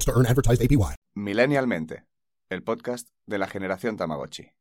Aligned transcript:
to. 0.00 0.94
Millennialmente, 1.14 2.04
el 2.50 2.62
podcast 2.62 3.08
de 3.26 3.38
la 3.38 3.46
generación 3.46 3.96
Tamagotchi. 3.96 4.52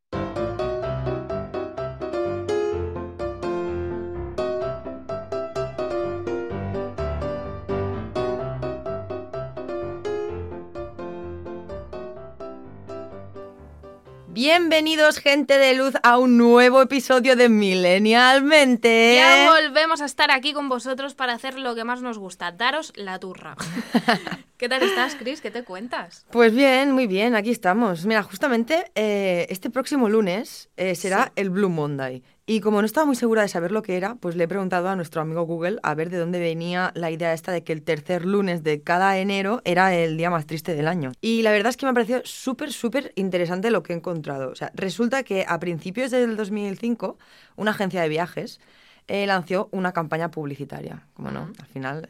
Bienvenidos, 14.42 15.20
gente 15.20 15.58
de 15.58 15.74
luz, 15.74 15.96
a 16.02 16.18
un 16.18 16.38
nuevo 16.38 16.82
episodio 16.82 17.36
de 17.36 17.50
Millennialmente. 17.50 19.16
Ya 19.18 19.52
volvemos 19.52 20.00
a 20.00 20.06
estar 20.06 20.32
aquí 20.32 20.54
con 20.54 20.70
vosotros 20.70 21.14
para 21.14 21.34
hacer 21.34 21.60
lo 21.60 21.76
que 21.76 21.84
más 21.84 22.02
nos 22.02 22.18
gusta, 22.18 22.54
daros 22.54 22.94
la 22.96 23.20
turra. 23.20 23.58
¿Qué 24.58 24.70
tal 24.70 24.82
estás, 24.82 25.16
Chris? 25.16 25.42
¿Qué 25.42 25.52
te 25.52 25.66
cuentas? 25.66 26.26
Pues 26.32 26.56
bien, 26.56 26.94
muy 26.94 27.06
bien, 27.06 27.36
aquí 27.36 27.50
estamos. 27.50 28.06
Mira, 28.06 28.24
justamente 28.24 28.90
eh, 28.96 29.46
este 29.50 29.70
próximo 29.70 30.08
lunes 30.08 30.70
eh, 30.78 30.96
será 30.96 31.34
el 31.36 31.50
Blue 31.50 31.68
Monday. 31.68 32.24
Y 32.52 32.62
como 32.62 32.82
no 32.82 32.88
estaba 32.88 33.06
muy 33.06 33.16
segura 33.16 33.44
de 33.44 33.48
saber 33.48 33.72
lo 33.72 33.84
que 33.84 33.96
era, 33.96 34.16
pues 34.16 34.36
le 34.36 34.46
he 34.46 34.48
preguntado 34.48 34.90
a 34.90 34.96
nuestro 34.96 35.22
amigo 35.22 35.44
Google 35.44 35.78
a 35.84 35.94
ver 35.94 36.10
de 36.10 36.18
dónde 36.18 36.40
venía 36.40 36.92
la 36.96 37.12
idea 37.12 37.32
esta 37.32 37.52
de 37.52 37.64
que 37.64 37.74
el 37.74 37.84
tercer 37.84 38.26
lunes 38.26 38.64
de 38.64 38.82
cada 38.82 39.20
enero 39.20 39.62
era 39.66 39.94
el 39.94 40.18
día 40.18 40.32
más 40.32 40.48
triste 40.48 40.74
del 40.74 40.88
año. 40.88 41.12
Y 41.22 41.44
la 41.44 41.52
verdad 41.52 41.70
es 41.70 41.78
que 41.78 41.86
me 41.86 41.92
ha 41.92 41.94
parecido 41.94 42.22
súper, 42.24 42.74
súper 42.74 43.14
interesante 43.16 43.70
lo 43.70 43.84
que 43.84 43.94
he 43.94 43.96
encontrado. 43.96 44.50
O 44.50 44.56
sea, 44.56 44.72
resulta 44.74 45.22
que 45.22 45.46
a 45.48 45.60
principios 45.60 46.10
del 46.10 46.36
2005, 46.36 47.20
una 47.56 47.70
agencia 47.70 48.02
de 48.02 48.10
viajes 48.10 48.60
eh, 49.08 49.28
lanzó 49.28 49.70
una 49.72 49.92
campaña 49.92 50.32
publicitaria. 50.32 51.06
Como 51.14 51.30
no, 51.30 51.52
al 51.56 51.68
final... 51.68 52.10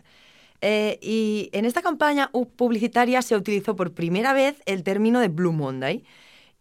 Eh, 0.61 0.99
y 1.01 1.49
en 1.51 1.65
esta 1.65 1.81
campaña 1.81 2.31
publicitaria 2.55 3.21
se 3.21 3.35
utilizó 3.35 3.75
por 3.75 3.93
primera 3.93 4.31
vez 4.31 4.61
el 4.65 4.83
término 4.83 5.19
de 5.19 5.27
Blue 5.27 5.51
Monday. 5.51 6.05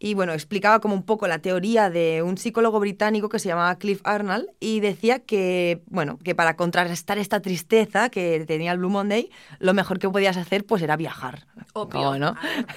Y 0.01 0.13
bueno, 0.13 0.31
explicaba 0.31 0.79
como 0.79 0.93
un 0.95 1.03
poco 1.03 1.27
la 1.27 1.39
teoría 1.39 1.89
de 1.89 2.23
un 2.23 2.37
psicólogo 2.37 2.79
británico 2.79 3.27
que 3.27 3.37
se 3.37 3.49
llamaba 3.49 3.75
Cliff 3.75 3.99
Arnold 4.05 4.47
y 4.61 4.79
decía 4.79 5.19
que, 5.19 5.81
bueno, 5.87 6.17
que 6.23 6.35
para 6.35 6.55
contrarrestar 6.55 7.17
esta 7.17 7.41
tristeza 7.41 8.09
que 8.09 8.45
tenía 8.47 8.71
el 8.71 8.77
Blue 8.77 8.89
Monday, 8.89 9.29
lo 9.59 9.73
mejor 9.73 9.99
que 9.99 10.07
podías 10.09 10.37
hacer 10.37 10.65
pues 10.65 10.81
era 10.81 10.95
viajar. 10.95 11.47
Obvio. 11.73 12.17
¿no? 12.17 12.35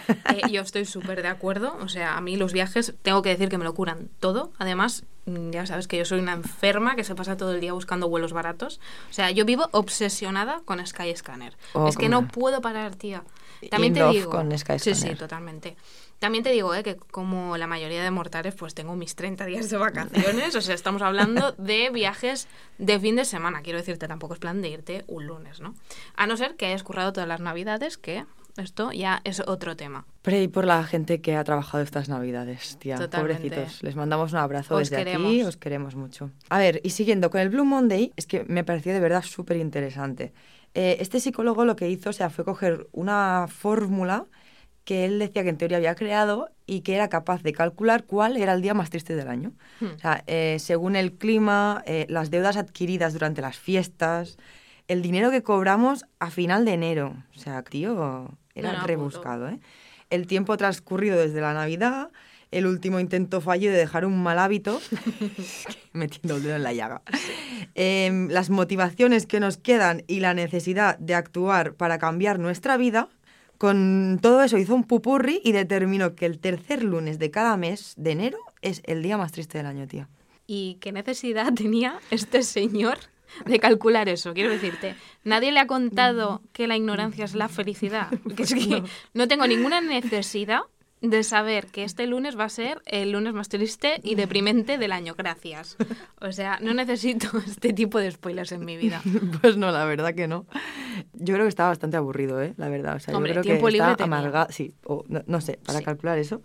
Eh, 0.08 0.50
yo 0.50 0.62
estoy 0.62 0.84
súper 0.84 1.22
de 1.22 1.28
acuerdo. 1.28 1.76
O 1.80 1.88
sea, 1.88 2.16
a 2.16 2.20
mí 2.20 2.36
los 2.36 2.52
viajes 2.52 2.94
tengo 3.02 3.22
que 3.22 3.28
decir 3.28 3.48
que 3.48 3.56
me 3.56 3.64
lo 3.64 3.74
curan 3.74 4.08
todo. 4.18 4.52
Además, 4.58 5.04
mm, 5.26 5.50
ya 5.50 5.64
sabes 5.66 5.86
que 5.86 5.98
yo 5.98 6.04
soy 6.04 6.18
una 6.18 6.32
enferma 6.32 6.96
que 6.96 7.04
se 7.04 7.14
pasa 7.14 7.36
todo 7.36 7.54
el 7.54 7.60
día 7.60 7.72
buscando 7.72 8.08
vuelos 8.08 8.32
baratos. 8.32 8.80
O 9.10 9.12
sea, 9.12 9.30
yo 9.30 9.44
vivo 9.44 9.68
obsesionada 9.70 10.60
con 10.64 10.84
Skyscanner. 10.84 11.56
Oh, 11.74 11.86
es 11.86 11.96
que 11.96 12.08
no 12.08 12.22
no. 12.22 12.28
puedo 12.28 12.60
parar, 12.60 12.96
tía. 12.96 13.22
También 13.70 13.96
In 13.96 14.02
te 14.02 14.08
digo. 14.10 14.30
con 14.30 14.50
sí, 14.50 14.58
Skyscanner. 14.58 14.96
sí, 14.96 15.14
totalmente. 15.14 15.76
También 16.22 16.44
te 16.44 16.50
digo 16.50 16.72
eh, 16.72 16.84
que 16.84 16.94
como 16.94 17.56
la 17.56 17.66
mayoría 17.66 18.00
de 18.00 18.12
mortales, 18.12 18.54
pues 18.54 18.74
tengo 18.74 18.94
mis 18.94 19.16
30 19.16 19.44
días 19.44 19.68
de 19.70 19.76
vacaciones. 19.76 20.54
o 20.54 20.60
sea, 20.60 20.76
estamos 20.76 21.02
hablando 21.02 21.50
de 21.58 21.90
viajes 21.90 22.46
de 22.78 23.00
fin 23.00 23.16
de 23.16 23.24
semana. 23.24 23.62
Quiero 23.62 23.80
decirte, 23.80 24.06
tampoco 24.06 24.34
es 24.34 24.38
plan 24.38 24.62
de 24.62 24.68
irte 24.68 25.04
un 25.08 25.26
lunes, 25.26 25.58
¿no? 25.58 25.74
A 26.14 26.28
no 26.28 26.36
ser 26.36 26.54
que 26.54 26.66
hayas 26.66 26.84
currado 26.84 27.12
todas 27.12 27.28
las 27.28 27.40
navidades, 27.40 27.98
que 27.98 28.24
esto 28.56 28.92
ya 28.92 29.20
es 29.24 29.40
otro 29.40 29.74
tema. 29.74 30.06
Pray 30.22 30.46
por 30.46 30.64
la 30.64 30.84
gente 30.84 31.20
que 31.20 31.34
ha 31.34 31.42
trabajado 31.42 31.82
estas 31.82 32.08
navidades, 32.08 32.76
tía. 32.78 32.98
Totalmente. 32.98 33.48
Pobrecitos. 33.48 33.82
Les 33.82 33.96
mandamos 33.96 34.30
un 34.30 34.38
abrazo 34.38 34.76
Os 34.76 34.90
desde 34.90 34.98
aquí. 34.98 35.04
queremos. 35.06 35.48
Os 35.48 35.56
queremos 35.56 35.96
mucho. 35.96 36.30
A 36.50 36.60
ver, 36.60 36.80
y 36.84 36.90
siguiendo 36.90 37.30
con 37.32 37.40
el 37.40 37.48
Blue 37.48 37.64
Monday, 37.64 38.12
es 38.14 38.28
que 38.28 38.44
me 38.44 38.62
pareció 38.62 38.92
de 38.92 39.00
verdad 39.00 39.24
súper 39.24 39.56
interesante. 39.56 40.32
Eh, 40.74 40.98
este 41.00 41.18
psicólogo 41.18 41.64
lo 41.64 41.74
que 41.74 41.90
hizo, 41.90 42.10
o 42.10 42.12
sea, 42.12 42.30
fue 42.30 42.44
coger 42.44 42.86
una 42.92 43.48
fórmula 43.48 44.26
que 44.84 45.04
él 45.04 45.18
decía 45.18 45.42
que 45.42 45.48
en 45.48 45.58
teoría 45.58 45.76
había 45.76 45.94
creado 45.94 46.48
y 46.66 46.80
que 46.80 46.94
era 46.94 47.08
capaz 47.08 47.42
de 47.42 47.52
calcular 47.52 48.04
cuál 48.04 48.36
era 48.36 48.52
el 48.52 48.62
día 48.62 48.74
más 48.74 48.90
triste 48.90 49.14
del 49.14 49.28
año. 49.28 49.52
Hmm. 49.80 49.86
O 49.94 49.98
sea, 49.98 50.24
eh, 50.26 50.56
según 50.58 50.96
el 50.96 51.12
clima, 51.12 51.82
eh, 51.86 52.06
las 52.08 52.30
deudas 52.30 52.56
adquiridas 52.56 53.12
durante 53.12 53.42
las 53.42 53.58
fiestas, 53.58 54.38
el 54.88 55.02
dinero 55.02 55.30
que 55.30 55.42
cobramos 55.42 56.04
a 56.18 56.30
final 56.30 56.64
de 56.64 56.72
enero. 56.72 57.16
O 57.36 57.38
sea, 57.38 57.62
tío, 57.62 58.28
era 58.54 58.72
No, 58.72 58.78
no, 58.80 58.86
rebuscado, 58.86 59.48
¿eh? 59.48 59.60
El 60.10 60.26
tiempo 60.26 60.56
transcurrido 60.56 61.18
desde 61.18 61.40
la 61.40 61.54
Navidad, 61.54 62.10
el 62.50 62.66
último 62.66 63.00
intento 63.00 63.40
fallido 63.40 63.72
de 63.72 63.78
dejar 63.78 64.04
un 64.04 64.22
mal 64.22 64.38
hábito, 64.38 64.80
metiendo 65.92 66.36
el 66.36 66.42
dedo 66.42 66.56
en 66.56 66.62
la 66.62 66.74
llaga. 66.74 67.00
Em, 67.74 68.28
las 68.28 68.50
motivaciones 68.50 69.26
que 69.26 69.40
nos 69.40 69.56
quedan 69.56 70.04
y 70.06 70.20
la 70.20 70.34
necesidad 70.34 70.98
de 70.98 71.14
actuar 71.14 71.74
para 71.74 71.98
cambiar 71.98 72.38
nuestra 72.38 72.76
vida, 72.76 73.08
con 73.62 74.18
todo 74.20 74.42
eso 74.42 74.58
hizo 74.58 74.74
un 74.74 74.82
pupurri 74.82 75.40
y 75.44 75.52
determinó 75.52 76.16
que 76.16 76.26
el 76.26 76.40
tercer 76.40 76.82
lunes 76.82 77.20
de 77.20 77.30
cada 77.30 77.56
mes 77.56 77.94
de 77.96 78.10
enero 78.10 78.38
es 78.60 78.82
el 78.86 79.04
día 79.04 79.16
más 79.16 79.30
triste 79.30 79.56
del 79.56 79.68
año, 79.68 79.86
tío. 79.86 80.08
¿Y 80.48 80.78
qué 80.80 80.90
necesidad 80.90 81.52
tenía 81.54 82.00
este 82.10 82.42
señor 82.42 82.98
de 83.46 83.60
calcular 83.60 84.08
eso? 84.08 84.34
Quiero 84.34 84.50
decirte, 84.50 84.96
nadie 85.22 85.52
le 85.52 85.60
ha 85.60 85.68
contado 85.68 86.42
que 86.52 86.66
la 86.66 86.76
ignorancia 86.76 87.24
es 87.24 87.36
la 87.36 87.48
felicidad. 87.48 88.08
Que 88.36 88.42
es 88.42 88.52
que 88.52 88.82
no 89.14 89.28
tengo 89.28 89.46
ninguna 89.46 89.80
necesidad 89.80 90.62
de 91.00 91.22
saber 91.22 91.66
que 91.66 91.84
este 91.84 92.08
lunes 92.08 92.36
va 92.36 92.44
a 92.44 92.48
ser 92.48 92.82
el 92.86 93.12
lunes 93.12 93.32
más 93.32 93.48
triste 93.48 94.00
y 94.02 94.16
deprimente 94.16 94.76
del 94.76 94.90
año. 94.90 95.14
Gracias. 95.16 95.76
O 96.20 96.32
sea, 96.32 96.58
no 96.60 96.74
necesito 96.74 97.28
este 97.46 97.72
tipo 97.72 98.00
de 98.00 98.10
spoilers 98.10 98.50
en 98.50 98.64
mi 98.64 98.76
vida. 98.76 99.02
Pues 99.40 99.56
no, 99.56 99.70
la 99.70 99.84
verdad 99.84 100.14
que 100.14 100.26
no. 100.26 100.46
Yo 101.14 101.34
creo 101.34 101.44
que 101.44 101.48
estaba 101.50 101.68
bastante 101.70 101.96
aburrido, 101.96 102.40
¿eh? 102.42 102.54
La 102.56 102.68
verdad. 102.68 102.96
O 102.96 103.00
sea, 103.00 103.16
Hombre, 103.16 103.30
yo 103.30 103.40
creo 103.40 103.42
tiempo 103.42 103.66
que 103.66 103.72
libre 103.72 103.90
está 103.92 104.04
amargado. 104.04 104.46
Sí, 104.50 104.74
o 104.84 105.04
no, 105.08 105.22
no 105.26 105.40
sé, 105.40 105.58
para 105.64 105.78
Sí. 105.80 105.84
calcular 105.84 106.18
eso. 106.18 106.42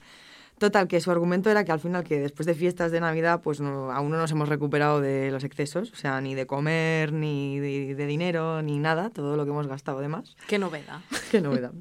Total, 0.57 0.87
que 0.87 0.99
su 0.99 1.11
argumento 1.11 1.51
era 1.51 1.63
que 1.63 1.71
al 1.71 1.79
final, 1.79 2.03
que 2.03 2.19
después 2.19 2.47
de 2.47 2.55
fiestas 2.55 2.91
de 2.91 2.99
Navidad, 2.99 3.41
pues 3.43 3.61
no, 3.61 3.91
aún 3.91 4.09
no 4.09 4.17
nos 4.17 4.31
hemos 4.31 4.49
recuperado 4.49 4.99
de 5.01 5.29
los 5.29 5.43
excesos, 5.43 5.91
o 5.91 5.95
sea, 5.95 6.19
ni 6.19 6.33
de 6.33 6.47
comer, 6.47 7.13
ni 7.13 7.59
de, 7.59 7.93
de 7.93 8.05
dinero, 8.07 8.63
ni 8.63 8.79
nada, 8.79 9.11
todo 9.11 9.37
lo 9.37 9.45
que 9.45 9.51
hemos 9.51 9.67
gastado 9.67 9.99
de 9.99 10.07
más. 10.07 10.35
Qué 10.47 10.57
novedad. 10.57 11.01
Qué 11.31 11.41
novedad. 11.41 11.71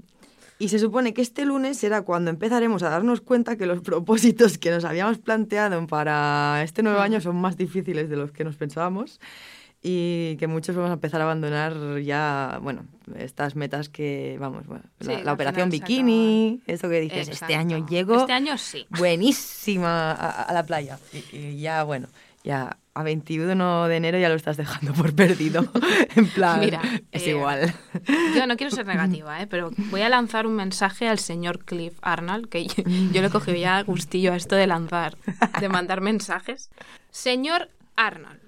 Y 0.59 0.69
se 0.69 0.79
supone 0.79 1.13
que 1.15 1.23
este 1.23 1.45
lunes 1.47 1.79
será 1.79 2.03
cuando 2.03 2.31
empezaremos 2.31 2.83
a 2.83 2.89
darnos 2.91 3.21
cuenta 3.23 3.57
que 3.57 3.67
los 3.67 3.81
propósitos 3.81 4.59
que 4.59 4.71
nos 4.71 4.85
habíamos 4.85 5.19
planteado 5.19 5.87
para 5.87 6.61
este 6.63 6.83
nuevo 6.83 7.01
año 7.01 7.21
son 7.23 7.37
más 7.37 7.57
difíciles 7.57 8.09
de 8.11 8.17
los 8.17 8.31
que 8.33 8.45
nos 8.45 8.57
pensábamos 8.57 9.21
y 9.89 10.37
que 10.39 10.49
muchos 10.49 10.75
vamos 10.75 10.91
a 10.91 10.95
empezar 10.95 11.21
a 11.21 11.25
abandonar 11.25 12.01
ya, 12.01 12.59
bueno, 12.61 12.87
estas 13.17 13.55
metas 13.55 13.89
que, 13.89 14.37
vamos, 14.41 14.67
bueno, 14.67 14.83
Sí, 15.01 15.13
la, 15.23 15.33
operación 15.33 15.71
bikini, 15.71 16.61
eso 16.67 16.89
que 16.89 17.01
dices, 17.01 17.29
este 17.29 17.55
año 17.55 17.87
llego 17.87 18.17
Este 18.17 18.33
año 18.33 18.59
sí. 18.59 18.85
buenísima 18.91 20.11
a, 20.11 20.43
a 20.43 20.53
la 20.53 20.65
playa. 20.65 20.99
Y, 21.13 21.37
y 21.37 21.61
ya, 21.61 21.85
bueno, 21.85 22.09
ya 22.43 22.79
a 22.95 23.05
21 23.05 23.87
de 23.87 23.97
enero 23.97 24.19
ya 24.19 24.29
lo 24.29 24.35
estás 24.35 24.57
dejando 24.57 24.93
por 24.93 25.15
perdido. 25.15 25.71
en 26.17 26.27
plan, 26.31 26.59
Mira, 26.59 26.81
es 27.13 27.23
eh, 27.23 27.31
igual. 27.31 27.73
Yo 28.35 28.49
no 28.49 28.57
quiero 28.57 28.75
ser 28.75 28.87
negativa, 28.87 29.41
¿eh? 29.41 29.47
pero 29.47 29.71
voy 29.91 30.03
a 30.03 30.09
lanzar 30.09 30.49
un 30.49 30.57
mensaje 30.57 31.07
al 31.07 31.21
señor 31.21 31.65
Cliff 31.65 31.97
Arnold, 32.03 32.49
que 32.49 32.67
yo, 32.67 32.83
yo 33.13 33.21
le 33.21 33.29
he 33.29 33.31
cogido 33.31 33.57
ya 33.57 33.81
gustillo 33.83 34.33
a 34.33 34.37
esto 34.37 34.57
de 34.57 34.67
lanzar, 34.67 35.17
de 35.61 35.69
mandar 35.69 36.01
mensajes. 36.01 36.71
Señor 37.13 37.69
Arnold, 37.95 38.46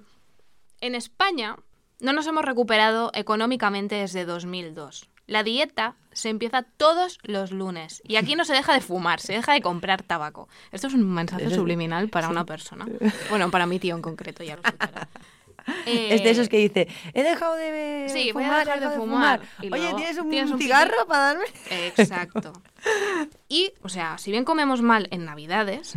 en 0.81 0.95
España 0.95 1.57
no 2.01 2.13
nos 2.13 2.27
hemos 2.27 2.45
recuperado 2.45 3.11
económicamente 3.15 3.97
desde 3.97 4.25
2002. 4.25 5.09
La 5.27 5.43
dieta 5.43 5.97
se 6.13 6.31
empieza 6.31 6.63
todos 6.63 7.19
los 7.23 7.51
lunes 7.53 8.03
y 8.07 8.17
aquí 8.17 8.35
no 8.35 8.45
se 8.45 8.55
deja 8.55 8.73
de 8.73 8.81
fumar, 8.81 9.21
se 9.21 9.35
deja 9.35 9.53
de 9.53 9.61
comprar 9.61 10.03
tabaco. 10.03 10.49
Esto 10.73 10.87
es 10.87 10.95
un 10.95 11.07
mensaje 11.13 11.51
subliminal 11.51 12.09
para 12.09 12.29
una 12.29 12.45
persona. 12.45 12.87
Bueno, 13.31 13.51
para 13.51 13.67
mi 13.67 13.79
tío 13.79 13.95
en 13.95 14.03
concreto, 14.03 14.43
ya 14.43 14.57
lo. 14.57 14.63
Es 15.85 16.23
de 16.23 16.29
Eh, 16.29 16.31
esos 16.31 16.49
que 16.49 16.57
dice, 16.57 16.89
he 17.13 17.23
dejado 17.23 17.55
de 17.57 18.07
Sí, 18.09 18.33
voy 18.33 18.45
a 18.45 18.47
fumar, 18.47 18.63
he 18.63 18.71
dejar 18.73 18.91
de 18.91 18.97
fumar. 18.97 19.41
Oye, 19.71 19.93
¿tienes 19.97 20.19
un, 20.19 20.31
¿tienes 20.31 20.51
un 20.51 20.59
cigarro 20.59 21.07
para 21.07 21.25
darme? 21.25 21.45
Exacto. 21.71 22.55
Y, 23.49 23.73
o 23.83 23.91
sea, 23.91 24.17
si 24.17 24.31
bien 24.31 24.45
comemos 24.45 24.81
mal 24.81 25.09
en 25.11 25.27
Navidades, 25.27 25.93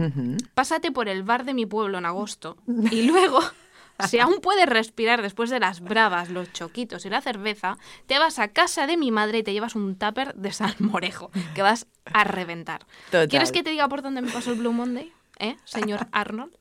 pásate 0.53 0.91
por 0.91 1.07
el 1.07 1.23
bar 1.23 1.45
de 1.45 1.53
mi 1.53 1.65
pueblo 1.65 1.99
en 1.99 2.05
agosto 2.05 2.57
y 2.91 3.03
luego 3.03 3.39
Si 4.07 4.19
aún 4.19 4.39
puedes 4.41 4.67
respirar 4.67 5.21
después 5.21 5.49
de 5.49 5.59
las 5.59 5.81
bravas, 5.81 6.29
los 6.29 6.51
choquitos 6.53 7.05
y 7.05 7.09
la 7.09 7.21
cerveza, 7.21 7.77
te 8.07 8.19
vas 8.19 8.39
a 8.39 8.49
casa 8.49 8.87
de 8.87 8.97
mi 8.97 9.11
madre 9.11 9.39
y 9.39 9.43
te 9.43 9.53
llevas 9.53 9.75
un 9.75 9.95
tupper 9.95 10.33
de 10.35 10.51
salmorejo, 10.51 11.31
que 11.55 11.61
vas 11.61 11.87
a 12.05 12.23
reventar. 12.23 12.85
Total. 13.05 13.27
¿Quieres 13.27 13.51
que 13.51 13.63
te 13.63 13.69
diga 13.69 13.87
por 13.87 14.01
dónde 14.01 14.21
me 14.21 14.31
pasó 14.31 14.51
el 14.51 14.59
Blue 14.59 14.73
Monday? 14.73 15.11
¿Eh, 15.39 15.55
señor 15.65 16.07
Arnold? 16.11 16.53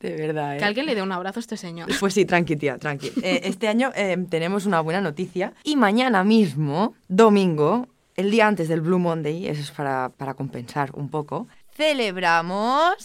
De 0.00 0.16
verdad, 0.16 0.56
¿eh? 0.56 0.58
Que 0.58 0.64
alguien 0.64 0.86
le 0.86 0.94
dé 0.94 1.02
un 1.02 1.12
abrazo 1.12 1.38
a 1.38 1.42
este 1.42 1.56
señor. 1.56 1.88
Pues 2.00 2.14
sí, 2.14 2.24
tranqui, 2.24 2.56
tía, 2.56 2.78
tranqui. 2.78 3.12
Eh, 3.22 3.42
este 3.44 3.68
año 3.68 3.92
eh, 3.94 4.16
tenemos 4.28 4.66
una 4.66 4.80
buena 4.80 5.00
noticia 5.00 5.52
y 5.64 5.76
mañana 5.76 6.24
mismo, 6.24 6.94
domingo, 7.08 7.88
el 8.16 8.30
día 8.30 8.46
antes 8.46 8.68
del 8.68 8.80
Blue 8.80 8.98
Monday, 8.98 9.48
eso 9.48 9.60
es 9.60 9.70
para, 9.70 10.10
para 10.10 10.34
compensar 10.34 10.90
un 10.94 11.08
poco, 11.08 11.46
celebramos 11.74 12.96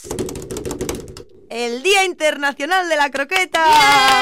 el 1.49 1.83
Día 1.83 2.05
Internacional 2.05 2.89
de 2.89 2.95
la 2.95 3.09
Croqueta. 3.09 3.63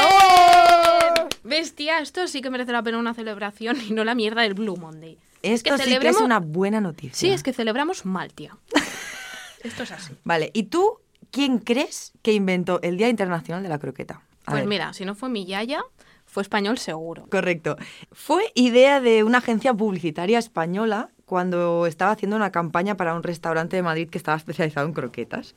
¡Oh! 0.10 1.28
Bestia, 1.44 2.00
esto 2.00 2.28
sí 2.28 2.42
que 2.42 2.50
merece 2.50 2.72
la 2.72 2.84
pena 2.84 2.98
una 2.98 3.14
celebración 3.14 3.78
y 3.82 3.92
no 3.94 4.04
la 4.04 4.16
mierda 4.16 4.42
del 4.42 4.54
Blue 4.54 4.78
Monday. 4.78 5.18
Esto 5.42 5.76
que 5.78 5.84
sí 5.84 5.98
que 6.00 6.10
es 6.10 6.18
una 6.22 6.40
buena 6.40 6.82
noticia. 6.82 7.14
Sí, 7.16 7.30
es 7.30 7.44
que 7.44 7.54
celebramos 7.54 8.06
mal, 8.06 8.34
tía. 8.34 8.58
Esto 9.64 9.84
es 9.84 9.92
así. 9.92 10.14
Vale, 10.24 10.52
¿y 10.54 10.64
tú 10.64 11.00
quién 11.32 11.60
crees 11.60 12.14
que 12.22 12.34
inventó 12.34 12.80
el 12.82 12.98
Día 12.98 13.10
Internacional 13.10 13.62
de 13.64 13.70
la 13.70 13.80
Croqueta? 13.80 14.22
A 14.46 14.52
Pues 14.52 14.62
ver. 14.62 14.68
mira, 14.68 14.94
si 14.94 15.06
no 15.06 15.16
fue 15.16 15.30
mi 15.30 15.46
yaya, 15.46 15.84
fue 16.26 16.42
español 16.44 16.78
seguro. 16.78 17.28
Correcto. 17.30 17.76
Fue 18.12 18.52
idea 18.56 19.00
de 19.02 19.24
una 19.24 19.40
agencia 19.40 19.74
publicitaria 19.74 20.38
española 20.40 21.10
cuando 21.26 21.88
estaba 21.88 22.12
haciendo 22.12 22.36
una 22.36 22.52
campaña 22.52 22.96
para 22.96 23.16
un 23.16 23.24
restaurante 23.24 23.76
de 23.76 23.82
Madrid 23.84 24.10
que 24.10 24.18
estaba 24.18 24.38
especializado 24.38 24.88
en 24.88 24.94
croquetas. 24.94 25.56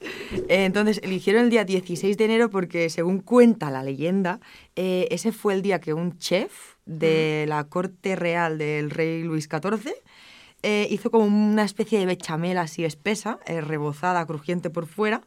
Eh, 0.49 0.65
Entonces 0.65 1.01
eligieron 1.03 1.45
el 1.45 1.51
día 1.51 1.65
16 1.65 2.17
de 2.17 2.25
enero 2.25 2.51
porque, 2.51 2.89
según 2.91 3.21
cuenta 3.21 3.71
la 3.71 3.83
leyenda, 3.83 4.41
eh, 4.77 5.07
ese 5.11 5.33
fue 5.33 5.55
el 5.55 5.63
día 5.63 5.81
que 5.81 5.93
un 5.95 6.19
chef 6.19 6.75
de 6.87 7.45
la 7.49 7.65
corte 7.65 8.17
real 8.17 8.57
del 8.59 8.91
rey 8.91 9.23
Luis 9.23 9.49
XIV 9.51 9.93
eh, 10.63 10.89
hizo 10.91 11.11
como 11.11 11.25
una 11.27 11.65
especie 11.65 11.99
de 11.99 12.07
bechamel 12.07 12.59
así 12.59 12.85
espesa, 12.85 13.39
eh, 13.47 13.61
rebozada, 13.61 14.27
crujiente 14.27 14.71
por 14.71 14.87
fuera, 14.87 15.23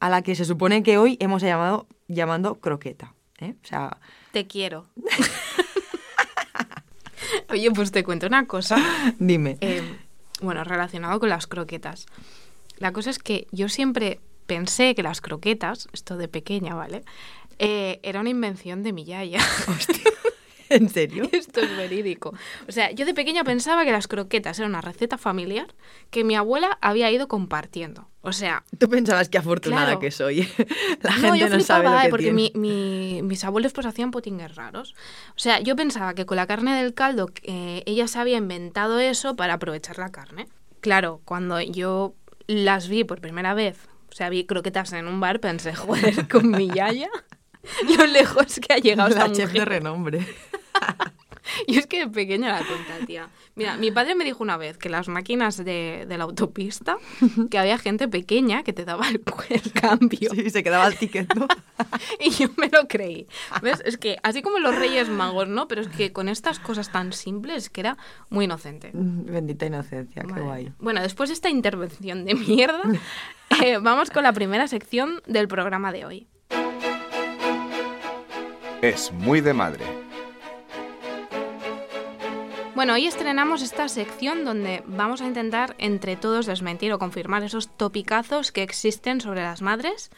a 0.00 0.08
la 0.08 0.22
que 0.22 0.34
se 0.34 0.44
supone 0.44 0.82
que 0.82 0.96
hoy 0.96 1.16
hemos 1.20 1.42
llamado 1.42 1.86
llamando 2.08 2.54
croqueta. 2.60 3.14
¿eh? 3.38 3.54
O 3.62 3.66
sea, 3.66 3.98
Te 4.32 4.46
quiero. 4.46 4.86
Oye, 7.50 7.70
pues 7.70 7.92
te 7.92 8.04
cuento 8.04 8.26
una 8.26 8.46
cosa. 8.46 8.76
dime. 9.18 9.58
eh, 9.60 9.82
bueno, 10.40 10.64
relacionado 10.64 11.20
con 11.20 11.28
las 11.28 11.46
croquetas. 11.46 12.06
La 12.78 12.92
cosa 12.92 13.10
es 13.10 13.18
que 13.18 13.46
yo 13.52 13.68
siempre 13.68 14.20
pensé 14.46 14.94
que 14.94 15.02
las 15.02 15.20
croquetas, 15.20 15.88
esto 15.92 16.16
de 16.16 16.28
pequeña, 16.28 16.74
¿vale? 16.74 17.04
Eh, 17.58 18.00
era 18.02 18.20
una 18.20 18.30
invención 18.30 18.82
de 18.82 18.92
mi 18.92 19.04
yaya. 19.04 19.40
¿En 20.68 20.88
serio? 20.88 21.28
Esto 21.32 21.60
es 21.60 21.76
verídico. 21.76 22.34
O 22.66 22.72
sea, 22.72 22.90
yo 22.90 23.04
de 23.04 23.14
pequeña 23.14 23.44
pensaba 23.44 23.84
que 23.84 23.92
las 23.92 24.08
croquetas 24.08 24.58
era 24.58 24.68
una 24.68 24.80
receta 24.80 25.18
familiar 25.18 25.74
que 26.10 26.24
mi 26.24 26.34
abuela 26.34 26.78
había 26.80 27.10
ido 27.10 27.28
compartiendo. 27.28 28.08
O 28.24 28.32
sea, 28.32 28.62
Tú 28.78 28.88
pensabas 28.88 29.28
que 29.28 29.38
afortunada 29.38 29.84
Claro. 29.86 29.98
que 30.00 30.10
soy. 30.12 30.48
La 31.02 31.10
no, 31.16 31.22
gente 31.22 31.38
yo 31.40 31.48
no 31.48 31.60
sabe 31.60 31.84
lo 31.90 31.98
que 32.00 32.06
eh, 32.06 32.10
porque 32.10 32.24
tiene. 32.32 32.36
mi- 32.36 32.52
mi- 32.54 33.22
mis 33.22 33.42
abuelos 33.44 33.72
pues 33.72 33.86
hacían 33.86 34.10
potingues 34.12 34.54
raros. 34.54 34.94
O 35.30 35.38
sea, 35.38 35.58
yo 35.60 35.74
pensaba 35.76 36.14
que 36.14 36.24
con 36.24 36.36
la 36.36 36.46
carne 36.46 36.80
del 36.80 36.94
caldo 36.94 37.30
eh, 37.42 37.82
ella 37.84 38.06
se 38.06 38.18
había 38.20 38.36
inventado 38.38 39.00
eso 39.00 39.34
para 39.34 39.54
aprovechar 39.54 39.98
la 39.98 40.10
carne. 40.12 40.46
Claro, 40.80 41.20
cuando 41.24 41.60
yo 41.60 42.14
las 42.46 42.88
vi 42.88 43.02
por 43.04 43.20
primera 43.20 43.54
vez, 43.54 43.76
o 44.10 44.14
sea, 44.14 44.28
vi 44.28 44.44
croquetas 44.44 44.92
en 44.92 45.08
un 45.08 45.18
bar, 45.20 45.40
pensé, 45.40 45.74
joder, 45.74 46.28
con 46.28 46.48
mi 46.50 46.68
yaya, 46.68 47.08
lo 47.98 48.06
lejos 48.06 48.60
que 48.60 48.72
ha 48.74 48.78
llegado 48.78 49.08
esta 49.08 49.26
la 49.28 49.32
chef 49.34 49.48
de 49.52 49.60
mujer. 49.60 49.68
renombre. 49.68 50.26
Y 51.66 51.78
es 51.78 51.86
que 51.86 52.00
de 52.00 52.08
pequeña 52.08 52.48
la 52.48 52.58
tonta, 52.58 53.06
tía. 53.06 53.28
Mira, 53.54 53.76
mi 53.76 53.90
padre 53.90 54.14
me 54.14 54.24
dijo 54.24 54.42
una 54.42 54.56
vez 54.56 54.78
que 54.78 54.88
las 54.88 55.08
máquinas 55.08 55.56
de, 55.56 56.06
de 56.08 56.18
la 56.18 56.24
autopista, 56.24 56.96
que 57.50 57.58
había 57.58 57.78
gente 57.78 58.08
pequeña 58.08 58.62
que 58.62 58.72
te 58.72 58.84
daba 58.84 59.08
el, 59.08 59.22
el 59.48 59.72
cambio. 59.80 60.30
Sí, 60.34 60.50
se 60.50 60.62
quedaba 60.62 60.86
el 60.86 60.96
ticket, 60.96 61.34
¿no? 61.34 61.46
Y 62.20 62.30
yo 62.30 62.48
me 62.56 62.68
lo 62.68 62.86
creí. 62.88 63.26
¿Ves? 63.62 63.82
Es 63.84 63.98
que 63.98 64.16
así 64.22 64.42
como 64.42 64.58
los 64.58 64.74
Reyes 64.74 65.08
Magos, 65.08 65.48
¿no? 65.48 65.68
Pero 65.68 65.80
es 65.82 65.88
que 65.88 66.12
con 66.12 66.28
estas 66.28 66.58
cosas 66.58 66.90
tan 66.90 67.12
simples 67.12 67.70
que 67.70 67.80
era 67.80 67.96
muy 68.30 68.44
inocente. 68.46 68.90
Mm, 68.92 69.24
Bendita 69.26 69.66
inocencia, 69.66 70.22
qué 70.22 70.40
guay. 70.40 70.72
Bueno, 70.78 71.00
después 71.02 71.28
de 71.28 71.34
esta 71.34 71.50
intervención 71.50 72.24
de 72.24 72.34
mierda, 72.34 72.82
eh, 73.62 73.78
vamos 73.78 74.10
con 74.10 74.22
la 74.22 74.32
primera 74.32 74.66
sección 74.68 75.20
del 75.26 75.48
programa 75.48 75.92
de 75.92 76.04
hoy. 76.04 76.26
Es 78.80 79.12
muy 79.12 79.40
de 79.40 79.54
madre. 79.54 80.01
Bueno, 82.74 82.94
hoy 82.94 83.06
estrenamos 83.06 83.62
esta 83.62 83.88
sección 83.88 84.44
donde 84.44 84.82
vamos 84.86 85.20
a 85.20 85.26
intentar 85.26 85.74
entre 85.78 86.16
todos 86.16 86.46
desmentir 86.46 86.92
o 86.92 86.98
confirmar 86.98 87.42
esos 87.42 87.68
topicazos 87.76 88.50
que 88.50 88.62
existen 88.62 89.20
sobre 89.20 89.42
las 89.42 89.60
madres. 89.60 90.10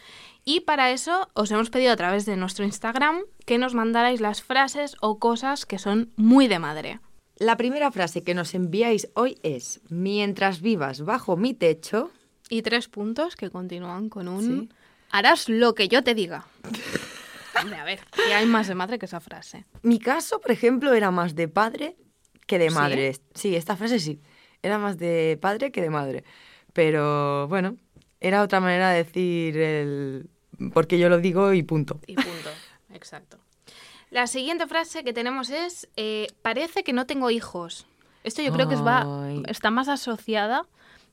Y 0.45 0.61
para 0.61 0.91
eso 0.93 1.29
os 1.35 1.51
hemos 1.51 1.71
pedido 1.71 1.93
a 1.93 1.97
través 1.97 2.27
de 2.27 2.37
nuestro 2.37 2.65
Instagram 2.65 3.23
que 3.45 3.59
nos 3.59 3.75
mandarais 3.75 4.21
las 4.21 4.43
frases 4.43 4.95
o 5.01 5.19
cosas 5.19 5.67
que 5.67 5.79
son 5.79 6.13
muy 6.17 6.47
de 6.47 6.59
madre. 6.61 7.01
La 7.37 7.57
primera 7.57 7.91
frase 7.91 8.23
que 8.23 8.35
nos 8.35 8.55
enviáis 8.55 9.09
hoy 9.15 9.39
es: 9.43 9.81
Mientras 9.89 10.61
vivas 10.61 11.01
bajo 11.05 11.37
mi 11.37 11.55
techo. 11.55 12.13
Y 12.49 12.63
tres 12.63 12.89
puntos 12.89 13.35
que 13.37 13.51
continúan 13.51 14.09
con 14.11 14.29
un 14.29 14.43
Sí. 14.43 14.69
harás 15.11 15.49
lo 15.49 15.75
que 15.75 15.89
yo 15.89 16.05
te 16.05 16.15
diga. 16.15 16.47
A 17.55 17.85
ver, 17.85 18.01
que 18.15 18.35
hay 18.35 18.47
más 18.47 18.69
de 18.69 18.75
madre 18.75 18.99
que 18.99 19.07
esa 19.07 19.21
frase. 19.21 19.65
Mi 19.83 19.99
caso, 19.99 20.41
por 20.41 20.51
ejemplo, 20.51 20.93
era 20.93 21.11
más 21.11 21.35
de 21.35 21.49
padre 21.49 21.97
que 22.47 22.59
de 22.59 22.71
madre. 22.71 23.17
Sí, 23.35 23.55
esta 23.57 23.77
frase 23.77 23.99
sí. 23.99 24.21
Era 24.63 24.79
más 24.79 24.99
de 24.99 25.39
padre 25.41 25.71
que 25.73 25.81
de 25.83 25.91
madre. 25.91 26.25
Pero 26.73 27.49
bueno, 27.49 27.77
era 28.21 28.43
otra 28.43 28.61
manera 28.61 28.91
de 28.91 29.05
decir 29.05 29.57
el. 29.59 30.31
Porque 30.73 30.99
yo 30.99 31.09
lo 31.09 31.19
digo 31.19 31.53
y 31.53 31.63
punto. 31.63 32.01
Y 32.07 32.15
punto. 32.15 32.51
Exacto. 32.95 33.39
La 34.11 34.27
siguiente 34.27 34.67
frase 34.67 35.03
que 35.03 35.13
tenemos 35.13 35.51
es 35.51 35.89
eh, 35.97 36.29
parece 36.43 36.85
que 36.85 36.93
no 36.93 37.07
tengo 37.07 37.31
hijos. 37.31 37.87
Esto 38.23 38.41
yo 38.43 38.53
creo 38.53 38.69
que 38.69 38.75
es 38.75 38.85
va, 38.85 39.07
está 39.49 39.71
más 39.71 39.89
asociada 39.89 40.67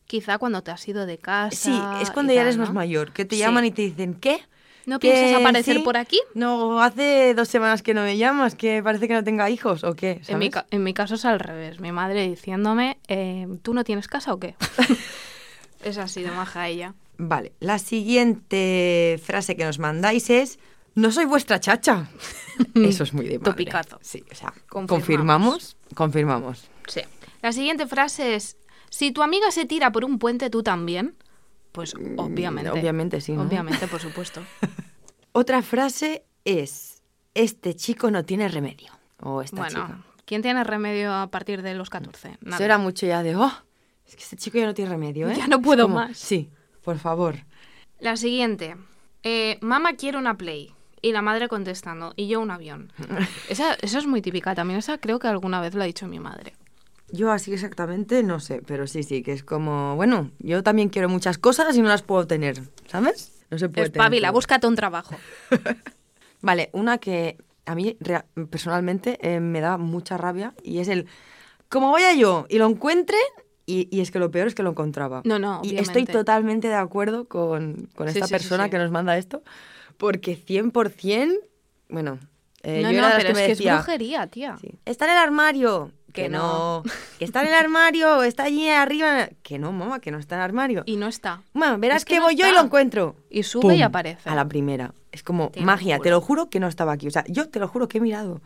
quizá 0.06 0.38
cuando 0.38 0.62
te 0.62 0.72
has 0.72 0.88
ido 0.88 1.06
de 1.06 1.18
casa. 1.18 1.56
Sí, 1.56 1.82
es 2.02 2.12
cuando 2.12 2.32
ya 2.32 2.40
tal, 2.42 2.48
eres 2.48 2.58
¿no? 2.58 2.64
más 2.64 2.74
mayor, 2.74 3.12
que 3.12 3.26
te 3.26 3.36
Sí. 3.36 3.42
llaman 3.42 3.66
y 3.66 3.72
te 3.72 3.82
dicen, 3.82 4.14
¿qué? 4.14 4.42
¿No 4.86 5.00
¿Que 5.00 5.12
piensas 5.12 5.40
aparecer 5.40 5.78
sí? 5.78 5.84
por 5.84 5.98
aquí? 5.98 6.20
No, 6.34 6.82
hace 6.82 7.34
dos 7.36 7.48
semanas 7.48 7.82
que 7.82 7.94
no 7.94 8.02
me 8.02 8.18
llamas, 8.18 8.56
que 8.56 8.82
parece 8.84 9.08
que 9.08 9.14
no 9.14 9.24
tenga 9.24 9.50
hijos, 9.50 9.84
¿o 9.84 9.96
qué? 9.96 10.22
En 10.28 10.84
mi, 10.84 10.94
caso 10.94 11.16
es 11.16 11.26
al 11.26 11.40
revés. 11.40 11.80
Mi 11.80 11.92
madre 11.92 12.28
diciéndome, 12.28 12.98
eh, 13.08 13.48
¿tú 13.62 13.74
no 13.74 13.84
tienes 13.84 14.08
casa 14.08 14.34
o 14.34 14.40
qué? 14.40 14.56
es 15.84 15.98
así 15.98 16.24
de 16.24 16.32
maja 16.32 16.68
ella. 16.68 16.94
Vale, 17.18 17.54
la 17.60 17.78
siguiente 17.78 19.22
frase 19.24 19.56
que 19.56 19.64
nos 19.64 19.78
mandáis 19.78 20.30
es, 20.30 20.58
no 20.96 21.12
soy 21.12 21.26
vuestra 21.26 21.60
chacha. 21.60 22.10
Eso 22.76 23.04
es 23.04 23.14
muy 23.14 23.26
de 23.28 23.38
madre. 23.38 23.52
Topicazo. 23.52 24.00
Sí, 24.02 24.24
o 24.32 24.36
sea, 24.36 24.54
Confirmamos. 24.68 24.90
confirmamos, 24.90 25.78
confirmamos. 25.94 26.64
Sí. 26.88 27.02
La 27.42 27.52
siguiente 27.52 27.86
frase 27.88 28.36
es, 28.36 28.58
si 28.90 29.12
tu 29.12 29.22
amiga 29.22 29.52
se 29.52 29.66
tira 29.66 29.92
por 29.92 30.04
un 30.04 30.20
puente, 30.20 30.50
¿tú 30.50 30.64
también? 30.64 31.16
Pues 31.72 31.96
obviamente. 32.18 32.70
Mm, 32.70 32.74
obviamente 32.74 33.22
sí, 33.22 33.34
¿no? 33.34 33.44
Obviamente, 33.44 33.88
por 33.88 34.02
supuesto. 34.02 34.42
Otra 35.32 35.62
frase 35.62 36.26
es, 36.44 37.02
este 37.34 37.76
chico 37.76 38.12
no 38.12 38.26
tiene 38.26 38.48
remedio. 38.48 38.92
O 39.22 39.42
esta 39.42 39.58
bueno, 39.58 39.88
chica. 39.88 40.04
¿quién 40.26 40.42
tiene 40.42 40.64
remedio 40.64 41.14
a 41.14 41.28
partir 41.28 41.62
de 41.62 41.74
los 41.74 41.90
14? 41.90 42.30
Eso 42.30 42.38
Nadie. 42.42 42.66
era 42.66 42.78
mucho 42.78 43.06
ya 43.06 43.24
de, 43.24 43.36
oh, 43.36 43.52
es 44.06 44.16
que 44.16 44.24
este 44.24 44.36
chico 44.36 44.58
ya 44.58 44.66
no 44.66 44.74
tiene 44.74 44.92
remedio, 44.92 45.30
¿eh? 45.30 45.36
Ya 45.38 45.48
no 45.48 45.62
puedo 45.62 45.84
como, 45.84 45.96
más. 45.96 46.18
Sí, 46.18 46.50
por 46.84 46.98
favor. 47.00 47.36
La 48.00 48.18
siguiente. 48.18 48.76
Eh, 49.24 49.58
mamá 49.62 49.94
quiere 49.94 50.18
una 50.18 50.38
Play. 50.38 50.74
Y 51.04 51.14
la 51.14 51.24
madre 51.24 51.48
contestando, 51.48 52.14
y 52.16 52.28
yo 52.28 52.40
un 52.40 52.52
avión. 52.52 52.94
Esa, 53.50 53.74
esa 53.74 53.98
es 53.98 54.06
muy 54.06 54.22
típica 54.22 54.54
también. 54.54 54.78
Esa 54.78 55.00
creo 55.00 55.18
que 55.18 55.28
alguna 55.28 55.60
vez 55.60 55.74
lo 55.74 55.82
ha 55.82 55.86
dicho 55.86 56.08
mi 56.08 56.20
madre. 56.20 56.54
Yo 57.12 57.32
así 57.32 57.54
exactamente 57.54 58.24
no 58.24 58.40
sé, 58.40 58.62
pero 58.66 58.88
sí, 58.88 59.04
sí, 59.04 59.22
que 59.24 59.34
es 59.34 59.44
como, 59.44 59.96
bueno, 59.96 60.32
yo 60.40 60.64
también 60.64 60.90
quiero 60.90 61.10
muchas 61.10 61.38
cosas 61.38 61.76
y 61.76 61.82
no 61.82 61.90
las 61.90 62.02
puedo 62.04 62.26
tener, 62.28 62.62
¿sabes? 62.88 63.32
No 63.50 63.58
se 63.58 63.68
puede 63.70 63.90
tener 63.90 63.98
Espabila, 64.02 64.28
todo. 64.30 64.36
búscate 64.36 64.68
un 64.68 64.76
trabajo. 64.76 65.16
Vale, 66.42 66.70
una 66.74 66.98
que 66.98 67.38
a 67.66 67.76
mí 67.76 67.98
personalmente 68.50 69.18
eh, 69.22 69.40
me 69.40 69.60
da 69.62 69.78
mucha 69.78 70.18
rabia 70.18 70.54
y 70.64 70.80
es 70.80 70.88
el, 70.88 71.08
como 71.70 71.92
vaya 71.92 72.14
yo 72.14 72.46
y 72.50 72.58
lo 72.58 72.68
encuentre, 72.68 73.18
y, 73.66 73.88
y 73.96 74.02
es 74.02 74.10
que 74.12 74.20
lo 74.20 74.32
peor 74.32 74.48
es 74.48 74.56
que 74.56 74.64
lo 74.64 74.72
encontraba. 74.72 75.22
No, 75.24 75.38
no, 75.38 75.62
Y 75.64 75.70
estoy 75.76 75.84
obviamente. 76.04 76.14
totalmente 76.14 76.68
de 76.68 76.76
acuerdo 76.76 77.26
con, 77.28 77.90
con 77.96 78.08
esta 78.08 78.22
sí, 78.22 78.28
sí, 78.28 78.34
persona 78.34 78.66
sí. 78.66 78.70
que 78.72 78.78
nos 78.78 78.92
manda 78.92 79.18
esto, 79.18 79.44
porque 79.98 80.36
100%, 80.38 81.38
bueno, 81.90 82.20
eh, 82.64 82.82
no, 82.84 82.92
yo 82.92 83.02
no, 83.02 83.08
era 83.08 83.18
pero 83.18 83.28
que 83.28 83.32
es 83.32 83.36
me 83.38 83.42
que 83.44 83.50
decía, 83.50 83.72
es 83.74 83.78
brujería, 83.86 84.28
tía. 84.28 84.58
Está 84.86 85.06
en 85.06 85.12
el 85.12 85.18
armario. 85.18 85.92
Que, 86.14 86.24
Que 86.24 86.30
no. 86.30 86.84
Que 87.20 87.26
está 87.26 87.42
en 87.42 87.48
el 87.48 87.54
armario 87.54 88.24
está 88.24 88.44
allí 88.44 88.70
arriba. 88.70 89.30
Que 89.44 89.60
no, 89.60 89.72
mamá, 89.72 90.00
que 90.00 90.12
no 90.12 90.18
está 90.18 90.36
en 90.36 90.42
el 90.42 90.46
armario. 90.46 90.84
Y 90.86 90.98
no 90.98 91.08
está. 91.08 91.42
Mamá, 91.54 91.78
verás 91.78 91.98
Es 91.98 92.06
que 92.06 92.16
que, 92.16 92.20
no 92.20 92.26
voy 92.26 92.36
yo 92.36 92.48
y 92.48 92.52
lo 92.54 92.62
encuentro. 92.62 93.16
Y 93.30 93.44
sube 93.44 93.76
y 93.76 93.82
aparece. 93.82 94.30
A 94.30 94.36
la 94.36 94.48
primera. 94.48 94.94
Es 95.12 95.24
como 95.24 95.50
Te 95.50 95.60
lo 95.60 95.66
magia, 95.66 96.00
te 96.00 96.10
lo 96.10 96.22
juro 96.22 96.50
que 96.50 96.60
no 96.60 96.68
estaba 96.68 96.94
aquí. 96.94 97.08
O 97.08 97.12
sea, 97.12 97.24
yo 97.28 97.50
te 97.50 97.60
lo 97.60 97.68
juro 97.68 97.88
que 97.88 97.98
he 97.98 98.02
mirado. 98.02 98.42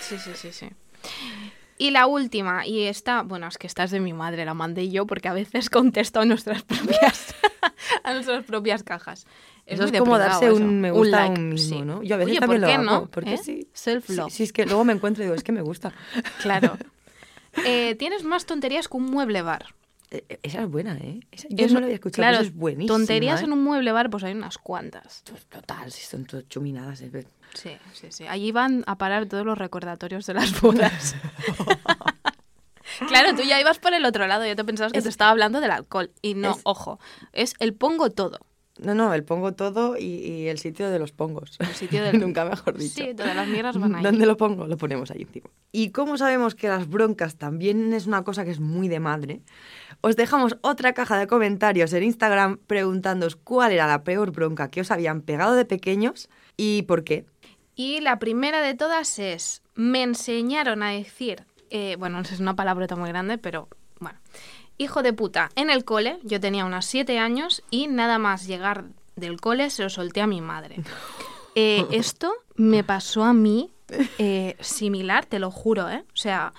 Sí, 0.00 0.16
sí, 0.18 0.30
sí, 0.34 0.52
sí. 0.52 0.68
Y 1.76 1.90
la 1.90 2.06
última, 2.06 2.66
y 2.66 2.84
esta, 2.84 3.22
bueno, 3.22 3.48
es 3.48 3.58
que 3.58 3.66
esta 3.66 3.82
es 3.84 3.90
de 3.90 3.98
mi 3.98 4.12
madre, 4.12 4.44
la 4.44 4.54
mandé 4.54 4.88
yo 4.90 5.06
porque 5.06 5.28
a 5.28 5.32
veces 5.32 5.70
contesto 5.70 6.20
a 6.20 6.24
nuestras 6.24 6.62
propias, 6.62 7.34
a 8.04 8.12
nuestras 8.14 8.44
propias 8.44 8.82
cajas. 8.84 9.26
Es 9.66 9.80
Eso 9.80 9.84
es 9.90 9.98
como 9.98 10.18
darse 10.18 10.46
eso. 10.46 10.56
un 10.56 10.80
me 10.82 10.90
gusta 10.90 11.24
a 11.24 11.26
like, 11.28 11.40
un 11.40 11.48
mismo, 11.48 11.78
sí. 11.78 11.82
¿no? 11.84 12.02
Yo 12.02 12.14
a 12.14 12.18
veces 12.18 12.32
Oye, 12.32 12.40
también 12.40 12.60
¿por 12.60 12.68
lo 12.68 12.74
qué 12.74 12.74
hago. 12.88 13.00
no? 13.00 13.06
Porque 13.10 13.34
¿Eh? 13.34 13.38
sí. 13.38 13.68
Self-love. 13.72 14.30
Sí, 14.30 14.36
sí, 14.36 14.42
es 14.44 14.52
que 14.52 14.66
luego 14.66 14.84
me 14.84 14.92
encuentro 14.92 15.22
y 15.24 15.26
digo, 15.26 15.34
es 15.34 15.42
que 15.42 15.52
me 15.52 15.62
gusta. 15.62 15.92
Claro. 16.42 16.76
Eh, 17.66 17.94
Tienes 17.96 18.24
más 18.24 18.46
tonterías 18.46 18.88
que 18.88 18.96
un 18.96 19.04
mueble 19.10 19.42
bar. 19.42 19.74
Eh, 20.10 20.24
eh, 20.28 20.38
Esa 20.42 20.62
es 20.62 20.68
buena, 20.70 20.96
¿eh? 20.98 21.20
Esa- 21.32 21.48
yo 21.50 21.64
Eso- 21.66 21.74
no 21.74 21.80
la 21.80 21.86
había 21.86 21.94
escuchado, 21.96 22.22
Claro, 22.22 22.36
eso 22.36 22.44
es 22.50 22.54
buenísima. 22.54 22.96
tonterías 22.96 23.40
¿eh? 23.40 23.44
en 23.44 23.52
un 23.52 23.64
mueble 23.64 23.90
bar, 23.92 24.10
pues 24.10 24.22
hay 24.24 24.32
unas 24.32 24.58
cuantas. 24.58 25.22
Total, 25.48 25.90
si 25.90 26.04
son 26.04 26.24
todas 26.24 26.46
chuminadas. 26.48 27.00
es 27.00 27.10
ver- 27.10 27.26
Sí, 27.54 27.70
sí, 27.92 28.08
sí. 28.10 28.24
Allí 28.28 28.50
van 28.52 28.82
a 28.86 28.96
parar 28.98 29.26
todos 29.26 29.46
los 29.46 29.56
recordatorios 29.56 30.26
de 30.26 30.34
las 30.34 30.60
bodas. 30.60 31.14
claro, 33.08 33.34
tú 33.36 33.42
ya 33.42 33.60
ibas 33.60 33.78
por 33.78 33.94
el 33.94 34.04
otro 34.04 34.26
lado. 34.26 34.46
Yo 34.46 34.56
te 34.56 34.64
pensabas 34.64 34.92
que 34.92 35.02
te 35.02 35.08
estaba 35.08 35.30
hablando 35.30 35.60
del 35.60 35.70
alcohol. 35.70 36.10
Y 36.22 36.34
no, 36.34 36.52
Es- 36.52 36.60
ojo, 36.64 36.98
es 37.32 37.54
el 37.58 37.74
pongo 37.74 38.10
todo. 38.10 38.40
No, 38.80 38.92
no, 38.94 39.14
el 39.14 39.22
pongo 39.22 39.52
todo 39.54 39.96
y, 39.96 40.02
y 40.04 40.48
el 40.48 40.58
sitio 40.58 40.90
de 40.90 40.98
los 40.98 41.12
pongos. 41.12 41.56
El 41.60 41.68
sitio 41.74 42.02
del- 42.04 42.20
Nunca 42.20 42.44
mejor 42.44 42.76
dicho. 42.76 43.04
Sí, 43.04 43.14
todas 43.14 43.36
las 43.36 43.46
mierdas 43.46 43.78
van 43.78 43.94
ahí. 43.94 44.02
¿Dónde 44.02 44.26
lo 44.26 44.36
pongo? 44.36 44.66
Lo 44.66 44.76
ponemos 44.76 45.10
ahí 45.12 45.22
encima. 45.22 45.48
Y 45.70 45.90
como 45.90 46.16
sabemos 46.18 46.54
que 46.56 46.68
las 46.68 46.88
broncas 46.88 47.36
también 47.36 47.92
es 47.92 48.06
una 48.06 48.24
cosa 48.24 48.44
que 48.44 48.50
es 48.50 48.58
muy 48.60 48.88
de 48.88 48.98
madre, 49.00 49.40
os 50.00 50.16
dejamos 50.16 50.56
otra 50.62 50.92
caja 50.92 51.16
de 51.18 51.26
comentarios 51.28 51.92
en 51.92 52.02
Instagram 52.02 52.58
preguntándoos 52.66 53.36
cuál 53.36 53.72
era 53.72 53.86
la 53.86 54.02
peor 54.04 54.32
bronca 54.32 54.70
que 54.70 54.80
os 54.80 54.90
habían 54.90 55.20
pegado 55.22 55.54
de 55.54 55.64
pequeños 55.64 56.28
y 56.56 56.82
por 56.82 57.04
qué. 57.04 57.26
Y 57.76 58.00
la 58.00 58.18
primera 58.18 58.60
de 58.60 58.74
todas 58.74 59.18
es, 59.18 59.62
me 59.74 60.02
enseñaron 60.02 60.82
a 60.82 60.90
decir, 60.90 61.44
eh, 61.70 61.96
bueno, 61.98 62.18
es 62.20 62.40
una 62.40 62.56
palabrota 62.56 62.96
muy 62.96 63.08
grande, 63.08 63.38
pero 63.38 63.68
bueno, 64.00 64.18
hijo 64.78 65.02
de 65.02 65.12
puta, 65.12 65.50
en 65.56 65.70
el 65.70 65.84
cole, 65.84 66.18
yo 66.22 66.40
tenía 66.40 66.64
unos 66.64 66.84
siete 66.86 67.18
años 67.18 67.62
y 67.70 67.86
nada 67.86 68.18
más 68.18 68.46
llegar 68.46 68.84
del 69.16 69.40
cole 69.40 69.70
se 69.70 69.82
lo 69.84 69.90
solté 69.90 70.20
a 70.20 70.26
mi 70.26 70.40
madre. 70.40 70.76
Eh, 71.56 71.86
esto 71.92 72.32
me 72.56 72.82
pasó 72.82 73.22
a 73.22 73.32
mí 73.32 73.70
eh, 74.18 74.56
similar, 74.58 75.24
te 75.24 75.38
lo 75.38 75.52
juro, 75.52 75.88
¿eh? 75.88 76.02
O 76.12 76.16
sea, 76.16 76.52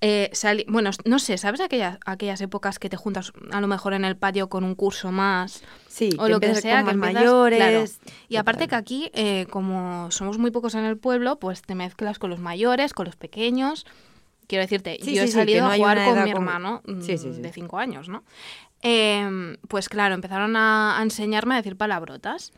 eh, 0.00 0.30
salí- 0.34 0.64
bueno, 0.68 0.90
no 1.04 1.18
sé, 1.18 1.36
¿sabes 1.36 1.60
aquellas, 1.60 1.98
aquellas 2.06 2.40
épocas 2.40 2.78
que 2.78 2.88
te 2.88 2.96
juntas 2.96 3.32
a 3.50 3.60
lo 3.60 3.66
mejor 3.66 3.92
en 3.92 4.04
el 4.04 4.16
patio 4.16 4.48
con 4.48 4.62
un 4.62 4.76
curso 4.76 5.10
más? 5.10 5.64
Sí, 5.88 6.10
o 6.16 6.28
lo 6.28 6.38
que 6.38 6.54
sea, 6.54 6.82
con 6.84 6.90
que 6.92 6.96
más 6.98 7.08
empiezas- 7.10 7.24
mayores. 7.24 7.58
claro. 7.58 7.84
Y 8.28 8.36
aparte 8.36 8.68
que 8.68 8.76
aquí, 8.76 9.10
eh, 9.14 9.46
como 9.50 10.12
somos 10.12 10.38
muy 10.38 10.52
pocos 10.52 10.76
en 10.76 10.84
el 10.84 10.96
pueblo, 10.96 11.40
pues 11.40 11.62
te 11.62 11.74
mezclas 11.74 12.20
con 12.20 12.30
los 12.30 12.38
mayores, 12.38 12.94
con 12.94 13.06
los 13.06 13.16
pequeños. 13.16 13.84
Quiero 14.50 14.64
decirte, 14.64 14.98
Sí, 15.00 15.14
yo 15.14 15.22
he 15.22 15.28
sí, 15.28 15.32
salido 15.32 15.64
no 15.64 15.70
a 15.70 15.76
jugar 15.76 16.04
con 16.04 16.24
mi 16.24 16.30
hermano 16.32 16.82
mm, 16.84 17.02
de 17.02 17.52
cinco 17.52 17.78
años, 17.78 18.08
¿no? 18.08 18.24
Em, 18.82 19.58
pues 19.68 19.88
claro, 19.88 20.16
empezaron 20.16 20.56
a, 20.56 20.98
a 20.98 21.02
enseñarme 21.04 21.54
a 21.54 21.58
decir 21.58 21.76
palabrotas. 21.76 22.52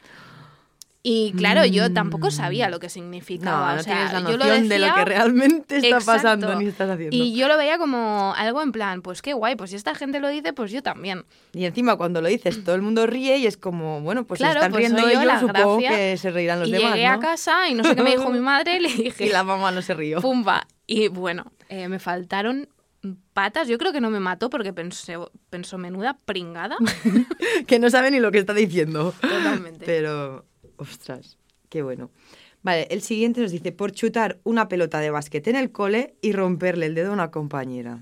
Y 1.04 1.32
claro, 1.32 1.64
yo 1.64 1.92
tampoco 1.92 2.30
sabía 2.30 2.68
lo 2.70 2.78
que 2.78 2.86
No, 2.86 2.90
significaba. 2.90 3.74
no 3.74 3.80
o 3.80 3.82
sea, 3.82 4.12
la 4.12 4.20
yo 4.30 4.36
lo 4.36 4.44
noción 4.44 4.68
de 4.68 4.78
lo 4.78 4.86
decía- 4.86 4.94
que 4.94 5.04
realmente 5.04 5.76
está 5.78 5.88
Exacto. 5.88 6.06
pasando 6.06 6.54
ni 6.54 6.66
estás 6.66 6.88
haciendo. 6.90 7.16
Y 7.16 7.34
yo 7.34 7.48
lo 7.48 7.56
veía 7.56 7.76
como 7.76 8.32
algo 8.36 8.62
en 8.62 8.70
plan, 8.70 9.02
pues 9.02 9.20
qué 9.20 9.32
guay, 9.32 9.56
pues 9.56 9.70
si 9.70 9.76
esta 9.76 9.96
gente 9.96 10.20
lo 10.20 10.28
dice, 10.28 10.52
pues 10.52 10.70
yo 10.70 10.80
también. 10.80 11.24
Y 11.54 11.64
encima 11.64 11.96
cuando 11.96 12.22
lo 12.22 12.28
dices 12.28 12.62
todo 12.62 12.76
el 12.76 12.82
mundo 12.82 13.06
ríe 13.08 13.36
y 13.38 13.46
es 13.46 13.56
como, 13.56 14.00
bueno, 14.02 14.24
pues 14.24 14.38
Claro, 14.38 14.52
se 14.52 14.58
están 14.58 14.70
pues 14.70 14.80
riendo 14.82 15.02
yo 15.02 15.08
ellos, 15.08 15.24
la 15.24 15.40
supongo 15.40 15.78
gracia. 15.78 15.90
que 15.96 16.16
se 16.18 16.30
reirán 16.30 16.60
los 16.60 16.68
y 16.68 16.72
demás, 16.72 16.92
llegué 16.94 17.06
a 17.06 17.16
¿no? 17.16 17.20
casa 17.20 17.68
y 17.68 17.74
no 17.74 17.82
sé 17.82 17.96
qué 17.96 18.02
me 18.04 18.10
dijo 18.10 18.30
mi 18.30 18.38
madre 18.52 18.78
le 18.80 18.88
dije, 18.92 19.26
Y 19.26 19.30
la 19.30 19.42
mamá 19.42 19.72
no 19.72 19.82
se 19.82 19.94
rió. 19.94 20.20
pumba. 20.20 20.68
Y 20.86 21.08
bueno, 21.08 21.50
eh, 21.68 21.88
me 21.88 21.98
faltaron 21.98 22.68
patas. 23.32 23.66
Yo 23.66 23.76
creo 23.78 23.92
que 23.92 24.00
no 24.00 24.10
me 24.10 24.20
mató 24.20 24.50
porque 24.50 24.72
pensó, 24.72 25.32
pensó 25.50 25.78
menuda 25.78 26.16
pringada. 26.24 26.76
que 27.66 27.80
no 27.80 27.90
sabe 27.90 28.12
ni 28.12 28.20
lo 28.20 28.30
que 28.30 28.38
está 28.38 28.54
diciendo. 28.54 29.12
Totalmente. 29.20 29.84
Pero, 29.84 30.44
ostras, 30.76 31.38
qué 31.68 31.82
bueno. 31.82 32.10
Vale, 32.62 32.86
el 32.90 33.02
siguiente 33.02 33.40
nos 33.40 33.50
dice, 33.50 33.72
por 33.72 33.92
chutar 33.92 34.40
una 34.44 34.68
pelota 34.68 35.00
de 35.00 35.10
básquet 35.10 35.46
en 35.48 35.56
el 35.56 35.72
cole 35.72 36.16
y 36.22 36.32
romperle 36.32 36.86
el 36.86 36.94
dedo 36.94 37.10
a 37.10 37.14
una 37.14 37.30
compañera. 37.30 38.00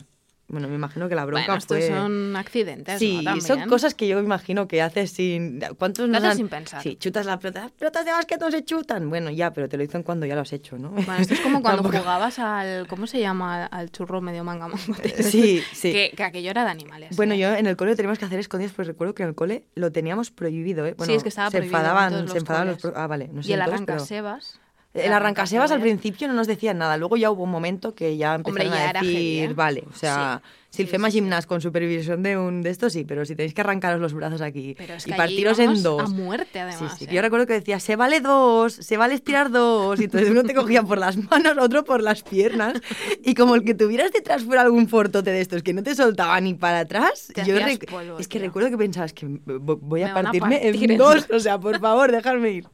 Bueno, 0.51 0.67
me 0.69 0.75
imagino 0.75 1.09
que 1.09 1.15
la 1.15 1.25
bronca 1.25 1.47
bueno, 1.47 1.59
estos 1.59 1.79
fue... 1.79 1.89
son 1.89 2.35
accidentes, 2.37 2.99
Sí, 2.99 3.23
¿no? 3.25 3.41
son 3.41 3.69
cosas 3.69 3.95
que 3.95 4.09
yo 4.09 4.17
me 4.17 4.23
imagino 4.25 4.67
que 4.67 4.83
haces 4.83 5.13
sin... 5.13 5.61
¿Cuántos 5.79 6.11
haces 6.11 6.25
han- 6.25 6.37
sin 6.37 6.49
pensar. 6.49 6.83
Sí, 6.83 6.97
chutas 6.97 7.25
la 7.25 7.39
pelota. 7.39 7.61
Las 7.63 7.71
pelotas 7.73 8.05
de 8.05 8.11
básquet 8.13 8.41
no 8.41 8.51
se 8.51 8.65
chutan. 8.65 9.09
Bueno, 9.09 9.31
ya, 9.31 9.53
pero 9.53 9.69
te 9.69 9.77
lo 9.77 9.83
dicen 9.83 10.03
cuando 10.03 10.27
ya 10.27 10.35
lo 10.35 10.41
has 10.41 10.53
hecho, 10.53 10.77
¿no? 10.77 10.91
Bueno, 10.91 11.15
esto 11.19 11.35
es 11.35 11.41
como 11.41 11.63
cuando 11.63 11.85
jugabas 11.85 12.39
al. 12.41 12.87
¿Cómo 12.89 13.07
se 13.07 13.21
llama? 13.21 13.67
Al 13.67 13.91
churro 13.93 14.21
medio 14.21 14.43
manga 14.45 14.67
mangote. 14.69 15.23
Sí, 15.23 15.63
sí. 15.73 15.93
Que, 15.93 16.13
que 16.17 16.23
aquello 16.25 16.51
era 16.51 16.65
de 16.65 16.71
animales. 16.71 17.17
Bueno, 17.17 17.35
¿eh? 17.35 17.39
yo 17.39 17.55
en 17.55 17.67
el 17.67 17.77
cole 17.77 17.93
lo 17.93 17.97
teníamos 17.97 18.19
que 18.19 18.25
hacer 18.25 18.41
escondidas, 18.41 18.73
pues 18.75 18.89
recuerdo 18.89 19.15
que 19.15 19.23
en 19.23 19.29
el 19.29 19.35
cole 19.37 19.65
lo 19.77 19.93
teníamos 19.93 20.31
prohibido, 20.33 20.85
¿eh? 20.87 20.95
Bueno, 20.99 21.13
sí, 21.13 21.17
es 21.17 21.23
que 21.23 21.29
estaba 21.29 21.51
se 21.51 21.59
prohibido 21.59 21.79
en 21.79 21.85
enfadaban, 21.87 22.29
se 22.29 22.39
enfadaban 22.39 22.69
los 22.69 22.85
Ah, 22.97 23.07
vale, 23.07 23.29
no 23.33 23.43
sé 23.43 23.51
Y 23.51 23.53
el 23.53 23.61
en 23.61 23.67
todos, 23.67 23.81
pero- 23.81 23.93
arrancasebas. 23.95 24.61
El 24.93 25.13
arrancasebas 25.13 25.71
al 25.71 25.81
principio 25.81 26.27
no 26.27 26.35
nos 26.35 26.47
decían 26.47 26.79
nada, 26.79 26.97
luego 26.97 27.17
ya 27.17 27.31
hubo 27.31 27.45
un 27.45 27.51
momento 27.51 27.95
que 27.95 28.17
ya 28.17 28.35
Hombre, 28.35 28.65
empezaron 28.65 28.93
ya 28.93 28.99
a 28.99 29.03
decir, 29.03 29.51
¿eh? 29.51 29.55
vale, 29.55 29.85
o 29.89 29.97
sea, 29.97 30.43
Sí, 30.45 30.51
si 30.71 30.83
el 30.83 30.89
sí, 30.89 30.93
FEMA 30.93 31.09
sí, 31.09 31.13
sí. 31.13 31.19
Gimnas 31.19 31.47
con 31.47 31.61
supervisión 31.61 32.23
de 32.23 32.39
un 32.39 32.63
de 32.63 32.71
estos 32.71 32.93
sí, 32.93 33.05
pero 33.05 33.25
si 33.25 33.35
tenéis 33.35 33.55
que 33.55 33.61
arrancaros 33.61 34.01
los 34.01 34.15
brazos 34.15 34.41
aquí 34.41 34.75
Pero 34.79 34.95
es 34.95 35.05
y 35.07 35.11
que 35.11 35.15
allí 35.15 35.19
partiros 35.21 35.59
en 35.59 35.83
dos. 35.83 36.03
A 36.03 36.07
muerte, 36.07 36.51
Sí, 36.53 36.59
además. 36.61 36.97
sí, 36.99 37.07
que 37.07 37.13
¿eh? 37.13 37.15
Yo 37.17 37.23
recuerdo 37.23 37.47
que 37.47 37.55
decía, 37.55 37.81
se 37.81 37.97
vale 37.97 38.21
dos, 38.21 38.73
se 38.75 38.97
vale 38.97 39.15
estirar 39.15 39.51
dos, 39.51 40.01
y 40.01 40.05
entonces 40.05 40.31
uno 40.31 40.45
te 40.45 40.55
cogía 40.55 40.83
por 40.83 40.99
las 40.99 41.17
manos, 41.17 41.59
otro 41.59 41.85
por 41.85 42.03
las 42.03 42.23
piernas, 42.23 42.81
y 43.25 43.35
como 43.35 43.57
el 43.57 43.65
que 43.65 43.75
tuvieras 43.75 44.13
detrás 44.13 44.45
fuera 44.45 44.63
algún 44.63 44.89
fortote 44.89 45.31
de 45.33 45.41
estos 45.41 45.63
que 45.63 45.73
no 45.75 45.83
te 45.83 45.95
soltaba 45.95 46.41
ni 46.41 46.55
para 46.55 46.81
atrás, 46.81 47.33
Te 47.35 47.45
yo 47.45 47.57
hacías 47.57 47.79
rec- 47.81 47.91
polvo, 47.91 48.19
es 48.19 48.29
que 48.29 48.39
tío. 48.39 48.47
recuerdo 48.47 48.71
que 48.71 48.79
pensabas 48.79 49.13
que 49.13 49.27
vo- 49.27 49.79
voy 49.83 50.03
a 50.03 50.07
Me 50.09 50.13
van 50.15 50.27
a 50.27 50.31
partirme 50.31 50.57
partir 50.61 50.85
en 50.85 50.91
en 50.93 50.99
dos, 50.99 51.27
dos. 51.29 51.37
o 51.37 51.41
sea, 51.41 51.59
por 51.59 51.81
favor, 51.81 52.13
dejarme 52.13 52.51
ir. 52.53 52.65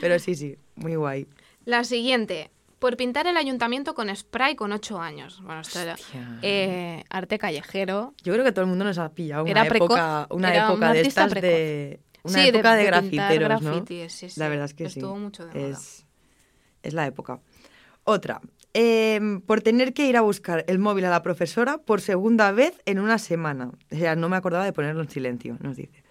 Pero 0.00 0.18
sí, 0.18 0.34
sí, 0.36 0.56
muy 0.76 0.94
guay. 0.94 1.26
La 1.64 1.82
siguiente. 1.82 2.50
Por 2.78 2.96
pintar 2.96 3.26
el 3.26 3.36
ayuntamiento 3.38 3.94
con 3.94 4.14
spray 4.14 4.54
con 4.54 4.70
8 4.72 5.00
años. 5.00 5.40
Bueno, 5.42 5.62
esto 5.62 5.80
era 5.80 5.96
eh, 6.42 7.04
arte 7.08 7.38
callejero. 7.38 8.14
Yo 8.22 8.32
creo 8.34 8.44
que 8.44 8.52
todo 8.52 8.62
el 8.64 8.68
mundo 8.68 8.84
nos 8.84 8.98
ha 8.98 9.08
pillado 9.14 9.44
una 9.44 9.50
Era 9.52 9.64
precoz, 9.68 9.86
época, 9.96 10.26
una 10.30 10.52
era 10.54 10.66
un 10.66 10.72
época 10.72 10.92
de 10.92 10.98
artista 11.00 11.24
estas 11.24 11.40
de 11.42 12.00
una 12.22 12.34
Sí, 12.34 12.40
de- 12.42 12.48
época 12.58 12.72
de, 12.72 12.78
de 12.80 12.86
grafiteros, 12.86 13.62
¿no? 13.62 13.70
grafitis, 13.70 14.12
sí, 14.12 14.28
sí. 14.28 14.38
La 14.40 14.48
verdad 14.48 14.66
es 14.66 14.74
que 14.74 14.84
Estuvo 14.84 15.14
sí. 15.14 15.20
mucho 15.20 15.46
de 15.46 15.70
es, 15.70 16.04
es 16.82 16.92
la 16.92 17.06
época. 17.06 17.40
Otra, 18.04 18.40
em, 18.74 19.40
por 19.40 19.62
tener 19.62 19.94
que 19.94 20.06
ir 20.06 20.16
a 20.18 20.20
buscar 20.20 20.64
el 20.68 20.78
móvil 20.78 21.06
a 21.06 21.10
la 21.10 21.22
profesora 21.22 21.78
por 21.78 22.00
segunda 22.02 22.52
vez 22.52 22.80
en 22.84 22.98
una 22.98 23.18
semana. 23.18 23.70
O 23.90 23.96
sea, 23.96 24.16
no 24.16 24.28
me 24.28 24.36
acordaba 24.36 24.64
de 24.66 24.72
ponerlo 24.74 25.00
en 25.00 25.08
silencio, 25.08 25.56
nos 25.60 25.76
dice. 25.76 26.04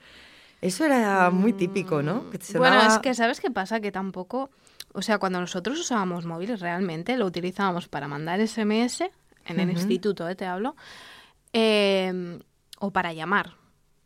Eso 0.62 0.84
era 0.84 1.30
muy 1.30 1.54
típico, 1.54 2.02
¿no? 2.02 2.30
Que 2.32 2.40
Bueno, 2.58 2.82
es 2.88 2.98
que 2.98 3.14
¿sabes 3.14 3.40
qué 3.40 3.52
pasa? 3.52 3.80
Que 3.82 3.92
tampoco... 3.92 4.50
O 4.96 5.02
sea, 5.02 5.18
cuando 5.20 5.40
nosotros 5.40 5.80
usábamos 5.80 6.26
móviles 6.26 6.60
realmente 6.62 7.18
lo 7.18 7.26
utilizábamos 7.26 7.88
para 7.88 8.08
mandar 8.08 8.40
SMS, 8.46 9.02
en 9.46 9.60
el 9.60 9.70
instituto, 9.70 10.28
¿eh? 10.28 10.36
te 10.36 10.46
hablo, 10.46 10.76
eh, 11.54 12.40
o 12.80 12.92
para 12.92 13.14
llamar. 13.14 13.54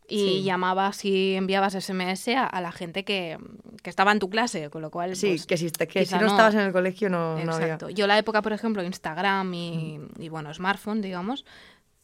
Y 0.08 0.18
Sí. 0.18 0.42
llamabas 0.42 1.04
y 1.04 1.34
enviabas 1.36 1.74
SMS 1.74 2.28
a, 2.34 2.44
a 2.44 2.60
la 2.60 2.72
gente 2.72 3.04
que, 3.04 3.38
que 3.82 3.90
estaba 3.90 4.10
en 4.10 4.18
tu 4.18 4.28
clase, 4.28 4.68
con 4.68 4.82
lo 4.82 4.90
cual... 4.90 5.14
Sí, 5.14 5.28
pues, 5.28 5.46
que 5.46 5.56
si, 5.56 5.70
que 5.70 6.04
si 6.04 6.14
no, 6.16 6.26
estabas 6.26 6.54
en 6.54 6.60
el 6.62 6.72
colegio 6.72 7.08
no, 7.08 7.36
no 7.44 7.52
había... 7.54 7.66
Exacto. 7.74 7.90
Yo 7.90 8.08
la 8.08 8.18
época, 8.18 8.42
por 8.42 8.52
ejemplo, 8.52 8.82
Instagram 8.82 9.54
y, 9.54 10.00
y, 10.18 10.28
bueno, 10.28 10.52
smartphone, 10.52 11.00
digamos, 11.00 11.44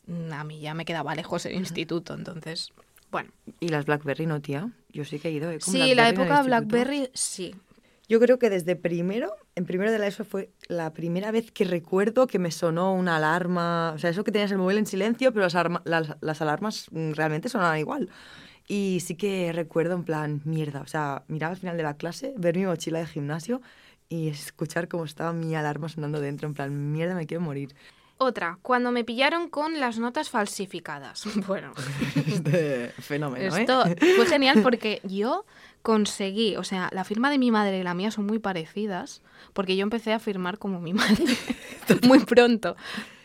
mm, 0.07 0.33
a 0.33 0.45
mí 0.45 0.61
ya 0.61 0.73
me 0.75 0.85
quedaba 0.85 1.17
lejos 1.17 1.45
el 1.47 1.55
instituto, 1.55 2.15
entonces, 2.15 2.71
bueno. 3.11 3.31
Y 3.59 3.69
las 3.71 3.87
BlackBerry 3.87 4.27
no, 4.27 4.41
tía. 4.41 4.71
Yo 4.91 5.05
sí 5.05 5.19
que 5.19 5.29
he 5.29 5.33
ido. 5.33 5.51
eh, 5.51 5.59
con 5.59 5.73
Sí, 5.73 5.79
BlackBerry 5.79 5.95
la 5.97 6.09
época. 6.09 6.43
BlackBerry, 6.45 7.11
sí. 7.13 7.57
Yo 8.09 8.21
creo 8.21 8.39
que 8.39 8.51
desde 8.51 8.77
primero, 8.77 9.33
en 9.57 9.65
primero 9.67 9.91
de 9.91 9.99
la 9.99 10.07
ESO 10.07 10.25
fue 10.25 10.51
la 10.69 10.93
primera 10.93 11.33
vez 11.33 11.51
que 11.51 11.65
recuerdo 11.65 12.27
que 12.29 12.39
me 12.39 12.51
sonó 12.53 12.95
una 12.95 13.17
alarma. 13.17 13.93
O 13.95 13.99
sea, 13.99 14.11
eso 14.11 14.23
que 14.23 14.31
tenías 14.33 14.53
el 14.53 14.59
móvil 14.59 14.79
en 14.79 14.87
silencio, 14.87 15.33
pero 15.33 15.45
las, 15.45 15.55
arma- 15.57 15.83
las, 15.85 16.17
las 16.21 16.41
alarmas 16.41 16.87
mm, 16.93 17.13
realmente 17.13 17.49
sonaban 17.49 17.79
igual. 17.79 18.09
Y 18.69 19.01
sí 19.05 19.17
que 19.17 19.53
recuerdo 19.53 19.95
en 19.95 20.05
plan, 20.05 20.41
mierda. 20.45 20.81
O 20.83 20.87
sea, 20.87 21.25
mirar 21.29 21.51
al 21.51 21.57
final 21.57 21.77
de 21.77 21.83
la 21.83 21.97
clase, 21.97 22.33
ver 22.37 22.57
mi 22.57 22.65
mochila 22.67 22.99
de 23.01 23.07
gimnasio 23.07 23.61
y 24.09 24.29
escuchar 24.29 24.87
cómo 24.87 25.05
estaba 25.05 25.33
mi 25.33 25.57
alarma 25.57 25.89
sonando 25.89 26.21
dentro. 26.21 26.47
En 26.47 26.55
plan, 26.55 26.93
mierda, 26.93 27.15
me 27.17 27.27
quiero 27.27 27.41
morir. 27.43 27.75
Otra, 28.19 28.59
cuando 28.63 28.93
me 28.93 29.05
pillaron 29.05 29.51
con 29.51 29.79
las 29.79 29.99
notas 29.99 30.31
falsificadas. 30.31 31.25
Bueno, 31.47 31.73
Este 32.27 32.89
fenómeno, 33.01 33.55
¿eh? 33.57 33.61
esto 33.61 33.85
fue 34.17 34.27
genial 34.27 34.63
porque 34.63 35.01
yo 35.05 35.45
conseguí, 35.87 36.57
o 36.57 36.65
sea, 36.65 36.91
la 36.93 37.05
firma 37.05 37.31
de 37.31 37.39
mi 37.39 37.53
madre 37.53 37.79
y 37.79 37.85
la 37.85 37.95
mía 37.95 38.11
son 38.11 38.27
muy 38.27 38.41
parecidas, 38.41 39.23
porque 39.53 39.77
yo 39.77 39.85
empecé 39.85 40.13
a 40.13 40.19
firmar 40.19 40.59
como 40.59 40.81
mi 40.81 40.93
madre 41.01 41.25
muy 42.03 42.19
pronto. 42.25 42.75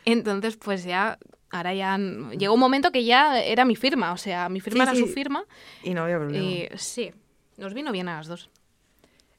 Entonces, 0.06 0.58
pues 0.58 0.84
ya, 0.84 1.18
ahora 1.50 1.74
ya, 1.74 1.98
llegó 1.98 2.54
un 2.54 2.60
momento 2.60 2.92
que 2.92 3.04
ya 3.04 3.42
era 3.42 3.66
mi 3.66 3.76
firma, 3.76 4.12
o 4.14 4.18
sea, 4.18 4.48
mi 4.48 4.60
firma 4.60 4.86
Sí, 4.86 4.90
era 4.92 4.96
sí. 4.96 5.02
su 5.02 5.08
firma. 5.08 5.44
Y 5.82 5.96
no 5.96 6.04
había 6.04 6.20
problema. 6.20 6.46
Y 6.46 6.70
sí, 6.76 7.12
nos 7.58 7.74
vino 7.74 7.92
bien 7.92 8.08
a 8.10 8.18
las 8.18 8.28
dos. 8.28 8.52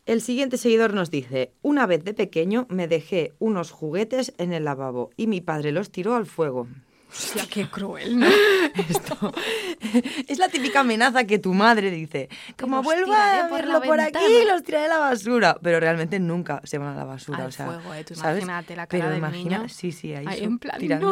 El 0.04 0.20
siguiente 0.20 0.56
seguidor 0.56 0.92
nos 0.92 1.12
dice, 1.12 1.52
una 1.62 1.86
vez 1.86 2.02
de 2.02 2.14
pequeño 2.14 2.66
me 2.70 2.88
dejé 2.88 3.34
unos 3.38 3.70
juguetes 3.70 4.34
en 4.38 4.52
el 4.52 4.64
lavabo 4.64 5.10
y 5.16 5.28
mi 5.28 5.40
padre 5.40 5.70
los 5.70 5.92
tiró 5.92 6.16
al 6.16 6.26
fuego. 6.26 6.66
Hostia, 7.12 7.45
qué 7.50 7.66
cruel, 7.69 8.19
¿no? 8.19 8.26
Esto 8.88 9.33
es 10.26 10.38
la 10.38 10.49
típica 10.49 10.81
amenaza 10.81 11.25
que 11.25 11.38
tu 11.38 11.52
madre 11.52 11.90
dice, 11.90 12.28
como 12.59 12.83
vuelva 12.83 13.45
a 13.45 13.49
por 13.49 13.59
verlo 13.59 13.73
la 13.75 13.81
por 13.83 14.00
aquí, 14.00 14.12
ventana". 14.14 14.52
los 14.54 14.62
tiraré 14.62 14.87
a 14.87 14.88
la 14.88 14.99
basura. 14.99 15.59
Pero 15.62 15.78
realmente 15.78 16.19
nunca 16.19 16.61
se 16.64 16.78
van 16.78 16.95
a 16.95 16.97
la 16.97 17.04
basura. 17.04 17.38
Al 17.42 17.47
o 17.49 17.52
sea, 17.52 17.66
fuego, 17.66 17.92
eh, 17.95 18.04
tú 18.04 18.14
¿sabes? 18.14 18.42
imagínate 18.42 18.76
la 18.76 18.87
Pero 18.87 19.00
cara 19.02 19.11
del 19.11 19.19
imagina- 19.19 19.59
niño. 19.59 19.69
Sí, 19.69 19.92
sí, 19.92 20.14
ahí, 20.14 20.25
Ahí 20.26 20.45
en 20.45 20.59
plan. 20.59 20.81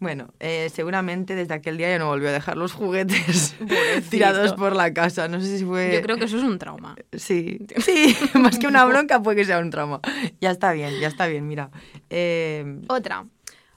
Bueno, 0.00 0.32
eh, 0.40 0.70
seguramente 0.72 1.34
desde 1.34 1.52
aquel 1.52 1.76
día 1.76 1.90
ya 1.90 1.98
no 1.98 2.06
volvió 2.06 2.30
a 2.30 2.32
dejar 2.32 2.56
los 2.56 2.72
juguetes 2.72 3.54
tirados 4.10 4.54
por 4.54 4.74
la 4.74 4.94
casa. 4.94 5.28
No 5.28 5.40
sé 5.42 5.58
si 5.58 5.64
fue... 5.64 5.92
Yo 5.92 6.00
creo 6.00 6.16
que 6.16 6.24
eso 6.24 6.38
es 6.38 6.42
un 6.42 6.58
trauma. 6.58 6.96
Sí, 7.12 7.58
sí, 7.76 8.16
más 8.34 8.58
que 8.58 8.66
una 8.66 8.84
bronca 8.86 9.22
puede 9.22 9.36
que 9.36 9.44
sea 9.44 9.58
un 9.58 9.68
trauma. 9.68 10.00
Ya 10.40 10.50
está 10.52 10.72
bien, 10.72 10.98
ya 11.00 11.08
está 11.08 11.26
bien, 11.26 11.46
mira. 11.46 11.70
Eh, 12.08 12.80
Otra, 12.88 13.26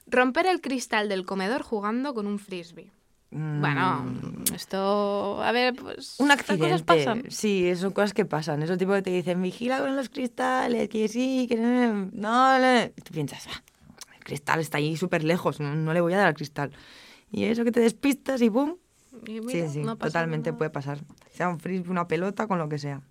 romper 0.08 0.46
el 0.48 0.62
cristal 0.62 1.10
del 1.10 1.26
comedor 1.26 1.62
jugando 1.64 2.14
con 2.14 2.28
un 2.28 2.40
frisbee. 2.40 2.92
mm, 3.32 3.60
Bueno, 3.62 4.06
esto, 4.56 5.42
a 5.44 5.52
ver, 5.52 5.76
pues... 5.76 6.16
Un 6.20 6.32
estas 6.32 6.58
cosas 6.58 6.82
accidente. 6.82 6.84
pasan. 6.84 7.24
Sí, 7.30 7.76
son 7.76 7.92
cosas 7.92 8.14
que 8.14 8.26
pasan. 8.26 8.64
Eso 8.64 8.78
tipo 8.78 8.94
que 8.94 9.02
te 9.02 9.10
dicen, 9.10 9.42
vigila 9.42 9.80
con 9.80 9.96
los 9.96 10.10
cristales, 10.10 10.88
que 10.90 11.08
sí, 11.08 11.46
que 11.50 11.56
no. 11.58 12.10
no, 12.14 12.60
no". 12.60 12.84
Y 12.96 13.02
Tú 13.02 13.14
piensas, 13.14 13.46
"Ah, 13.48 13.62
el 14.18 14.24
cristal 14.24 14.60
está 14.62 14.78
ahí 14.78 14.96
súper 14.96 15.24
lejos, 15.24 15.60
no, 15.60 15.76
no 15.76 15.94
le 15.94 16.02
voy 16.02 16.14
a 16.14 16.18
dar 16.18 16.28
al 16.28 16.34
cristal. 16.36 16.72
Y 17.32 17.44
eso 17.44 17.64
que 17.66 17.72
te 17.74 17.82
despistas 17.82 18.42
y 18.42 18.50
¡pum! 18.50 18.76
Y 19.26 19.42
mira, 19.42 19.68
sí, 19.68 19.74
sí, 19.74 19.80
no 19.80 19.98
pasa 19.98 20.10
totalmente 20.12 20.52
nada. 20.52 20.58
puede 20.58 20.70
pasar. 20.70 21.00
Sea 21.34 21.50
un 21.50 21.60
frisbee, 21.60 21.90
una 21.92 22.08
pelota, 22.08 22.48
con 22.48 22.60
lo 22.60 22.70
que 22.70 22.78
sea. 22.80 23.02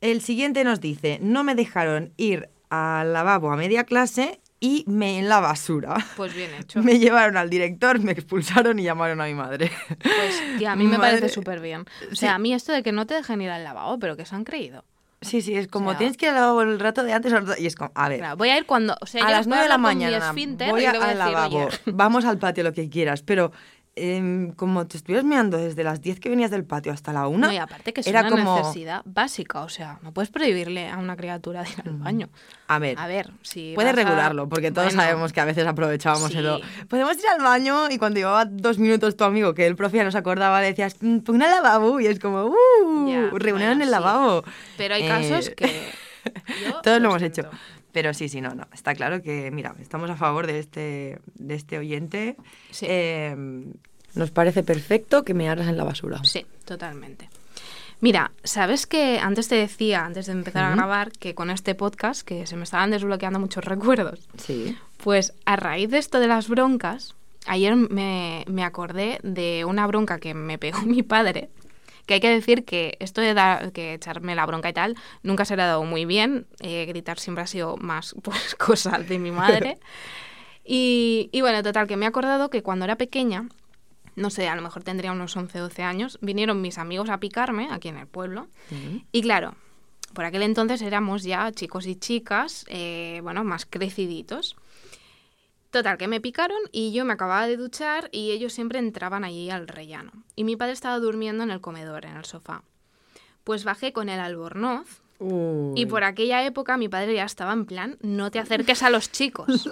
El 0.00 0.20
siguiente 0.22 0.64
nos 0.64 0.80
dice, 0.80 1.18
no 1.20 1.44
me 1.44 1.54
dejaron 1.54 2.12
ir 2.16 2.48
al 2.70 3.12
lavabo 3.12 3.50
a 3.52 3.56
media 3.56 3.84
clase 3.84 4.40
y 4.60 4.84
me 4.86 5.18
en 5.18 5.28
la 5.28 5.40
basura. 5.40 5.96
Pues 6.16 6.34
bien 6.34 6.50
hecho. 6.60 6.82
Me 6.82 6.98
llevaron 6.98 7.36
al 7.36 7.50
director, 7.50 8.00
me 8.00 8.12
expulsaron 8.12 8.78
y 8.78 8.84
llamaron 8.84 9.20
a 9.20 9.24
mi 9.26 9.34
madre. 9.34 9.70
Pues, 10.02 10.42
tía, 10.58 10.72
a 10.72 10.76
mí 10.76 10.84
me 10.84 10.98
Madre- 10.98 11.18
parece 11.18 11.28
súper 11.28 11.60
bien. 11.60 11.84
O 12.10 12.14
sea, 12.14 12.34
a 12.34 12.38
mí 12.38 12.52
esto 12.54 12.72
de 12.72 12.82
que 12.82 12.92
no 12.92 13.06
te 13.06 13.14
dejen 13.14 13.40
ir 13.42 13.50
al 13.50 13.64
lavabo, 13.64 13.98
pero 13.98 14.16
que 14.16 14.24
se 14.24 14.34
han 14.34 14.44
creído. 14.44 14.84
Sí, 15.22 15.40
sí, 15.40 15.56
es 15.56 15.66
como 15.66 15.88
O 15.88 15.92
sea- 15.92 15.98
tienes 15.98 16.16
que 16.18 16.26
ir 16.26 16.30
al 16.30 16.36
lavabo 16.36 16.62
el 16.62 16.78
rato 16.78 17.02
de 17.02 17.12
antes 17.14 17.32
y 17.58 17.66
es 17.66 17.74
como, 17.74 17.90
a 17.94 18.08
ver, 18.08 18.18
Claro, 18.18 18.36
voy 18.36 18.50
a 18.50 18.58
ir 18.58 18.66
cuando... 18.66 18.96
O 19.00 19.06
sea, 19.06 19.24
a 19.26 19.30
las 19.30 19.46
voy 19.46 19.50
9 19.56 19.62
de 19.62 19.68
la 19.70 19.78
mañana 19.78 20.32
voy 20.32 20.44
a- 20.66 20.70
voy 20.70 20.84
a 20.84 20.90
al 21.10 21.18
lavabo, 21.18 21.68
vamos 21.86 22.24
al 22.26 22.38
patio, 22.38 22.62
lo 22.64 22.72
que 22.72 22.88
quieras, 22.90 23.22
pero 23.22 23.50
em, 23.96 24.52
como 24.52 24.86
te 24.86 24.96
estuvieras 24.98 25.24
meando 25.24 25.56
desde 25.56 25.82
las 25.82 26.00
10 26.02 26.20
que 26.20 26.28
venías 26.28 26.50
del 26.50 26.64
patio 26.64 26.92
hasta 26.92 27.12
la 27.12 27.26
1, 27.28 27.46
No, 27.46 27.52
y 27.52 27.56
aparte 27.56 27.92
que 27.92 28.02
es 28.02 28.06
era 28.06 28.20
una 28.20 28.30
como, 28.30 28.56
necesidad 28.58 29.02
básica, 29.06 29.62
o 29.62 29.68
sea, 29.70 29.98
no 30.02 30.12
puedes 30.12 30.30
prohibirle 30.30 30.88
a 30.90 30.98
una 30.98 31.16
criatura 31.16 31.62
de 31.62 31.70
ir 31.70 31.82
al 31.84 31.92
baño. 31.96 32.28
a 32.68 32.78
ver, 32.78 32.98
A 32.98 33.06
ver, 33.06 33.30
si 33.42 33.72
Puedes 33.74 33.92
vas 33.94 33.98
a- 34.04 34.04
regularlo, 34.04 34.48
porque 34.48 34.70
todos 34.70 34.88
Bueno, 34.88 35.02
sabemos 35.02 35.32
que 35.32 35.40
a 35.40 35.44
veces 35.46 35.66
aprovechábamos 35.66 36.30
sí. 36.30 36.38
el... 36.38 36.44
lo- 36.44 36.60
Podemos 36.88 37.16
ir 37.16 37.24
al 37.36 37.42
baño 37.42 37.90
y 37.90 37.98
cuando 37.98 38.18
llevaba 38.18 38.44
dos 38.44 38.78
minutos 38.78 39.16
tu 39.16 39.24
amigo, 39.24 39.54
que 39.54 39.66
el 39.66 39.76
profe 39.76 39.96
ya 39.96 40.04
no 40.04 40.10
se 40.12 40.18
acordaba, 40.18 40.60
le 40.60 40.68
decías, 40.68 40.96
"Mm, 41.00 41.18
pon 41.20 41.42
al 41.42 41.50
lavabo 41.50 41.98
y 41.98 42.06
es 42.06 42.18
como, 42.20 42.44
¡uh! 42.44 43.08
Ya, 43.08 43.30
reunión 43.32 43.52
bueno, 43.56 43.72
en 43.72 43.80
el 43.80 43.88
sí. 43.88 43.90
lavabo. 43.92 44.44
Pero 44.76 44.94
hay 44.94 45.04
Eh, 45.04 45.08
casos 45.08 45.50
que... 45.56 45.66
yo 46.64 46.80
Todos 46.82 47.00
lo 47.00 47.08
hemos 47.10 47.22
hecho. 47.22 47.48
Pero 47.96 48.12
sí, 48.12 48.28
sí, 48.28 48.42
no, 48.42 48.54
no. 48.54 48.68
Está 48.74 48.94
claro 48.94 49.22
que, 49.22 49.50
mira, 49.50 49.74
estamos 49.80 50.10
a 50.10 50.16
favor 50.16 50.46
de 50.46 50.58
este, 50.58 51.18
de 51.36 51.54
este 51.54 51.78
oyente. 51.78 52.36
Sí. 52.70 52.84
Eh, 52.86 53.34
nos 54.14 54.30
parece 54.30 54.62
perfecto 54.62 55.24
que 55.24 55.32
me 55.32 55.48
hagas 55.48 55.66
en 55.66 55.78
la 55.78 55.84
basura. 55.84 56.22
Sí, 56.22 56.44
totalmente. 56.66 57.30
Mira, 58.02 58.32
¿sabes 58.44 58.86
que 58.86 59.18
antes 59.18 59.48
te 59.48 59.54
decía, 59.54 60.04
antes 60.04 60.26
de 60.26 60.32
empezar 60.32 60.64
a 60.64 60.72
grabar, 60.72 61.10
que 61.10 61.34
con 61.34 61.48
este 61.48 61.74
podcast, 61.74 62.20
que 62.20 62.46
se 62.46 62.56
me 62.56 62.64
estaban 62.64 62.90
desbloqueando 62.90 63.40
muchos 63.40 63.64
recuerdos? 63.64 64.28
Sí. 64.36 64.76
Pues 64.98 65.32
a 65.46 65.56
raíz 65.56 65.88
de 65.88 65.96
esto 65.96 66.20
de 66.20 66.26
las 66.26 66.48
broncas, 66.48 67.14
ayer 67.46 67.76
me, 67.76 68.44
me 68.46 68.62
acordé 68.62 69.20
de 69.22 69.64
una 69.64 69.86
bronca 69.86 70.18
que 70.18 70.34
me 70.34 70.58
pegó 70.58 70.82
mi 70.84 71.02
padre, 71.02 71.48
que 72.06 72.14
hay 72.14 72.20
que 72.20 72.30
decir 72.30 72.64
que 72.64 72.96
esto 73.00 73.20
de 73.20 73.34
dar, 73.34 73.72
que 73.72 73.94
echarme 73.94 74.34
la 74.34 74.46
bronca 74.46 74.68
y 74.68 74.72
tal, 74.72 74.96
nunca 75.22 75.44
se 75.44 75.56
le 75.56 75.62
ha 75.62 75.66
dado 75.66 75.84
muy 75.84 76.04
bien. 76.04 76.46
Eh, 76.60 76.86
gritar 76.86 77.18
siempre 77.18 77.44
ha 77.44 77.46
sido 77.46 77.76
más 77.76 78.14
pues, 78.22 78.54
cosa 78.54 78.98
de 78.98 79.18
mi 79.18 79.30
madre. 79.30 79.78
Y, 80.68 81.28
y 81.30 81.42
bueno, 81.42 81.62
total, 81.62 81.86
que 81.86 81.96
me 81.96 82.06
he 82.06 82.08
acordado 82.08 82.50
que 82.50 82.60
cuando 82.60 82.84
era 82.84 82.96
pequeña, 82.96 83.46
no 84.16 84.30
sé, 84.30 84.48
a 84.48 84.56
lo 84.56 84.62
mejor 84.62 84.82
tendría 84.82 85.12
unos 85.12 85.36
11, 85.36 85.60
12 85.60 85.82
años, 85.84 86.18
vinieron 86.22 86.60
mis 86.60 86.76
amigos 86.78 87.08
a 87.08 87.20
picarme 87.20 87.68
aquí 87.70 87.86
en 87.86 87.98
el 87.98 88.08
pueblo. 88.08 88.48
Y 89.12 89.22
claro, 89.22 89.54
por 90.12 90.24
aquel 90.24 90.42
entonces 90.42 90.82
éramos 90.82 91.22
ya 91.22 91.52
chicos 91.52 91.86
y 91.86 91.94
chicas, 91.94 92.64
eh, 92.68 93.20
bueno, 93.22 93.44
más 93.44 93.64
creciditos. 93.64 94.56
Total, 95.76 95.98
que 95.98 96.08
me 96.08 96.22
picaron 96.22 96.56
y 96.72 96.92
yo 96.92 97.04
me 97.04 97.12
acababa 97.12 97.46
de 97.46 97.58
duchar 97.58 98.08
y 98.10 98.30
ellos 98.30 98.54
siempre 98.54 98.78
entraban 98.78 99.24
allí 99.24 99.50
al 99.50 99.68
rellano. 99.68 100.10
Y 100.34 100.44
mi 100.44 100.56
padre 100.56 100.72
estaba 100.72 100.98
durmiendo 100.98 101.44
en 101.44 101.50
el 101.50 101.60
comedor, 101.60 102.06
en 102.06 102.16
el 102.16 102.24
sofá. 102.24 102.62
Pues 103.44 103.64
bajé 103.64 103.92
con 103.92 104.08
el 104.08 104.18
albornoz 104.18 105.02
y 105.74 105.84
por 105.84 106.02
aquella 106.02 106.46
época 106.46 106.78
mi 106.78 106.88
padre 106.88 107.12
ya 107.12 107.24
estaba 107.24 107.52
en 107.52 107.66
plan, 107.66 107.98
no 108.00 108.30
te 108.30 108.38
acerques 108.38 108.82
a 108.82 108.88
los 108.88 109.12
chicos. 109.12 109.68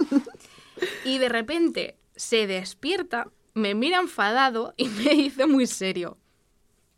y 1.06 1.16
de 1.16 1.30
repente 1.30 1.96
se 2.14 2.46
despierta, 2.46 3.30
me 3.54 3.74
mira 3.74 3.98
enfadado 3.98 4.74
y 4.76 4.88
me 4.88 5.08
dice 5.14 5.46
muy 5.46 5.66
serio, 5.66 6.18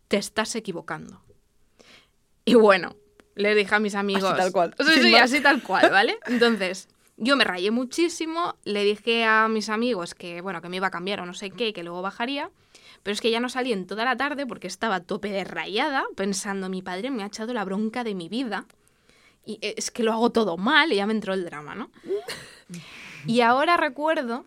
te 0.08 0.16
estás 0.16 0.56
equivocando. 0.56 1.22
Y 2.44 2.54
bueno, 2.54 2.96
le 3.36 3.54
dije 3.54 3.72
a 3.72 3.78
mis 3.78 3.94
amigos... 3.94 4.36
tal 4.36 4.50
cual, 4.50 4.74
Sí, 4.84 5.00
sí, 5.00 5.14
así 5.14 5.40
tal 5.40 5.62
cual, 5.62 5.90
¿vale? 5.90 6.18
Entonces, 6.26 6.88
yo 7.16 7.36
me 7.36 7.44
rayé 7.44 7.70
muchísimo, 7.70 8.56
le 8.64 8.84
dije 8.84 9.24
a 9.24 9.48
mis 9.48 9.68
amigos 9.68 10.14
que, 10.14 10.40
bueno, 10.40 10.60
que 10.60 10.68
me 10.68 10.76
iba 10.76 10.88
a 10.88 10.90
cambiar 10.90 11.20
o 11.20 11.26
no 11.26 11.34
sé 11.34 11.50
qué, 11.50 11.72
que 11.72 11.82
luego 11.82 12.02
bajaría, 12.02 12.50
pero 13.02 13.14
es 13.14 13.20
que 13.20 13.30
ya 13.30 13.40
no 13.40 13.48
salí 13.48 13.72
en 13.72 13.86
toda 13.86 14.04
la 14.04 14.16
tarde 14.16 14.46
porque 14.46 14.66
estaba 14.66 14.96
a 14.96 15.00
tope 15.00 15.30
de 15.30 15.44
rayada, 15.44 16.04
pensando, 16.16 16.68
mi 16.68 16.82
padre 16.82 17.10
me 17.10 17.22
ha 17.22 17.26
echado 17.26 17.54
la 17.54 17.64
bronca 17.64 18.04
de 18.04 18.14
mi 18.14 18.28
vida, 18.28 18.66
y 19.44 19.58
es 19.62 19.90
que 19.90 20.02
lo 20.02 20.12
hago 20.12 20.30
todo 20.30 20.56
mal, 20.56 20.92
y 20.92 20.96
ya 20.96 21.06
me 21.06 21.12
entró 21.12 21.32
el 21.34 21.44
drama, 21.44 21.74
¿no? 21.74 21.90
Y 23.26 23.40
ahora 23.40 23.76
recuerdo 23.76 24.44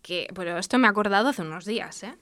que, 0.00 0.28
pero 0.34 0.56
esto 0.58 0.78
me 0.78 0.86
he 0.86 0.90
acordado 0.90 1.30
hace 1.30 1.42
unos 1.42 1.64
días, 1.64 2.04
¿eh? 2.04 2.14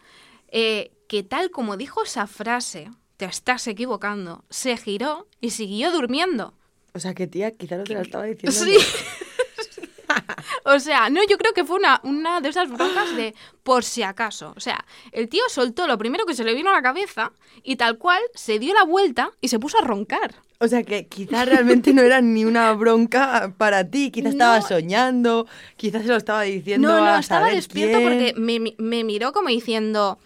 Eh, 0.48 0.92
que 1.08 1.22
tal 1.22 1.50
como 1.50 1.76
dijo 1.76 2.02
esa 2.04 2.26
frase, 2.26 2.90
te 3.18 3.26
estás 3.26 3.66
equivocando, 3.66 4.44
se 4.48 4.76
giró 4.78 5.26
y 5.40 5.50
siguió 5.50 5.92
durmiendo. 5.92 6.54
O 6.94 7.00
sea, 7.00 7.12
que 7.14 7.26
tía, 7.26 7.50
quizá 7.50 7.76
no 7.76 7.84
te 7.84 7.94
la 7.94 8.00
estaba 8.00 8.24
diciendo. 8.26 8.52
Sí. 8.52 8.76
O 10.74 10.78
sea, 10.80 11.08
no, 11.10 11.20
yo 11.28 11.36
creo 11.38 11.52
que 11.52 11.64
fue 11.64 11.76
una, 11.76 12.00
una 12.04 12.40
de 12.40 12.48
esas 12.48 12.70
broncas 12.70 13.14
de 13.16 13.34
por 13.62 13.84
si 13.84 14.02
acaso. 14.02 14.52
O 14.56 14.60
sea, 14.60 14.84
el 15.12 15.28
tío 15.28 15.42
soltó 15.48 15.86
lo 15.86 15.98
primero 15.98 16.26
que 16.26 16.34
se 16.34 16.44
le 16.44 16.54
vino 16.54 16.70
a 16.70 16.74
la 16.74 16.82
cabeza 16.82 17.32
y 17.62 17.76
tal 17.76 17.98
cual 17.98 18.20
se 18.34 18.58
dio 18.58 18.72
la 18.74 18.84
vuelta 18.84 19.30
y 19.40 19.48
se 19.48 19.58
puso 19.58 19.78
a 19.78 19.82
roncar. 19.82 20.34
O 20.58 20.68
sea, 20.68 20.82
que 20.82 21.06
quizás 21.06 21.48
realmente 21.48 21.92
no 21.94 22.02
era 22.02 22.20
ni 22.20 22.44
una 22.44 22.72
bronca 22.72 23.54
para 23.56 23.88
ti. 23.88 24.10
Quizás 24.10 24.32
estaba 24.32 24.60
soñando, 24.60 25.46
quizás 25.76 26.02
se 26.02 26.08
lo 26.08 26.16
estaba 26.16 26.42
diciendo 26.42 26.88
No, 26.88 26.98
no, 26.98 27.06
a 27.06 27.20
estaba 27.20 27.42
saber 27.46 27.56
despierto 27.56 27.98
quién. 27.98 28.08
porque 28.08 28.34
me, 28.36 28.60
mi- 28.60 28.76
me 28.78 29.02
miró 29.04 29.32
como 29.32 29.48
diciendo... 29.48 30.18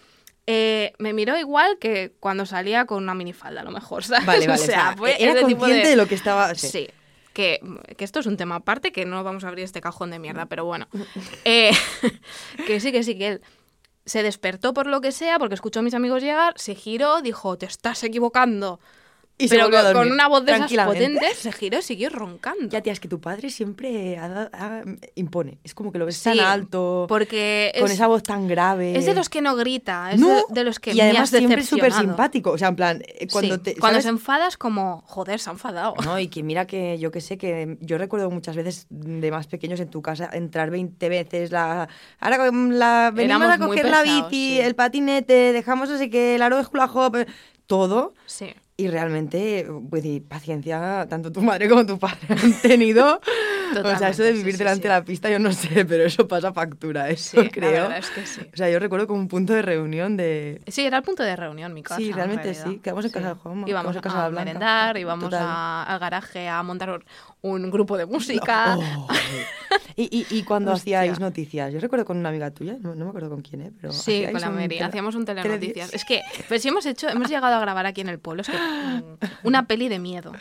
eh, 0.45 0.93
me 0.99 1.13
miró 1.13 1.37
igual 1.39 1.77
que 1.79 2.13
cuando 2.19 2.45
salía 2.45 2.85
con 2.85 3.01
una 3.03 3.13
minifalda, 3.15 3.61
a 3.61 3.63
lo 3.63 3.71
mejor, 3.71 4.03
¿sabes? 4.05 4.25
Vale, 4.25 4.45
vale. 4.47 4.61
O 4.61 4.65
sea, 4.65 4.93
fue 4.97 5.15
era 5.23 5.35
tipo 5.35 5.59
consciente 5.59 5.87
de... 5.89 5.95
lo 5.95 6.05
que 6.07 6.15
estaba... 6.15 6.53
sí. 6.53 6.67
Sí. 6.69 6.87
Que, 7.35 7.59
que 7.97 8.05
esto 8.05 8.21
es 8.21 8.25
un 8.25 8.37
tema 8.37 8.55
aparte, 8.55 8.93
que 8.93 9.05
no 9.05 9.21
vamos 9.23 9.43
a 9.43 9.49
abrir 9.49 9.65
este 9.65 9.81
cajón 9.81 10.09
de 10.09 10.19
mierda, 10.19 10.47
pero 10.47 10.65
bueno. 10.65 10.87
Eh, 11.45 11.71
que 12.65 12.79
sí, 12.79 12.91
que 12.91 13.03
sí, 13.03 13.17
que 13.17 13.27
él 13.27 13.41
se 14.05 14.23
despertó 14.23 14.73
por 14.73 14.87
lo 14.87 15.01
que 15.01 15.11
sea, 15.11 15.37
porque 15.37 15.55
escuchó 15.55 15.81
a 15.81 15.83
mis 15.83 15.93
amigos 15.93 16.23
llegar, 16.23 16.53
se 16.57 16.75
giró, 16.75 17.21
dijo, 17.21 17.57
te 17.57 17.65
estás 17.65 18.03
equivocando. 18.03 18.79
Y 19.37 19.49
pero 19.49 19.69
con, 19.93 20.11
una 20.13 20.29
voz 20.29 20.45
de 20.45 20.53
esas 20.53 20.71
potentes, 20.71 21.37
se 21.39 21.51
giró 21.51 21.79
y 21.79 21.81
siguió 21.81 22.09
roncando. 22.09 22.69
Ya, 22.69 22.79
tía, 22.81 22.93
es 22.93 23.01
que 23.01 23.09
tu 23.09 23.19
padre 23.19 23.49
siempre 23.49 24.17
ha 24.17 24.49
ha- 24.53 24.83
impone. 25.15 25.57
Es 25.65 25.73
como 25.73 25.91
que 25.91 25.99
lo 25.99 26.05
ves 26.05 26.15
Sí, 26.15 26.23
tan 26.23 26.39
alto, 26.39 27.05
porque 27.09 27.73
con 27.77 27.87
es- 27.87 27.95
esa 27.95 28.07
voz 28.07 28.23
tan 28.23 28.47
grave. 28.47 28.97
Es 28.97 29.05
de 29.05 29.13
los 29.13 29.27
que 29.27 29.41
no 29.41 29.55
grita, 29.57 30.11
es 30.13 30.21
No, 30.21 30.29
de, 30.29 30.43
de 30.51 30.63
los 30.63 30.79
que 30.79 30.91
y 30.91 30.95
me 30.95 31.01
además 31.03 31.23
has 31.33 31.37
siempre 31.37 31.61
es 31.61 31.67
súper 31.67 31.91
simpático. 31.91 32.51
O 32.51 32.57
sea, 32.57 32.69
en 32.69 32.75
plan, 32.77 33.01
eh, 33.05 33.27
cuando 33.29 33.55
Sí, 33.55 33.61
te. 33.61 33.75
cuando 33.75 33.99
se 34.01 34.07
enfada 34.07 34.47
es 34.47 34.55
como, 34.55 35.03
joder, 35.05 35.39
se 35.41 35.49
ha 35.49 35.53
enfadado. 35.53 35.95
No, 36.05 36.17
y 36.17 36.29
que 36.29 36.41
mira 36.41 36.65
que 36.65 36.97
yo 36.97 37.11
que 37.11 37.19
sé, 37.19 37.37
que 37.37 37.77
yo 37.81 37.97
recuerdo 37.97 38.29
muchas 38.31 38.55
veces 38.55 38.87
de 38.89 39.31
más 39.31 39.47
pequeños 39.47 39.81
en 39.81 39.89
tu 39.89 40.01
casa 40.01 40.29
entrar 40.31 40.69
20 40.71 41.09
veces, 41.09 41.51
la 41.51 41.89
ahora 42.21 42.37
con 42.37 42.79
la, 42.79 43.11
venimos 43.13 43.41
Éramos 43.47 43.55
a 43.61 43.67
coger 43.67 43.89
la 43.89 44.01
bici, 44.01 44.29
sí. 44.55 44.59
el 44.61 44.75
patinete, 44.75 45.51
dejamos 45.51 45.89
sé 45.89 46.09
qué, 46.09 46.35
el 46.35 46.41
aro 46.41 46.55
de 46.57 46.65
hula 46.71 46.85
hop, 46.85 47.17
eh, 47.17 47.27
todo. 47.67 48.13
Sí. 48.25 48.53
Y 48.77 48.89
realmente, 48.89 49.65
pues, 49.89 50.03
y 50.03 50.19
paciencia, 50.19 51.05
tanto 51.09 51.31
tu 51.31 51.41
madre 51.41 51.69
como 51.69 51.85
tu 51.85 51.97
padre 51.97 52.17
han 52.29 52.53
tenido. 52.61 53.21
o 53.21 53.21
sea, 53.97 54.09
eso 54.09 54.21
de 54.21 54.31
Totalmente, 54.31 54.33
vivir 54.33 54.51
sí, 54.53 54.57
delante 54.57 54.81
sí. 54.81 54.83
de 54.83 54.89
la 54.89 55.05
pista, 55.05 55.29
yo 55.29 55.39
no 55.39 55.53
sé, 55.53 55.85
pero 55.89 56.03
eso 56.03 56.27
pasa 56.27 56.51
factura, 56.51 57.09
eso 57.09 57.41
Sí, 57.41 57.49
creo. 57.49 57.71
la 57.71 57.81
verdad 57.83 57.97
es 57.99 58.09
que 58.09 58.25
sí. 58.25 58.41
O 58.53 58.57
sea, 58.57 58.69
yo 58.69 58.77
recuerdo 58.79 59.07
como 59.07 59.21
un 59.21 59.29
punto 59.29 59.53
de 59.53 59.61
reunión 59.61 60.17
de. 60.17 60.59
Sí, 60.67 60.85
era 60.85 60.97
el 60.97 61.03
punto 61.03 61.23
de 61.23 61.37
reunión 61.37 61.73
mi 61.73 61.83
casa. 61.83 62.01
Sí, 62.01 62.09
en 62.09 62.15
realmente 62.15 62.53
sí. 62.53 62.79
Quedamos 62.83 63.05
en 63.05 63.11
casa 63.11 63.29
de 63.29 63.33
Juanma, 63.35 63.69
Íbamos 63.69 63.95
en 63.95 64.01
casa 64.01 64.17
de 64.19 64.23
a 64.25 64.27
Blanca. 64.29 64.43
merendar, 64.45 64.97
íbamos 64.97 65.33
a- 65.33 65.83
al 65.83 65.99
garaje 65.99 66.49
a 66.49 66.61
montar 66.61 66.99
un 67.43 67.71
grupo 67.71 67.95
de 67.97 68.05
música. 68.07 68.75
Oh. 68.77 69.07
y, 69.95 70.03
y, 70.03 70.25
y 70.37 70.43
cuando 70.43 70.73
Hostia. 70.73 70.99
hacíais 71.01 71.19
noticias, 71.21 71.71
yo 71.71 71.79
recuerdo 71.79 72.03
con 72.05 72.17
una 72.17 72.27
amiga 72.29 72.51
tuya, 72.51 72.75
no, 72.81 72.93
no 72.95 73.05
me 73.05 73.09
acuerdo 73.09 73.29
con 73.29 73.41
quién, 73.41 73.61
¿eh? 73.61 73.71
Pero 73.79 73.93
Sí, 73.93 74.25
con 74.31 74.41
la 74.41 74.49
Mary. 74.49 74.67
tele- 74.77 74.83
Hacíamos 74.83 75.15
un 75.15 75.23
telenoticias. 75.25 75.93
Es 75.93 76.03
que, 76.05 76.21
pues 76.49 76.61
sí 76.61 76.67
hemos 76.67 76.85
hecho, 76.85 77.07
hemos 77.07 77.29
llegado 77.29 77.55
a 77.55 77.59
grabar 77.59 77.85
aquí 77.85 78.01
en 78.01 78.09
el 78.09 78.19
pueblo. 78.19 78.41
Es 78.41 78.49
que 78.49 78.57
una 79.43 79.67
peli 79.67 79.89
de 79.89 79.99
miedo. 79.99 80.31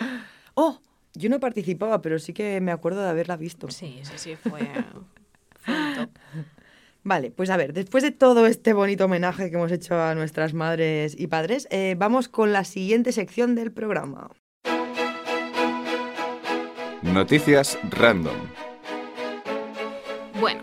Oh, 0.54 0.80
yo 1.14 1.28
no 1.30 1.40
participaba, 1.40 2.02
pero 2.02 2.18
sí 2.18 2.32
que 2.32 2.60
me 2.60 2.72
acuerdo 2.72 3.02
de 3.02 3.08
haberla 3.08 3.36
visto. 3.36 3.70
Sí, 3.70 4.00
sí, 4.02 4.12
sí, 4.16 4.36
fue, 4.36 4.60
fue 5.60 5.74
un 5.74 5.94
top. 5.94 6.10
Vale, 7.06 7.30
pues 7.30 7.50
a 7.50 7.58
ver, 7.58 7.74
después 7.74 8.02
de 8.02 8.12
todo 8.12 8.46
este 8.46 8.72
bonito 8.72 9.04
homenaje 9.04 9.50
que 9.50 9.56
hemos 9.56 9.70
hecho 9.70 10.00
a 10.00 10.14
nuestras 10.14 10.54
madres 10.54 11.14
y 11.18 11.26
padres, 11.26 11.68
eh, 11.70 11.96
vamos 11.98 12.28
con 12.28 12.52
la 12.52 12.64
siguiente 12.64 13.12
sección 13.12 13.54
del 13.54 13.72
programa. 13.72 14.30
Noticias 17.02 17.78
random. 17.90 18.36
Bueno, 20.40 20.62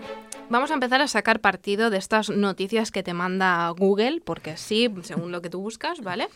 vamos 0.50 0.72
a 0.72 0.74
empezar 0.74 1.00
a 1.02 1.08
sacar 1.08 1.40
partido 1.42 1.92
de 1.92 1.98
estas 1.98 2.32
noticias 2.32 2.90
que 2.90 3.04
te 3.04 3.14
manda 3.14 3.70
Google, 3.70 4.22
porque 4.26 4.58
sí, 4.58 4.90
según 5.04 5.32
lo 5.32 5.44
que 5.44 5.52
tú 5.52 5.62
buscas, 5.62 6.02
¿vale? 6.02 6.28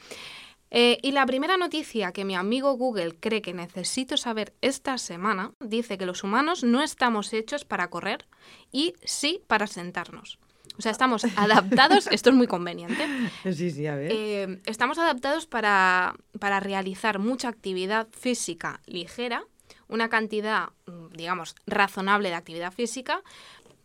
Eh, 0.71 0.97
y 1.03 1.11
la 1.11 1.25
primera 1.25 1.57
noticia 1.57 2.11
que 2.11 2.25
mi 2.25 2.35
amigo 2.35 2.73
Google 2.73 3.15
cree 3.19 3.41
que 3.41 3.53
necesito 3.53 4.17
saber 4.17 4.53
esta 4.61 4.97
semana 4.97 5.53
dice 5.59 5.97
que 5.97 6.05
los 6.05 6.23
humanos 6.23 6.63
no 6.63 6.81
estamos 6.81 7.31
hechos 7.33 7.65
para 7.65 7.89
correr 7.89 8.25
y 8.71 8.93
sí 9.03 9.41
para 9.47 9.67
sentarnos. 9.67 10.39
O 10.77 10.81
sea, 10.81 10.91
estamos 10.91 11.23
adaptados, 11.37 12.07
esto 12.11 12.31
es 12.31 12.35
muy 12.35 12.47
conveniente, 12.47 13.05
Sí, 13.53 13.71
sí, 13.71 13.87
a 13.87 13.95
ver. 13.95 14.11
eh, 14.11 14.61
estamos 14.65 14.97
adaptados 14.97 15.45
para, 15.45 16.15
para 16.39 16.59
realizar 16.59 17.19
mucha 17.19 17.47
actividad 17.47 18.07
física 18.11 18.81
ligera, 18.85 19.45
una 19.87 20.09
cantidad, 20.09 20.69
mm, 20.87 21.13
digamos, 21.15 21.55
razonable 21.67 22.29
de 22.29 22.35
actividad 22.35 22.73
física, 22.73 23.21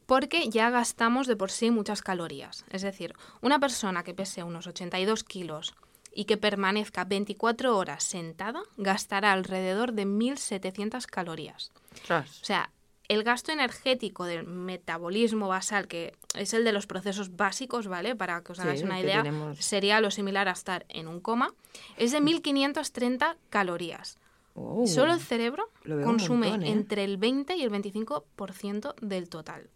porque 0.07 0.49
ya 0.49 0.71
gastamos 0.71 1.29
de 1.29 1.37
por 1.37 1.53
sí 1.53 1.71
muchas 1.71 2.03
calorías. 2.03 2.65
Es 2.71 2.83
decir, 2.83 3.15
una 3.43 3.61
persona 3.61 4.03
que 4.03 4.15
pese 4.15 4.43
unos 4.43 4.67
82 4.67 5.23
kilos 5.23 5.75
y 6.13 6.25
que 6.25 6.37
permanezca 6.37 7.05
24 7.05 7.77
horas 7.77 8.03
sentada 8.05 8.63
gastará 8.77 9.33
alrededor 9.33 9.93
de 9.93 10.07
1.700 10.07 11.07
calorías. 11.07 11.71
O 12.11 12.45
sea, 12.45 12.71
el 13.09 13.25
gasto 13.25 13.51
energético 13.53 14.25
del 14.25 14.47
metabolismo 14.47 15.49
basal, 15.49 15.89
que 15.89 16.15
es 16.37 16.55
el 16.55 16.65
de 16.65 16.73
los 16.73 16.87
procesos 16.87 17.37
básicos, 17.37 17.89
¿vale? 17.89 18.15
Para 18.15 18.41
que 18.43 18.53
os 18.53 18.59
Sí, 18.59 18.63
hagáis 18.63 18.83
una 18.83 19.01
idea, 19.01 19.23
tenemos. 19.23 19.59
sería 19.59 20.01
lo 20.01 20.11
similar 20.11 20.49
a 20.49 20.53
estar 20.53 20.87
en 20.89 21.09
un 21.09 21.21
coma, 21.21 21.53
es 21.97 22.13
de 22.13 22.21
1530 22.21 23.37
calorías. 23.51 24.17
Oh, 24.55 24.87
Solo 24.87 25.13
el 25.15 25.21
cerebro 25.21 25.71
consume 26.05 26.51
montón, 26.51 26.67
¿eh? 26.67 26.71
entre 26.73 27.05
el 27.05 27.17
20 27.17 27.57
y 27.57 27.63
el 27.63 27.71
25% 27.71 28.95
del 29.01 29.29
total. 29.29 29.69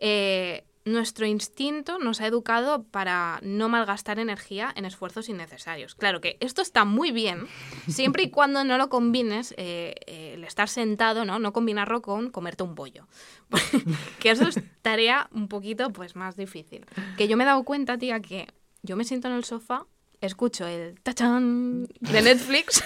Eh, 0.00 0.64
nuestro 0.88 1.26
instinto 1.26 1.98
nos 1.98 2.20
ha 2.20 2.26
educado 2.26 2.82
para 2.84 3.38
no 3.42 3.68
malgastar 3.68 4.18
energía 4.18 4.72
en 4.74 4.84
esfuerzos 4.84 5.28
innecesarios. 5.28 5.94
Claro 5.94 6.20
que 6.20 6.36
esto 6.40 6.62
está 6.62 6.84
muy 6.84 7.12
bien, 7.12 7.46
siempre 7.88 8.24
y 8.24 8.30
cuando 8.30 8.64
no 8.64 8.78
lo 8.78 8.88
combines, 8.88 9.52
eh, 9.56 9.94
eh, 10.06 10.32
el 10.34 10.44
estar 10.44 10.68
sentado, 10.68 11.24
¿no? 11.24 11.38
No 11.38 11.52
combinarlo 11.52 12.02
con 12.02 12.30
comerte 12.30 12.62
un 12.62 12.74
pollo. 12.74 13.06
que 14.18 14.30
eso 14.30 14.48
es 14.48 14.60
tarea 14.82 15.28
un 15.32 15.48
poquito 15.48 15.92
pues, 15.92 16.16
más 16.16 16.36
difícil. 16.36 16.86
Que 17.16 17.28
yo 17.28 17.36
me 17.36 17.44
he 17.44 17.46
dado 17.46 17.64
cuenta, 17.64 17.98
tía, 17.98 18.20
que 18.20 18.48
yo 18.82 18.96
me 18.96 19.04
siento 19.04 19.28
en 19.28 19.34
el 19.34 19.44
sofá, 19.44 19.86
escucho 20.20 20.66
el 20.66 21.00
tachán 21.00 21.86
de 22.00 22.22
Netflix 22.22 22.82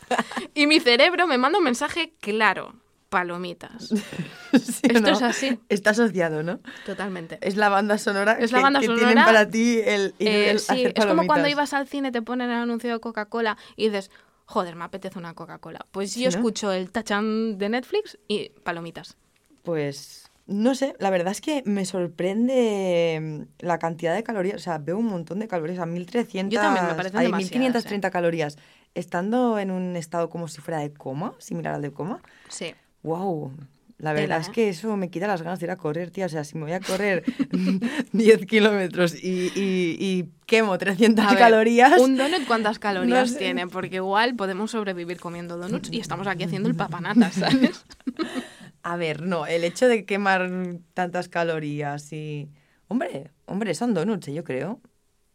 y 0.54 0.66
mi 0.66 0.80
cerebro 0.80 1.26
me 1.26 1.38
manda 1.38 1.58
un 1.58 1.64
mensaje 1.64 2.14
claro. 2.20 2.74
Palomitas. 3.10 3.88
¿Sí 4.52 4.82
o 4.84 4.86
Esto 4.88 5.00
no? 5.00 5.08
es 5.10 5.22
así. 5.22 5.58
Está 5.68 5.90
asociado, 5.90 6.42
¿no? 6.42 6.60
Totalmente. 6.86 7.38
Es 7.42 7.56
la 7.56 7.68
banda 7.68 7.98
sonora 7.98 8.32
Es 8.38 8.52
la 8.52 8.58
que- 8.58 8.62
banda 8.62 8.80
que 8.80 8.86
sonora, 8.86 9.06
tienen 9.06 9.24
para 9.24 9.48
ti 9.50 9.80
el, 9.84 10.14
ir 10.18 10.28
Eh, 10.28 10.50
el 10.52 10.60
sí, 10.60 10.72
hacer 10.72 10.92
es 10.96 11.06
como 11.06 11.26
cuando 11.26 11.48
ibas 11.48 11.74
al 11.74 11.86
cine 11.88 12.12
te 12.12 12.22
ponen 12.22 12.48
el 12.50 12.56
anuncio 12.56 12.90
de 12.92 13.00
Coca-Cola 13.00 13.58
y 13.76 13.88
dices, 13.88 14.10
joder, 14.46 14.76
me 14.76 14.84
apetece 14.84 15.18
una 15.18 15.34
Coca-Cola. 15.34 15.86
Pues 15.90 16.14
yo 16.14 16.22
¿no? 16.22 16.28
escucho 16.28 16.72
el 16.72 16.90
tachán 16.92 17.58
de 17.58 17.68
Netflix 17.68 18.16
y 18.28 18.50
palomitas. 18.64 19.16
Pues 19.62 20.30
no 20.46 20.74
sé, 20.74 20.94
la 20.98 21.10
verdad 21.10 21.32
es 21.32 21.40
que 21.40 21.62
me 21.66 21.84
sorprende 21.84 23.18
mm, 23.20 23.64
la 23.66 23.78
cantidad 23.78 24.14
de 24.14 24.22
calorías. 24.22 24.56
O 24.56 24.58
sea, 24.60 24.78
veo 24.78 24.98
un 24.98 25.06
montón 25.06 25.38
de 25.40 25.48
calorías, 25.48 25.78
a 25.80 25.86
1300. 25.86 26.52
Yo 26.54 26.60
también, 26.60 26.86
me 26.86 26.94
parecen 26.94 27.18
hay 27.18 27.26
demasiadas, 27.26 27.52
1530 27.52 28.10
calorías. 28.10 28.56
Estando 28.94 29.58
en 29.58 29.70
un 29.70 29.96
estado 29.96 30.30
como 30.30 30.48
si 30.48 30.60
fuera 30.60 30.80
de 30.80 30.92
coma, 30.92 31.34
similar 31.38 31.74
al 31.74 31.82
de 31.82 31.92
coma. 31.92 32.20
Sí. 32.48 32.74
¡Wow! 33.02 33.52
La 33.98 34.14
verdad 34.14 34.40
es 34.40 34.48
que 34.48 34.70
eso 34.70 34.96
me 34.96 35.10
quita 35.10 35.26
las 35.26 35.42
ganas 35.42 35.60
de 35.60 35.66
ir 35.66 35.70
a 35.70 35.76
correr, 35.76 36.10
tía. 36.10 36.24
O 36.24 36.28
sea, 36.30 36.42
si 36.44 36.56
me 36.56 36.62
voy 36.64 36.72
a 36.72 36.80
correr 36.80 37.22
10 38.12 38.46
kilómetros 38.46 39.14
y, 39.14 39.52
y- 39.54 39.96
y 40.00 40.30
quemo 40.46 40.78
300 40.78 41.22
A 41.26 41.30
ver, 41.30 41.38
calorías. 41.38 42.00
¿Un 42.00 42.16
donut 42.16 42.46
cuántas 42.46 42.78
calorías 42.78 43.32
sé. 43.32 43.38
tiene? 43.38 43.66
Porque 43.68 43.96
igual 43.96 44.36
podemos 44.36 44.70
sobrevivir 44.70 45.20
comiendo 45.20 45.58
donuts 45.58 45.92
y 45.92 46.00
estamos 46.00 46.26
aquí 46.28 46.44
haciendo 46.44 46.68
el 46.70 46.76
papanatas, 46.76 47.34
¿sabes? 47.34 47.84
A 48.82 48.96
ver, 48.96 49.20
no, 49.20 49.44
el 49.46 49.64
hecho 49.64 49.86
de 49.86 50.06
quemar 50.06 50.50
tantas 50.94 51.28
calorías 51.28 52.10
y... 52.14 52.48
Hombre, 52.88 53.30
hombre, 53.44 53.74
son 53.74 53.92
donuts, 53.92 54.28
¿eh? 54.28 54.32
yo 54.34 54.44
creo. 54.44 54.80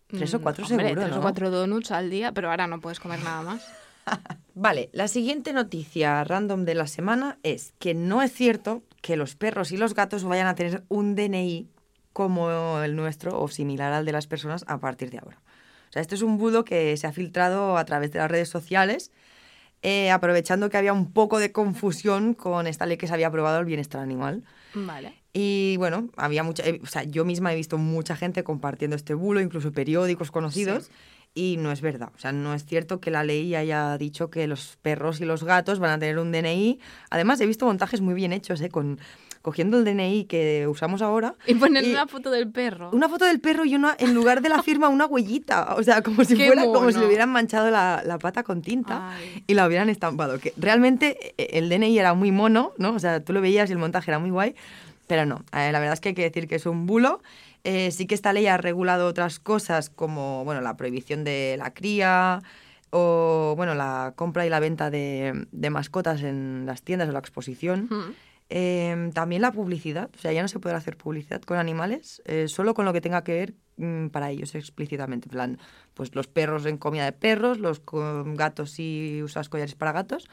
Tres 0.08 0.34
o 0.34 0.40
Mm, 0.40 0.42
cuatro 0.42 0.66
hombre, 0.66 0.86
seguro, 0.88 1.02
tres 1.02 1.14
¿no? 1.14 1.20
o 1.20 1.22
cuatro 1.22 1.52
donuts 1.52 1.92
al 1.92 2.10
día, 2.10 2.32
pero 2.32 2.50
ahora 2.50 2.66
no 2.66 2.82
puedes 2.82 3.00
comer 3.00 3.20
nada 3.22 3.44
más. 3.44 3.64
Vale, 4.58 4.90
la 4.94 5.10
siguiente 5.10 5.52
noticia 5.52 6.24
random 6.24 6.64
de 6.64 6.76
la 6.76 6.88
semana 6.88 7.38
es 7.44 7.74
que 7.78 7.94
no 7.94 8.22
es 8.22 8.32
cierto 8.32 8.84
que 9.02 9.18
los 9.18 9.36
perros 9.36 9.74
y 9.74 9.78
los 9.78 9.94
gatos 9.94 10.24
vayan 10.24 10.48
a 10.48 10.56
tener 10.56 10.86
un 10.88 11.14
DNI 11.14 11.68
como 12.14 12.80
el 12.82 12.96
nuestro 12.96 13.38
o 13.38 13.50
similar 13.50 13.92
al 13.92 14.06
de 14.06 14.14
las 14.14 14.28
personas 14.28 14.64
a 14.68 14.80
partir 14.80 15.10
de 15.12 15.18
ahora. 15.18 15.42
O 15.90 15.92
sea, 15.92 16.02
esto 16.02 16.16
es 16.16 16.22
un 16.22 16.38
bulo 16.38 16.64
que 16.64 16.96
se 16.96 17.06
ha 17.06 17.12
filtrado 17.12 17.78
a 17.78 17.84
través 17.84 18.14
de 18.14 18.20
las 18.20 18.32
redes 18.32 18.48
sociales, 18.48 19.12
eh, 19.82 20.10
aprovechando 20.10 20.70
que 20.70 20.78
había 20.78 20.94
un 20.94 21.12
poco 21.12 21.40
de 21.40 21.52
confusión 21.52 22.34
con 22.34 22.66
esta 22.66 22.86
ley 22.86 22.96
que 22.96 23.08
se 23.08 23.14
había 23.14 23.28
aprobado 23.28 23.60
el 23.60 23.66
bienestar 23.66 24.00
animal. 24.00 24.46
Vale. 24.74 25.22
Y 25.34 25.76
bueno, 25.80 26.08
había 26.16 26.44
mucha, 26.44 26.64
eh, 26.64 26.80
o 26.82 26.86
sea, 26.86 27.04
yo 27.04 27.26
misma 27.26 27.52
he 27.52 27.58
visto 27.58 27.78
mucha 27.78 28.16
gente 28.16 28.46
compartiendo 28.46 28.96
este 28.96 29.16
bulo, 29.16 29.42
incluso 29.42 29.74
periódicos 29.74 30.32
conocidos, 30.32 30.90
y 31.36 31.58
no 31.58 31.72
es 31.72 31.82
verdad. 31.82 32.10
O 32.16 32.20
sea, 32.20 32.32
no 32.32 32.54
es 32.54 32.66
cierto 32.66 33.02
que 33.02 33.12
la 33.12 33.24
ley 33.24 33.54
haya 33.54 33.98
dicho 33.98 34.30
que 34.30 34.48
los 34.48 34.78
perros 34.82 35.20
y 35.20 35.26
los 35.26 35.44
gatos 35.44 35.80
van 35.80 35.92
a 35.92 36.00
tener 36.00 36.18
un 36.18 36.32
DNI. 36.32 36.80
Además, 37.10 37.42
he 37.42 37.46
visto 37.46 37.66
montajes 37.66 38.00
muy 38.00 38.14
bien 38.14 38.32
hechos, 38.32 38.62
¿eh? 38.62 38.70
Con, 38.70 39.00
cogiendo 39.42 39.78
el 39.78 39.84
DNI 39.84 40.26
que 40.26 40.66
usamos 40.66 41.02
ahora. 41.02 41.36
Y 41.46 41.56
poner 41.56 41.84
y 41.84 41.92
una 41.92 42.08
foto 42.08 42.32
del 42.32 42.50
perro. 42.50 42.90
Una 42.94 43.10
foto 43.10 43.26
del 43.26 43.42
perro 43.42 43.66
y 43.66 43.76
una, 43.76 43.96
en 44.00 44.14
lugar 44.14 44.42
de 44.42 44.48
la 44.48 44.64
firma, 44.64 44.88
una 44.88 45.06
huellita. 45.06 45.76
O 45.76 45.84
sea, 45.84 46.02
como 46.02 46.24
si 46.24 46.38
¡Qué 46.38 46.48
fuera 46.48 46.64
como 46.64 46.90
si 46.90 47.00
le 47.00 47.06
hubieran 47.06 47.30
manchado 47.30 47.70
la, 47.70 48.02
la 48.06 48.18
pata 48.18 48.44
con 48.44 48.62
tinta 48.62 49.12
Ay. 49.12 49.44
y 49.46 49.54
la 49.54 49.68
hubieran 49.68 49.90
estampado. 49.90 50.40
Que 50.40 50.54
realmente 50.56 51.34
eh, 51.38 51.60
el 51.60 51.68
DNI 51.68 52.00
era 52.00 52.14
muy 52.14 52.32
mono, 52.32 52.72
¿no? 52.78 52.94
O 52.94 53.00
sea, 53.00 53.20
tú 53.24 53.34
lo 53.34 53.42
veías 53.42 53.70
y 53.70 53.74
el 53.74 53.78
montaje 53.78 54.10
era 54.10 54.20
muy 54.20 54.30
guay, 54.30 54.56
pero 55.06 55.26
no. 55.26 55.44
Eh, 55.52 55.72
la 55.74 55.80
verdad 55.80 55.94
es 55.94 56.00
que 56.00 56.10
hay 56.10 56.16
que 56.16 56.24
decir 56.24 56.48
que 56.48 56.56
es 56.56 56.66
un 56.66 56.86
bulo. 56.86 57.22
Eh, 57.68 57.90
sí 57.90 58.06
que 58.06 58.14
esta 58.14 58.32
ley 58.32 58.46
ha 58.46 58.58
regulado 58.58 59.08
otras 59.08 59.40
cosas 59.40 59.90
como, 59.90 60.46
bueno, 60.46 60.62
la 60.62 60.78
prohibición 60.78 61.24
de 61.24 61.56
la 61.58 61.74
cría 61.74 62.44
o, 62.92 63.56
bueno, 63.58 63.74
la 63.74 64.14
compra 64.16 64.46
y 64.46 64.50
la 64.50 64.60
venta 64.60 64.92
de, 64.92 65.48
de 65.52 65.70
mascotas 65.72 66.22
en 66.22 66.66
las 66.68 66.84
tiendas 66.84 67.10
o 67.10 67.12
la 67.12 67.20
exposición. 67.20 67.88
Mm. 67.90 68.14
Eh, 68.50 69.10
también 69.16 69.42
la 69.42 69.52
publicidad, 69.52 70.12
o 70.16 70.20
sea, 70.20 70.32
ya 70.32 70.44
no 70.44 70.48
se 70.48 70.60
puede 70.60 70.76
hacer 70.76 70.96
publicidad 70.96 71.42
con 71.42 71.58
animales, 71.58 72.22
eh, 72.26 72.48
solo 72.48 72.76
con 72.76 72.86
lo 72.86 72.94
que 72.94 73.02
tenga 73.02 73.24
que 73.24 73.34
ver 73.34 73.54
mm, 73.78 74.10
para 74.10 74.30
ellos 74.30 74.54
explícitamente. 74.54 75.28
En 75.28 75.32
plan, 75.32 75.60
pues 75.96 76.14
los 76.14 76.28
perros 76.28 76.68
en 76.68 76.78
comida 76.78 77.06
de 77.06 77.14
perros, 77.14 77.58
los 77.58 77.82
gatos 78.36 78.70
si 78.70 79.22
usas 79.24 79.50
collares 79.50 79.74
para 79.74 79.92
gatos, 79.92 80.30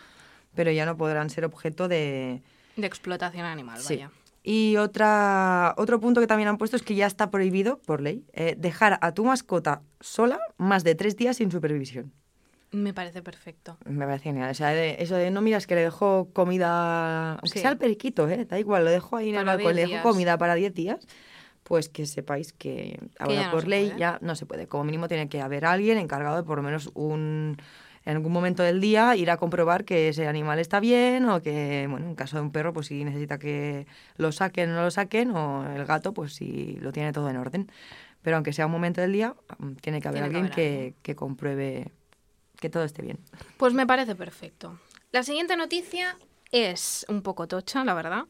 pero 0.54 0.70
ya 0.70 0.84
no 0.84 0.98
podrán 0.98 1.30
ser 1.30 1.46
objeto 1.46 1.88
de... 1.88 2.42
De 2.76 2.86
explotación 2.86 3.46
animal, 3.46 3.80
Sí. 3.80 3.94
vaya. 3.94 4.10
Y 4.42 4.76
otra, 4.76 5.74
otro 5.76 6.00
punto 6.00 6.20
que 6.20 6.26
también 6.26 6.48
han 6.48 6.58
puesto 6.58 6.76
es 6.76 6.82
que 6.82 6.94
ya 6.96 7.06
está 7.06 7.30
prohibido, 7.30 7.78
por 7.78 8.00
ley, 8.00 8.24
eh, 8.32 8.56
dejar 8.58 8.98
a 9.00 9.12
tu 9.14 9.24
mascota 9.24 9.82
sola 10.00 10.40
más 10.56 10.82
de 10.82 10.94
tres 10.96 11.16
días 11.16 11.36
sin 11.36 11.50
supervisión. 11.52 12.12
Me 12.72 12.92
parece 12.94 13.22
perfecto. 13.22 13.76
Me 13.84 14.04
parece 14.06 14.24
genial. 14.24 14.50
O 14.50 14.54
sea, 14.54 14.68
de- 14.70 14.96
eso 14.98 15.14
de 15.14 15.30
no 15.30 15.42
miras 15.42 15.66
que 15.66 15.74
le 15.74 15.82
dejo 15.82 16.30
comida, 16.32 17.32
aunque 17.34 17.50
Sí. 17.50 17.58
sea 17.60 17.70
el 17.70 17.76
periquito, 17.78 18.28
¿eh? 18.28 18.44
da 18.46 18.58
igual, 18.58 18.84
lo 18.84 18.90
dejo 18.90 19.16
ahí 19.16 19.28
en 19.28 19.34
el 19.36 19.42
Para 19.44 19.56
balcón, 19.56 19.74
le 19.76 19.84
10 19.86 19.98
dejo 19.98 20.08
comida 20.10 20.38
para 20.38 20.54
10 20.54 20.72
días, 20.74 21.06
pues 21.64 21.88
que 21.88 22.06
sepáis 22.06 22.52
que 22.52 22.98
ahora 23.18 23.50
por 23.52 23.68
ley 23.68 23.88
puede. 23.88 24.00
ya 24.00 24.18
no 24.22 24.34
se 24.34 24.46
puede. 24.46 24.66
Como 24.66 24.84
mínimo 24.84 25.06
tiene 25.06 25.28
que 25.28 25.40
haber 25.40 25.64
alguien 25.66 25.98
encargado 25.98 26.36
de 26.36 26.42
por 26.42 26.56
lo 26.56 26.62
menos 26.64 26.90
un 26.94 27.58
en 28.04 28.16
algún 28.16 28.32
momento 28.32 28.62
del 28.62 28.80
día 28.80 29.14
ir 29.16 29.30
a 29.30 29.36
comprobar 29.36 29.84
que 29.84 30.08
ese 30.08 30.26
animal 30.26 30.58
está 30.58 30.80
bien 30.80 31.28
o 31.28 31.40
que, 31.40 31.86
bueno, 31.88 32.06
en 32.06 32.14
caso 32.14 32.36
de 32.36 32.42
un 32.42 32.52
perro, 32.52 32.72
pues 32.72 32.88
si 32.88 33.04
necesita 33.04 33.38
que 33.38 33.86
lo 34.16 34.32
saquen 34.32 34.70
o 34.70 34.74
no 34.74 34.82
lo 34.82 34.90
saquen, 34.90 35.30
o 35.30 35.64
el 35.74 35.84
gato, 35.84 36.12
pues 36.12 36.34
si 36.34 36.76
lo 36.80 36.92
tiene 36.92 37.12
todo 37.12 37.28
en 37.30 37.36
orden. 37.36 37.70
Pero 38.22 38.36
aunque 38.36 38.52
sea 38.52 38.66
un 38.66 38.72
momento 38.72 39.00
del 39.00 39.12
día, 39.12 39.34
mm, 39.58 39.72
tiene 39.74 40.00
que 40.00 40.08
haber 40.08 40.22
Tiene 40.22 40.30
que 40.30 40.36
alguien 40.36 40.44
haber 40.44 40.54
que, 40.54 40.94
que 41.02 41.16
compruebe 41.16 41.92
que 42.60 42.70
todo 42.70 42.84
esté 42.84 43.02
bien. 43.02 43.18
Pues 43.56 43.74
me 43.74 43.86
parece 43.86 44.14
perfecto. 44.14 44.78
La 45.10 45.22
siguiente 45.22 45.56
noticia 45.56 46.16
es 46.52 47.04
un 47.08 47.22
poco 47.22 47.48
tocha, 47.48 47.84
la 47.84 47.94
verdad. 47.94 48.24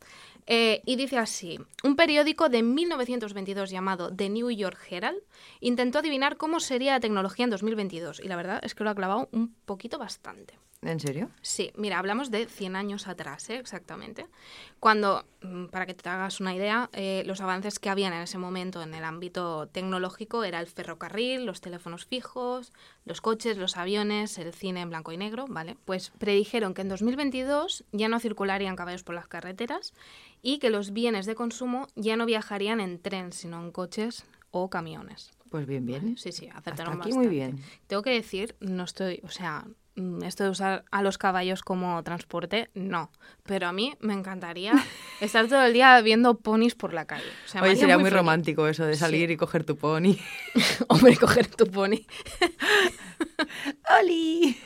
Eh, 0.46 0.82
y 0.84 0.96
dice 0.96 1.18
así, 1.18 1.58
un 1.84 1.96
periódico 1.96 2.48
de 2.48 2.62
1922 2.62 3.70
llamado 3.70 4.14
The 4.14 4.28
New 4.28 4.50
York 4.50 4.78
Herald 4.90 5.22
intentó 5.60 6.00
adivinar 6.00 6.36
cómo 6.36 6.58
sería 6.60 6.92
la 6.92 7.00
tecnología 7.00 7.44
en 7.44 7.50
2022 7.50 8.20
y 8.20 8.28
la 8.28 8.36
verdad 8.36 8.60
es 8.62 8.74
que 8.74 8.84
lo 8.84 8.90
ha 8.90 8.94
clavado 8.94 9.28
un 9.32 9.54
poquito 9.64 9.98
bastante. 9.98 10.58
¿En 10.82 10.98
serio? 10.98 11.30
Sí, 11.42 11.70
mira, 11.76 12.00
hablamos 12.00 12.32
de 12.32 12.46
100 12.46 12.74
años 12.74 13.06
atrás, 13.06 13.48
¿eh? 13.50 13.56
exactamente. 13.56 14.26
Cuando, 14.80 15.24
mm, 15.40 15.66
para 15.66 15.86
que 15.86 15.94
te 15.94 16.08
hagas 16.08 16.40
una 16.40 16.56
idea, 16.56 16.90
eh, 16.92 17.22
los 17.24 17.40
avances 17.40 17.78
que 17.78 17.88
habían 17.88 18.12
en 18.12 18.22
ese 18.22 18.36
momento 18.36 18.82
en 18.82 18.92
el 18.92 19.04
ámbito 19.04 19.68
tecnológico 19.68 20.42
era 20.42 20.58
el 20.58 20.66
ferrocarril, 20.66 21.46
los 21.46 21.60
teléfonos 21.60 22.04
fijos, 22.04 22.72
los 23.04 23.20
coches, 23.20 23.58
los 23.58 23.76
aviones, 23.76 24.38
el 24.38 24.52
cine 24.52 24.80
en 24.80 24.90
blanco 24.90 25.12
y 25.12 25.16
negro, 25.16 25.46
¿vale? 25.48 25.76
Pues 25.84 26.10
predijeron 26.18 26.74
que 26.74 26.82
en 26.82 26.88
2022 26.88 27.84
ya 27.92 28.08
no 28.08 28.18
circularían 28.18 28.74
caballos 28.74 29.04
por 29.04 29.14
las 29.14 29.28
carreteras 29.28 29.94
y 30.42 30.58
que 30.58 30.70
los 30.70 30.92
bienes 30.92 31.26
de 31.26 31.36
consumo 31.36 31.86
ya 31.94 32.16
no 32.16 32.26
viajarían 32.26 32.80
en 32.80 33.00
tren, 33.00 33.32
sino 33.32 33.62
en 33.62 33.70
coches 33.70 34.24
o 34.50 34.68
camiones. 34.68 35.30
Pues 35.48 35.66
bien, 35.66 35.86
bien. 35.86 36.16
Sí, 36.16 36.32
sí, 36.32 36.46
Hasta 36.48 36.58
acertaron 36.72 36.94
aquí 36.94 37.10
bastante. 37.10 37.28
muy 37.28 37.28
bien. 37.28 37.62
Tengo 37.86 38.02
que 38.02 38.10
decir, 38.10 38.56
no 38.58 38.84
estoy, 38.84 39.20
o 39.22 39.28
sea, 39.28 39.64
esto 40.24 40.44
de 40.44 40.50
usar 40.50 40.84
a 40.90 41.02
los 41.02 41.18
caballos 41.18 41.62
como 41.62 42.02
transporte, 42.02 42.70
no. 42.74 43.10
Pero 43.44 43.66
a 43.68 43.72
mí 43.72 43.94
me 44.00 44.14
encantaría 44.14 44.72
estar 45.20 45.46
todo 45.48 45.62
el 45.64 45.72
día 45.72 46.00
viendo 46.00 46.38
ponis 46.38 46.74
por 46.74 46.94
la 46.94 47.04
calle. 47.06 47.26
O 47.44 47.48
sea, 47.48 47.60
me 47.60 47.68
Oye, 47.68 47.76
sería 47.76 47.98
muy 47.98 48.10
romántico 48.10 48.66
eso 48.68 48.84
de 48.86 48.96
salir 48.96 49.28
Sí. 49.28 49.34
y 49.34 49.36
coger 49.36 49.64
tu 49.64 49.76
pony. 49.76 50.16
Hombre, 50.88 51.16
coger 51.16 51.46
tu 51.46 51.66
pony. 51.66 52.06
¡Oli! 54.00 54.56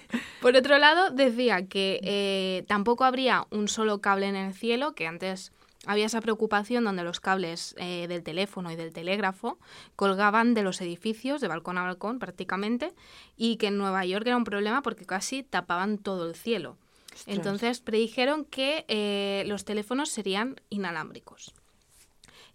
Por 0.40 0.56
otro 0.56 0.78
lado, 0.78 1.10
decía 1.10 1.66
que 1.66 2.00
eh, 2.02 2.64
tampoco 2.68 3.04
habría 3.04 3.46
un 3.50 3.68
solo 3.68 4.00
cable 4.00 4.26
en 4.28 4.36
el 4.36 4.54
cielo, 4.54 4.94
que 4.94 5.06
antes 5.06 5.52
había 5.86 6.06
esa 6.06 6.20
preocupación 6.20 6.84
donde 6.84 7.04
los 7.04 7.20
cables 7.20 7.74
eh, 7.78 8.06
del 8.08 8.22
teléfono 8.22 8.70
y 8.70 8.76
del 8.76 8.92
telégrafo 8.92 9.58
colgaban 9.94 10.54
de 10.54 10.62
los 10.62 10.80
edificios, 10.80 11.40
de 11.40 11.48
balcón 11.48 11.78
a 11.78 11.84
balcón 11.84 12.18
prácticamente, 12.18 12.92
y 13.36 13.56
que 13.56 13.68
en 13.68 13.78
Nueva 13.78 14.04
York 14.04 14.26
era 14.26 14.36
un 14.36 14.44
problema 14.44 14.82
porque 14.82 15.06
casi 15.06 15.42
tapaban 15.42 15.98
todo 15.98 16.28
el 16.28 16.34
cielo. 16.34 16.76
Entonces 17.26 17.80
predijeron 17.80 18.44
que 18.44 18.84
eh, 18.88 19.44
los 19.46 19.64
teléfonos 19.64 20.10
serían 20.10 20.60
inalámbricos. 20.68 21.54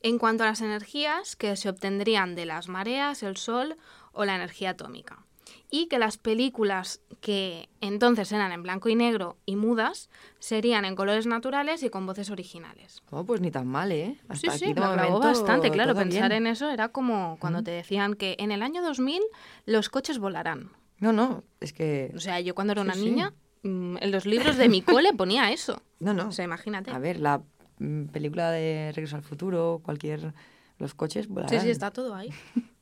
En 0.01 0.17
cuanto 0.17 0.43
a 0.43 0.47
las 0.47 0.61
energías 0.61 1.35
que 1.35 1.55
se 1.55 1.69
obtendrían 1.69 2.35
de 2.35 2.45
las 2.45 2.67
mareas, 2.67 3.23
el 3.23 3.37
sol 3.37 3.77
o 4.11 4.25
la 4.25 4.35
energía 4.35 4.71
atómica. 4.71 5.25
Y 5.73 5.87
que 5.87 5.97
las 5.99 6.17
películas 6.17 6.99
que 7.21 7.69
entonces 7.79 8.29
eran 8.33 8.51
en 8.51 8.61
blanco 8.61 8.89
y 8.89 8.95
negro 8.95 9.37
y 9.45 9.55
mudas 9.55 10.09
serían 10.39 10.83
en 10.83 10.95
colores 10.95 11.25
naturales 11.27 11.81
y 11.81 11.89
con 11.89 12.05
voces 12.05 12.29
originales. 12.29 13.01
Oh, 13.09 13.23
pues 13.23 13.39
ni 13.39 13.51
tan 13.51 13.67
mal, 13.67 13.91
¿eh? 13.93 14.17
Sí, 14.33 14.47
Hasta 14.47 14.57
sí, 14.57 14.73
de 14.73 14.81
me 14.81 15.09
bastante, 15.19 15.71
claro. 15.71 15.95
Pensar 15.95 16.29
bien. 16.29 16.45
en 16.45 16.47
eso 16.51 16.69
era 16.69 16.89
como 16.89 17.37
cuando 17.39 17.63
te 17.63 17.71
decían 17.71 18.15
que 18.15 18.35
en 18.37 18.51
el 18.51 18.61
año 18.63 18.83
2000 18.83 19.21
los 19.65 19.87
coches 19.89 20.19
volarán. 20.19 20.71
No, 20.99 21.13
no, 21.13 21.43
es 21.61 21.71
que... 21.73 22.11
O 22.15 22.19
sea, 22.19 22.39
yo 22.41 22.53
cuando 22.53 22.73
era 22.73 22.81
Sí, 22.83 22.87
una 22.87 22.93
sí. 22.95 23.01
niña, 23.09 23.33
mm, 23.63 23.97
en 24.01 24.11
los 24.11 24.25
libros 24.25 24.57
de 24.57 24.67
mi 24.67 24.81
cole 24.81 25.13
ponía 25.17 25.51
eso. 25.53 25.81
No, 25.99 26.13
no. 26.13 26.27
O 26.27 26.31
sea, 26.33 26.43
imagínate. 26.43 26.91
A 26.91 26.99
ver, 26.99 27.17
la 27.19 27.41
mm, 27.79 28.05
película 28.07 28.51
de 28.51 28.91
Regreso 28.93 29.15
al 29.15 29.23
Futuro, 29.23 29.79
cualquier... 29.83 30.33
Los 30.79 30.95
coches 30.95 31.27
Sí, 31.27 31.31
volarán. 31.31 31.61
sí, 31.61 31.69
está 31.69 31.91
todo 31.91 32.13
ahí. 32.13 32.29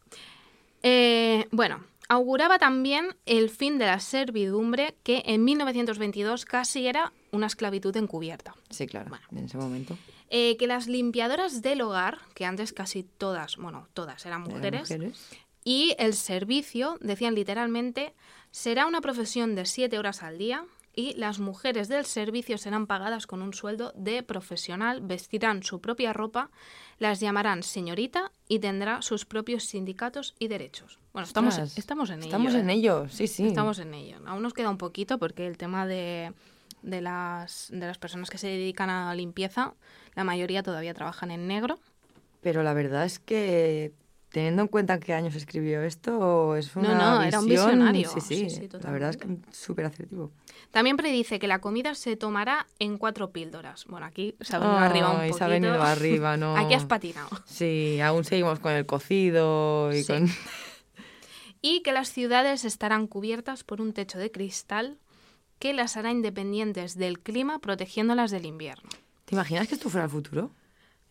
Eh, 0.82 1.45
bueno, 1.52 1.84
auguraba 2.10 2.60
también 2.60 3.15
el 3.26 3.50
fin 3.50 3.78
de 3.78 3.86
la 3.86 4.00
servidumbre 4.00 4.95
que 5.04 5.24
en 5.26 5.45
1922 5.45 6.43
casi 6.45 6.88
era 6.88 7.13
una 7.32 7.48
esclavitud 7.48 7.95
encubierta. 7.95 8.56
Sí, 8.69 8.88
claro, 8.88 9.10
Bueno. 9.10 9.26
en 9.32 9.45
ese 9.45 9.58
momento. 9.58 9.98
Eh, 10.32 10.58
que 10.58 10.67
las 10.67 10.88
limpiadoras 10.88 11.62
del 11.62 11.82
hogar, 11.82 12.19
que 12.36 12.45
antes 12.45 12.74
casi 12.74 13.04
todas, 13.04 13.56
bueno, 13.58 13.88
todas 13.93 14.26
eran 14.26 14.41
mujeres. 14.41 14.93
y 15.63 15.95
el 16.00 16.13
servicio, 16.13 16.98
decían 17.02 17.36
literalmente, 17.36 18.13
será 18.52 18.86
una 18.88 19.02
profesión 19.02 19.56
de 19.56 19.65
siete 19.65 19.98
horas 20.00 20.24
al 20.24 20.38
día 20.38 20.65
y 20.95 21.13
las 21.13 21.39
mujeres 21.39 21.88
del 21.88 22.06
servicio 22.06 22.58
serán 22.58 22.88
pagadas 22.88 23.28
con 23.28 23.41
un 23.41 23.54
sueldo 23.54 23.91
de 23.95 24.24
profesional, 24.24 25.02
vestirán 25.02 25.63
su 25.63 25.80
propia 25.82 26.13
ropa, 26.13 26.50
las 27.00 27.20
llamarán 27.20 27.64
señorita 27.64 28.32
y 28.48 28.60
tendrá 28.60 29.02
sus 29.02 29.26
propios 29.26 29.64
sindicatos 29.66 30.36
y 30.38 30.48
derechos. 30.50 31.00
Bueno, 31.14 31.26
estamos, 31.26 31.54
Ostras, 31.54 31.78
estamos 31.78 32.10
en 32.10 32.18
ello. 32.20 32.26
Estamos 32.28 32.54
en 32.54 32.70
¿eh? 32.70 32.74
ello, 32.74 33.08
sí, 33.10 33.28
sí. 33.28 33.48
Estamos 33.48 33.80
en 33.80 33.94
ello. 33.94 34.18
Aún 34.26 34.44
nos 34.44 34.54
queda 34.54 34.70
un 34.70 34.78
poquito 34.78 35.18
porque 35.18 35.48
el 35.48 35.58
tema 35.58 35.88
de, 35.88 36.34
de, 36.84 37.02
las, 37.02 37.70
de 37.72 37.88
las 37.88 37.98
personas 37.98 38.30
que 38.30 38.38
se 38.38 38.48
dedican 38.48 38.90
a 38.90 39.06
la 39.06 39.16
limpieza, 39.16 39.74
la 40.16 40.24
mayoría 40.24 40.62
todavía 40.62 40.94
trabajan 40.94 41.32
en 41.32 41.48
negro. 41.48 41.80
Pero 42.42 42.64
la 42.64 42.74
verdad 42.74 43.06
es 43.06 43.20
que, 43.20 43.94
teniendo 44.30 44.62
en 44.62 44.68
cuenta 44.68 44.94
en 44.96 45.00
qué 45.00 45.14
año 45.14 45.32
se 45.32 45.38
escribió 45.40 45.82
esto, 45.84 46.56
es 46.56 46.76
No, 46.76 46.82
una 46.82 47.16
no, 47.16 47.24
era 47.24 47.40
un 47.40 47.46
visión- 47.48 47.70
visionario. 47.72 48.10
Sí, 48.10 48.22
sí, 48.22 48.50
Sí, 48.50 48.50
sí, 48.50 48.70
la 48.82 48.92
verdad 48.92 49.10
es 49.12 49.18
que 49.18 49.28
súper 49.52 49.86
asertivo. 49.86 50.32
También 50.72 50.98
predice 50.98 51.39
que 51.39 51.48
la 51.48 51.60
comida 51.60 51.95
se 51.95 52.15
tomará 52.15 52.67
en 52.78 52.98
cuatro 52.98 53.32
píldoras. 53.32 53.86
Bueno, 53.86 54.06
aquí 54.06 54.36
se 54.41 54.56
ha 54.56 54.60
venido 54.60 54.78
arriba 54.78 55.10
un 55.12 55.17
poquito. 55.17 55.38
se 55.38 55.43
ha 55.43 55.48
venido 55.48 55.82
arriba, 55.82 56.38
¿no? 56.38 56.56
Aquí 56.56 56.74
has 56.74 56.86
patinado. 56.86 57.30
Sí, 57.45 58.00
aún 58.02 58.24
seguimos 58.24 58.60
con 58.60 58.72
el 58.74 58.86
cocido 58.86 59.91
y 59.93 60.04
Sí. 60.04 60.13
con... 60.13 60.30
Y 61.62 61.82
que 61.82 61.91
las 61.91 62.10
ciudades 62.13 62.63
estarán 62.63 63.08
cubiertas 63.08 63.63
por 63.65 63.82
un 63.82 63.91
techo 63.91 64.17
de 64.17 64.32
cristal 64.32 64.98
que 65.60 65.74
las 65.74 65.98
hará 65.98 66.10
independientes 66.12 66.95
del 66.98 67.19
clima, 67.19 67.60
protegiéndolas 67.60 68.32
del 68.32 68.45
invierno. 68.45 68.89
¿Te 69.26 69.36
imaginas 69.36 69.67
que 69.67 69.76
esto 69.76 69.89
fuera 69.89 70.06
el 70.06 70.10
futuro? 70.10 70.52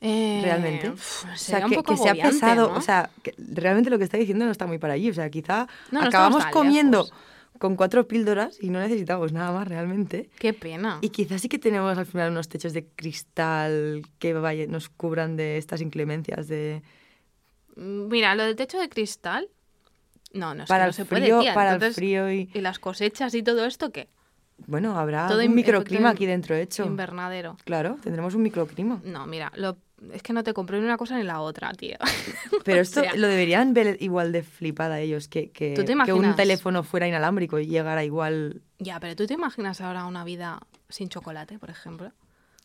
Eh, 0.00 0.40
realmente. 0.42 0.88
o 0.90 0.96
sea, 0.96 1.60
que, 1.66 1.74
sea 1.96 2.12
agobiante, 2.12 2.22
pesado. 2.22 2.70
¿no? 2.70 2.76
O 2.78 2.80
sea, 2.80 3.10
que 3.22 3.34
realmente 3.36 3.90
lo 3.90 3.98
que 3.98 4.04
está 4.04 4.16
diciendo 4.16 4.44
no 4.46 4.50
está 4.52 4.66
muy 4.66 4.78
para 4.78 4.94
allí. 4.94 5.10
O 5.10 5.14
sea, 5.14 5.28
quizá 5.28 5.66
No, 5.90 6.00
no 6.00 6.06
estamos 6.06 6.40
acabamos 6.40 6.46
comiendo 6.46 7.02
lejos. 7.02 7.18
Con 7.58 7.76
cuatro 7.76 8.06
píldoras 8.08 8.58
y 8.62 8.70
no 8.70 8.78
necesitamos 8.80 9.32
nada 9.32 9.52
más 9.52 9.66
realmente. 9.68 10.30
Qué 10.38 10.52
pena. 10.52 10.98
Y 11.02 11.10
quizás 11.10 11.40
sí 11.40 11.48
que 11.48 11.58
tenemos 11.58 11.96
al 11.98 12.06
final 12.06 12.30
unos 12.30 12.48
techos 12.48 12.72
de 12.72 12.86
cristal 12.86 14.02
que 14.18 14.32
vaya- 14.34 14.66
nos 14.66 14.88
cubran 14.88 15.36
de 15.36 15.58
estas 15.58 15.80
inclemencias 15.80 16.48
de... 16.48 16.82
Mm, 17.76 18.08
Mira, 18.08 18.34
lo 18.34 18.44
del 18.44 18.56
techo 18.56 18.78
de 18.78 18.88
cristal. 18.88 19.48
No, 20.32 20.54
no, 20.54 20.64
para 20.66 20.84
no 20.84 20.88
el 20.88 20.94
se 20.94 21.04
frío, 21.04 21.18
puede, 21.36 21.40
tía. 21.40 21.54
para 21.54 21.74
el 21.74 21.92
frío 21.94 22.30
y... 22.32 22.50
¿Y 22.52 22.60
las 22.60 22.78
cosechas 22.78 23.34
y 23.34 23.42
todo 23.42 23.64
esto 23.64 23.90
qué? 23.92 24.08
Bueno, 24.66 24.98
habrá 24.98 25.28
Todo 25.28 25.40
un 25.44 25.54
microclima 25.54 26.10
aquí 26.10 26.26
dentro 26.26 26.54
hecho. 26.56 26.84
Invernadero. 26.84 27.56
Claro, 27.64 27.96
tendremos 28.02 28.34
un 28.34 28.42
microclima. 28.42 29.00
No, 29.04 29.26
mira, 29.26 29.52
lo, 29.56 29.78
es 30.12 30.22
que 30.22 30.32
no 30.32 30.44
te 30.44 30.54
compré 30.54 30.78
ni 30.78 30.84
una 30.84 30.96
cosa 30.96 31.16
ni 31.16 31.24
la 31.24 31.40
otra, 31.40 31.72
tío. 31.72 31.96
Pero 32.64 32.78
O 32.78 32.82
esto 32.82 33.02
sea, 33.02 33.14
lo 33.16 33.26
deberían 33.26 33.74
ver 33.74 33.96
igual 34.00 34.32
de 34.32 34.42
flipada 34.42 35.00
ellos, 35.00 35.28
que, 35.28 35.50
que, 35.50 35.74
¿Tú 35.74 35.84
te 35.84 35.94
que 36.04 36.12
un 36.12 36.34
teléfono 36.36 36.82
fuera 36.82 37.08
inalámbrico 37.08 37.58
y 37.58 37.66
llegara 37.66 38.04
igual... 38.04 38.62
Ya, 38.78 39.00
pero 39.00 39.16
¿tú 39.16 39.26
te 39.26 39.34
imaginas 39.34 39.80
ahora 39.80 40.04
una 40.06 40.24
vida 40.24 40.60
sin 40.88 41.08
chocolate, 41.08 41.58
por 41.58 41.70
ejemplo? 41.70 42.12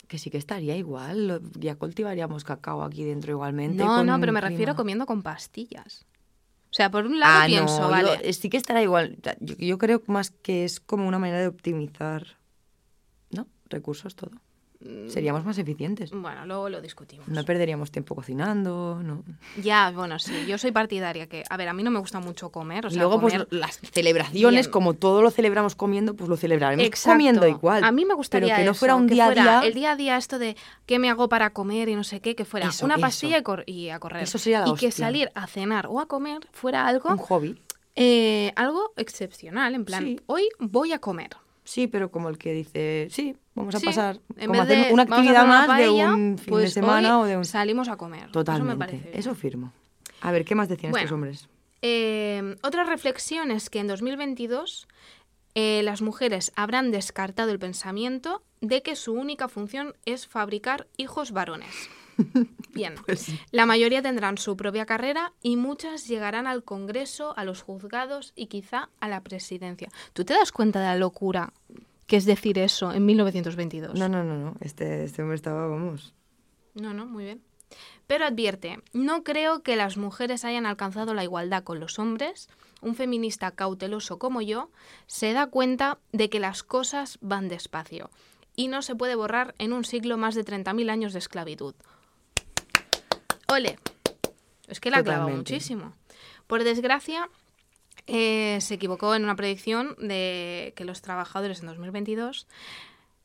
Que 0.08 0.18
sí 0.20 0.30
que 0.30 0.38
estaría 0.38 0.76
igual, 0.76 1.42
ya 1.60 1.76
cultivaríamos 1.76 2.44
cacao 2.44 2.84
aquí 2.84 3.04
dentro 3.04 3.32
igualmente. 3.32 3.84
No, 3.84 4.04
no, 4.04 4.20
pero 4.20 4.32
me 4.32 4.42
refiero 4.42 4.76
comiendo 4.76 5.06
con 5.06 5.24
pastillas. 5.24 6.06
O 6.70 6.76
sea, 6.76 6.90
por 6.90 7.06
un 7.06 7.20
lado 7.20 7.34
Ah, 7.42 7.46
pienso, 7.46 7.82
no, 7.82 7.90
vale. 7.90 8.20
yo- 8.24 8.34
sí 8.34 8.50
que 8.50 8.58
estará 8.58 8.82
igual. 8.82 9.18
Yo, 9.40 9.56
yo 9.58 9.78
creo 9.78 10.02
más 10.08 10.32
que 10.32 10.66
es 10.66 10.80
como 10.80 11.08
una 11.08 11.20
manera 11.20 11.40
de 11.40 11.48
optimizar, 11.48 12.38
¿no? 13.30 13.48
Recursos, 13.70 14.16
todo. 14.16 14.32
Mm. 14.86 15.10
Seríamos 15.10 15.46
más 15.46 15.58
eficientes. 15.58 16.12
Bueno, 16.12 16.46
luego 16.46 16.68
lo 16.70 16.82
discutimos. 16.82 17.28
No 17.28 17.44
perderíamos 17.46 17.90
tiempo 17.92 18.16
cocinando, 18.16 19.00
¿no? 19.04 19.24
Ya, 19.62 19.92
bueno, 19.92 20.20
sí, 20.20 20.46
yo 20.48 20.58
soy 20.58 20.72
partidaria 20.72 21.28
que, 21.28 21.44
a 21.50 21.56
ver, 21.58 21.70
a 21.70 21.74
mí 21.74 21.84
no 21.84 21.92
me 21.92 22.00
gusta 22.00 22.20
mucho 22.20 22.50
comer, 22.52 22.86
o 22.86 22.90
sea, 22.90 23.00
luego, 23.04 23.22
comer... 23.22 23.48
pues 23.48 23.60
las 23.60 23.80
celebraciones, 23.80 24.66
bien. 24.66 24.72
como 24.72 24.94
todo 24.94 25.22
lo 25.22 25.32
celebramos 25.32 25.76
comiendo, 25.76 26.16
pues 26.16 26.30
lo 26.30 26.36
celebraremos 26.38 26.86
Exacto. 26.86 27.14
comiendo 27.14 27.48
igual. 27.48 27.84
A 27.84 27.92
mí 27.92 28.04
me 28.06 28.14
gustaría 28.14 28.56
Pero 28.56 28.58
que 28.58 28.66
no 28.66 28.74
fuera 28.74 28.96
un 28.96 29.08
día 29.08 29.28
a 29.28 29.32
día. 29.32 29.62
El 29.64 29.74
día 29.74 29.92
a 29.92 29.96
día 29.96 30.18
esto 30.18 30.38
de 30.40 30.58
qué 30.86 31.00
me 31.00 31.10
hago 31.10 31.30
para 31.30 31.52
comer 31.52 31.88
y 31.90 31.96
no 31.96 32.04
sé 32.04 32.20
qué, 32.20 32.36
que 32.36 32.44
fuera 32.46 32.68
Eso, 32.68 32.84
una 32.86 32.96
eso. 32.96 33.02
pastilla 33.02 33.38
y, 33.38 33.44
cor- 33.44 33.64
y 33.66 33.90
a 33.90 34.00
correr. 34.00 34.24
Eso 34.24 34.38
sería 34.38 34.62
la 34.66 34.70
y 34.70 34.76
que 34.76 34.92
salir 34.92 35.32
a 35.36 35.48
cenar 35.48 35.88
o 35.88 36.00
a 36.00 36.08
comer 36.08 36.40
fuera 36.52 36.86
algo, 36.88 37.10
Un 37.10 37.18
hobby. 37.18 37.62
eh, 37.96 38.52
algo 38.56 38.92
excepcional, 38.98 39.76
en 39.76 39.86
plan, 39.86 40.04
Sí. 40.04 40.20
hoy 40.26 40.50
voy 40.60 40.92
a 40.92 41.00
comer. 41.00 41.30
Sí, 41.64 41.88
pero 41.88 42.12
como 42.12 42.30
el 42.30 42.38
que 42.38 42.52
dice, 42.54 43.08
sí, 43.10 43.36
vamos 43.56 43.74
a 43.76 43.80
Sí, 43.80 43.86
pasar, 43.86 44.20
en 44.38 44.48
como 44.48 44.60
vez 44.60 44.68
de 44.70 44.76
hacer 44.82 44.94
una 44.94 45.04
actividad 45.04 45.44
una 45.46 45.54
más 45.60 45.68
paella, 45.68 46.08
de 46.08 46.14
un 46.14 46.38
fin 46.38 46.50
pues 46.50 46.64
de 46.66 46.70
semana 46.72 47.20
hoy 47.20 47.24
o 47.24 47.28
de 47.28 47.38
un... 47.38 47.46
salimos 47.46 47.88
a 47.88 47.96
comer. 47.96 48.32
Totalmente, 48.32 48.74
Eso 48.74 48.78
me 48.80 48.86
parece 48.86 49.18
eso 49.20 49.36
firmo. 49.36 49.72
A 50.22 50.32
ver, 50.32 50.44
¿qué 50.46 50.56
más 50.56 50.68
decían 50.70 50.94
estos 50.96 51.12
hombres? 51.12 51.48
Eh, 51.82 52.56
otra 52.64 52.84
reflexión 52.84 53.52
es 53.52 53.70
que 53.70 53.80
en 53.80 53.88
2022 53.88 54.88
eh, 55.56 55.82
las 55.84 56.02
mujeres 56.02 56.52
habrán 56.56 56.92
descartado 56.92 57.52
el 57.52 57.60
pensamiento 57.60 58.42
de 58.62 58.82
que 58.82 58.96
su 58.96 59.14
única 59.14 59.48
función 59.48 59.94
es 60.06 60.28
fabricar 60.28 60.88
hijos 60.98 61.32
varones. 61.32 61.90
Bien, 62.74 62.96
Pues 63.06 63.28
la 63.52 63.66
mayoría 63.66 64.02
tendrán 64.02 64.38
su 64.38 64.58
propia 64.58 64.86
carrera 64.86 65.34
y 65.42 65.56
muchas 65.58 66.08
llegarán 66.08 66.48
al 66.48 66.64
Congreso, 66.64 67.38
a 67.38 67.44
los 67.44 67.62
juzgados 67.62 68.34
y 68.36 68.48
quizá 68.48 68.90
a 69.00 69.08
la 69.08 69.22
presidencia. 69.22 69.90
¿Tú 70.14 70.26
te 70.26 70.34
das 70.34 70.52
cuenta 70.52 70.80
de 70.80 70.88
la 70.88 70.96
locura 70.96 71.54
que 72.08 72.18
es 72.18 72.26
decir 72.26 72.58
eso 72.60 72.92
en 72.92 73.06
1922? 73.06 73.98
No, 73.98 74.10
no, 74.10 74.24
no, 74.24 74.38
no. 74.38 74.56
Este, 74.60 75.04
este 75.04 75.22
hombre 75.22 75.36
estaba, 75.36 75.68
vamos. 75.68 76.14
No, 76.74 76.94
no, 76.94 77.06
muy 77.06 77.26
bien. 77.26 77.42
Pero 78.08 78.26
advierte, 78.26 78.80
no 78.92 79.24
creo 79.24 79.64
que 79.64 79.76
las 79.76 79.98
mujeres 79.98 80.46
hayan 80.46 80.66
alcanzado 80.66 81.14
la 81.14 81.24
igualdad 81.24 81.64
con 81.64 81.80
los 81.80 82.00
hombres. 82.00 82.50
Un 82.82 82.96
feminista 82.96 83.52
cauteloso 83.52 84.20
como 84.20 84.42
yo 84.42 84.70
se 85.08 85.34
da 85.34 85.48
cuenta 85.48 86.00
de 86.12 86.30
que 86.30 86.40
las 86.40 86.64
cosas 86.64 87.18
van 87.22 87.48
despacio 87.48 88.10
y 88.56 88.68
no 88.68 88.82
se 88.82 88.96
puede 88.96 89.16
borrar 89.16 89.56
en 89.58 89.74
un 89.74 89.86
siglo 89.86 90.18
más 90.18 90.36
de 90.36 90.46
30.000 90.46 90.90
años 90.92 91.14
de 91.14 91.20
esclavitud. 91.20 91.76
Ole. 93.54 93.78
Es 94.68 94.80
que 94.80 94.90
la 94.90 94.98
ha 94.98 95.04
clavado 95.04 95.30
muchísimo. 95.30 95.94
Por 96.48 96.64
desgracia, 96.64 97.30
eh, 98.08 98.58
se 98.62 98.74
equivocó 98.74 99.14
en 99.16 99.24
una 99.24 99.36
predicción 99.36 99.96
de 100.00 100.74
que 100.76 100.86
los 100.86 101.02
trabajadores 101.02 101.62
en 101.62 101.68
2022 101.68 102.48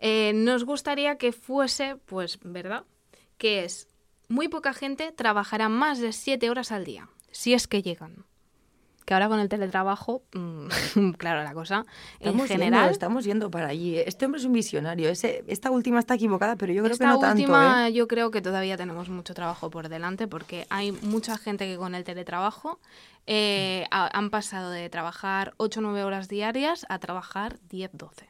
eh, 0.01 0.33
nos 0.35 0.64
gustaría 0.64 1.17
que 1.17 1.33
fuese, 1.33 1.97
pues, 1.97 2.38
¿verdad? 2.43 2.85
Que 3.38 3.64
es 3.64 3.88
muy 4.29 4.49
poca 4.49 4.75
gente 4.75 5.12
trabajará 5.12 5.69
más 5.69 5.99
de 5.99 6.12
7 6.12 6.51
horas 6.51 6.73
al 6.73 6.85
día, 6.85 7.09
si 7.31 7.55
es 7.55 7.67
que 7.67 7.83
llegan. 7.83 8.25
Que 9.09 9.14
ahora 9.14 9.29
con 9.29 9.40
el 9.40 9.49
teletrabajo, 9.49 10.21
mm, 10.35 10.66
claro, 11.16 11.42
la 11.42 11.55
cosa, 11.55 11.87
Estamos 12.21 12.42
en 12.42 12.49
yendo, 12.49 12.64
general, 12.64 12.90
estamos 12.90 13.25
yendo 13.25 13.51
para 13.51 13.68
allí. 13.68 13.97
Este 13.97 14.27
hombre 14.27 14.38
es 14.38 14.44
un 14.44 14.53
visionario. 14.53 15.09
Ese, 15.09 15.44
esta 15.47 15.71
última 15.71 15.99
está 15.99 16.16
equivocada, 16.16 16.57
pero 16.57 16.75
yo 16.75 16.83
creo 16.83 16.92
esta 16.92 17.07
que 17.07 17.09
no 17.09 17.18
tanto. 17.18 17.40
última 17.40 17.88
¿eh? 17.88 17.94
yo 17.94 18.07
creo 18.07 18.31
que 18.31 18.42
todavía 18.42 18.77
tenemos 18.77 19.09
mucho 19.09 19.33
trabajo 19.33 19.71
por 19.71 19.88
delante 19.88 20.29
porque 20.29 20.66
hay 20.68 20.92
mucha 20.92 21.38
gente 21.38 21.64
que 21.66 21.79
con 21.79 21.94
el 21.94 22.05
teletrabajo 22.05 22.81
eh, 23.27 23.87
ha- 23.90 24.11
han 24.12 24.29
pasado 24.29 24.71
de 24.71 24.90
trabajar 24.90 25.55
8 25.57 25.81
o 25.81 25.83
9 25.85 26.05
horas 26.05 26.29
diarias 26.29 26.85
a 26.90 26.99
trabajar 26.99 27.59
10, 27.71 27.92
12. 27.94 28.29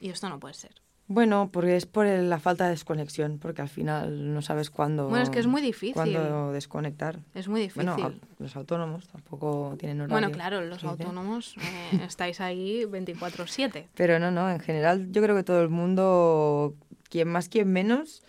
Y 0.00 0.10
esto 0.10 0.28
no 0.28 0.40
puede 0.40 0.54
ser. 0.54 0.74
Bueno, 1.08 1.50
porque 1.52 1.76
es 1.76 1.86
por 1.86 2.04
el- 2.06 2.28
la 2.28 2.40
falta 2.40 2.64
de 2.64 2.70
desconexión, 2.70 3.38
porque 3.38 3.62
al 3.62 3.68
final 3.68 4.34
no 4.34 4.42
sabes 4.42 4.70
cuándo. 4.70 5.08
Bueno, 5.08 5.22
es 5.22 5.30
que 5.30 5.38
es 5.38 5.46
muy 5.46 5.62
difícil. 5.62 5.94
Cuándo 5.94 6.50
desconectar. 6.52 7.20
Es 7.34 7.46
muy 7.46 7.60
difícil. 7.60 7.88
Bueno, 7.92 8.06
a- 8.08 8.42
los 8.42 8.56
autónomos 8.56 9.06
tampoco 9.06 9.76
tienen 9.78 10.00
horario. 10.00 10.14
Bueno, 10.14 10.30
claro, 10.34 10.60
los 10.62 10.82
autónomos 10.82 11.54
eh, 11.58 11.60
estáis 12.10 12.40
ahí 12.40 12.84
24/7. 12.86 13.86
Pero 13.94 14.18
no, 14.18 14.30
no, 14.32 14.50
en 14.50 14.58
general 14.58 15.12
yo 15.12 15.22
creo 15.22 15.36
que 15.36 15.44
todo 15.44 15.62
el 15.62 15.68
mundo, 15.68 16.74
quien 17.08 17.28
más, 17.28 17.48
quien 17.48 17.72
menos, 17.72 18.24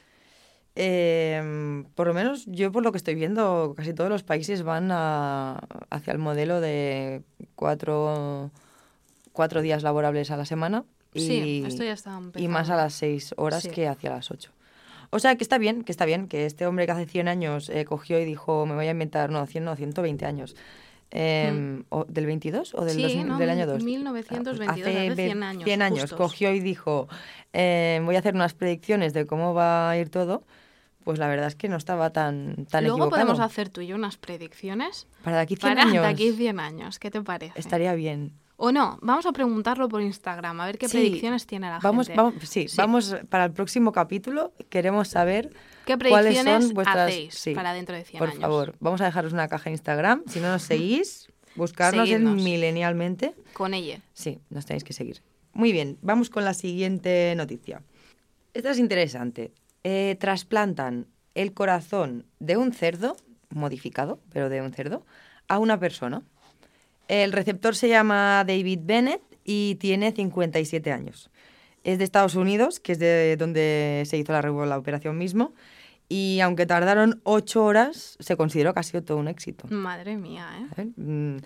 eh, 0.75 1.83
por 1.95 2.05
lo 2.05 2.13
menos 2.13 2.45
yo 2.45 2.71
por 2.71 2.83
lo 2.83 2.91
que 2.91 2.97
estoy 2.97 3.15
viendo, 3.15 3.73
casi 3.75 3.93
todos 3.93 4.11
los 4.11 4.21
países 4.23 4.61
van 4.61 4.89
a- 4.91 5.59
hacia 5.89 6.13
el 6.13 6.19
modelo 6.19 6.61
de 6.61 7.23
cuatro, 7.55 8.51
cuatro 9.37 9.61
días 9.61 9.83
laborables 9.83 10.31
a 10.31 10.37
la 10.37 10.45
semana 10.45 10.83
y, 11.13 11.21
Sí, 11.21 11.63
esto 11.65 11.83
ya 11.83 11.93
está 11.93 12.19
y 12.35 12.47
más 12.49 12.69
a 12.69 12.75
las 12.75 12.93
seis 12.93 13.33
horas 13.37 13.63
Sí. 13.63 13.69
que 13.69 13.87
hacia 13.87 14.09
las 14.09 14.29
ocho. 14.31 14.51
O 15.11 15.19
sea, 15.19 15.35
que 15.37 15.43
está 15.43 15.57
bien, 15.57 15.83
que 15.83 15.91
está 15.93 16.03
bien, 16.05 16.27
que 16.27 16.45
este 16.45 16.65
hombre 16.67 16.85
que 16.85 16.91
hace 16.91 17.05
100 17.05 17.27
años 17.29 17.69
eh, 17.69 17.85
cogió 17.85 18.19
y 18.19 18.25
dijo, 18.25 18.65
me 18.65 18.75
voy 18.75 18.87
a 18.87 18.91
inventar, 18.91 19.29
no, 19.29 19.45
100, 19.45 19.63
no, 19.63 19.75
120 19.75 20.25
años. 20.25 20.55
Eh, 21.11 21.83
o 21.89 22.03
¿Del 22.05 22.25
22 22.25 22.73
o 22.75 22.83
del, 22.83 22.95
Sí, 22.97 23.03
2000 23.03 23.27
no, 23.27 23.37
del 23.37 23.49
año 23.49 23.65
mil- 23.65 23.73
2? 23.75 23.83
1922, 23.83 24.59
hace 24.69 25.09
ve- 25.09 25.15
100 25.15 25.43
años, 25.43 25.63
100 25.63 25.81
años 25.81 26.01
justos. 26.01 26.17
cogió 26.17 26.51
y 26.51 26.59
dijo, 26.59 27.07
eh, 27.53 28.01
voy 28.03 28.15
a 28.17 28.19
hacer 28.19 28.35
unas 28.35 28.53
predicciones 28.53 29.13
de 29.13 29.25
cómo 29.25 29.53
va 29.53 29.89
a 29.89 29.97
ir 29.97 30.09
todo. 30.09 30.43
Pues 31.05 31.19
la 31.19 31.29
verdad 31.29 31.47
es 31.47 31.55
que 31.55 31.69
no 31.69 31.77
estaba 31.77 32.09
tan, 32.09 32.65
tan 32.65 32.83
Luego 32.83 32.97
equivocado. 32.97 33.09
podemos 33.11 33.39
hacer 33.39 33.69
tú 33.69 33.79
y 33.79 33.87
yo 33.87 33.95
unas 33.95 34.17
predicciones 34.17 35.07
Para 35.23 35.37
de 35.37 35.43
aquí 35.43 35.55
100 35.55 35.75
para 35.75 35.81
años 35.87 36.03
de 36.03 36.09
aquí 36.09 36.33
100 36.33 36.59
años. 36.59 36.99
¿Qué 36.99 37.09
te 37.11 37.21
parece? 37.21 37.57
estaría 37.57 37.93
bien. 37.93 38.33
O 38.59 38.71
no, 38.71 38.97
vamos 39.03 39.25
a 39.27 39.31
preguntarlo 39.31 39.87
por 39.87 40.01
Instagram, 40.01 40.59
a 40.59 40.65
ver 40.65 40.77
qué 40.79 40.89
Sí, 40.89 40.97
predicciones 40.97 41.45
tiene 41.45 41.69
la 41.69 41.77
Vamos, 41.79 42.07
gente. 42.07 42.19
vamos, 42.21 42.33
sí, 42.43 42.67
Sí. 42.67 42.75
vamos 42.77 43.15
para 43.29 43.45
el 43.45 43.51
próximo 43.51 43.91
capítulo. 43.91 44.51
Queremos 44.69 45.09
saber 45.09 45.51
¿Qué 45.85 45.95
cuáles 45.95 46.33
predicciones 46.33 46.65
son 46.65 46.73
vuestras... 46.73 47.09
hacéis 47.11 47.35
sí, 47.35 47.53
para 47.53 47.73
dentro 47.73 47.95
de 47.95 48.03
100 48.03 48.17
Por 48.19 48.29
años? 48.29 48.41
favor, 48.41 48.75
vamos 48.79 48.99
a 49.01 49.05
dejaros 49.05 49.31
una 49.31 49.47
caja 49.47 49.69
en 49.69 49.73
Instagram. 49.75 50.23
Si 50.27 50.39
no 50.39 50.49
nos 50.49 50.63
seguís, 50.63 51.27
buscarnos 51.55 52.09
en. 52.09 52.33
Milenialmente. 52.35 53.35
Con 53.53 53.75
ella. 53.75 54.01
Sí, 54.13 54.39
nos 54.49 54.65
tenéis 54.65 54.83
que 54.83 54.93
seguir. 54.93 55.21
Muy 55.53 55.71
bien, 55.71 55.99
vamos 56.01 56.31
con 56.31 56.43
la 56.43 56.55
siguiente 56.55 57.33
noticia. 57.37 57.83
Esta 58.55 58.71
es 58.71 58.79
interesante. 58.79 59.53
Eh, 59.83 60.17
trasplantan 60.19 61.05
el 61.35 61.53
corazón 61.53 62.25
de 62.39 62.57
un 62.57 62.73
cerdo, 62.73 63.17
modificado, 63.49 64.19
pero 64.31 64.49
de 64.49 64.61
un 64.63 64.73
cerdo, 64.73 65.05
a 65.47 65.59
una 65.59 65.79
persona. 65.79 66.23
El 67.07 67.31
receptor 67.31 67.75
se 67.75 67.87
llama 67.89 68.43
David 68.45 68.79
Bennett 68.83 69.21
y 69.43 69.75
tiene 69.75 70.11
57 70.11 70.91
años. 70.91 71.29
Es 71.83 71.97
de 71.97 72.03
Estados 72.03 72.35
Unidos, 72.35 72.79
que 72.79 72.91
es 72.91 72.99
de 72.99 73.37
donde 73.37 74.03
se 74.05 74.17
hizo 74.17 74.33
la, 74.33 74.77
operación 74.77 75.17
mismo. 75.17 75.53
Y 76.09 76.39
aunque 76.41 76.65
tardaron 76.65 77.21
ocho 77.23 77.63
horas, 77.63 78.17
se 78.19 78.35
consideró 78.35 78.73
que 78.73 78.79
ha 78.81 78.83
sido 78.83 79.03
todo 79.03 79.17
un 79.17 79.27
éxito. 79.27 79.67
Madre 79.69 80.17
mía, 80.17 80.47
¿eh? 80.77 80.87
Mm, 80.95 81.37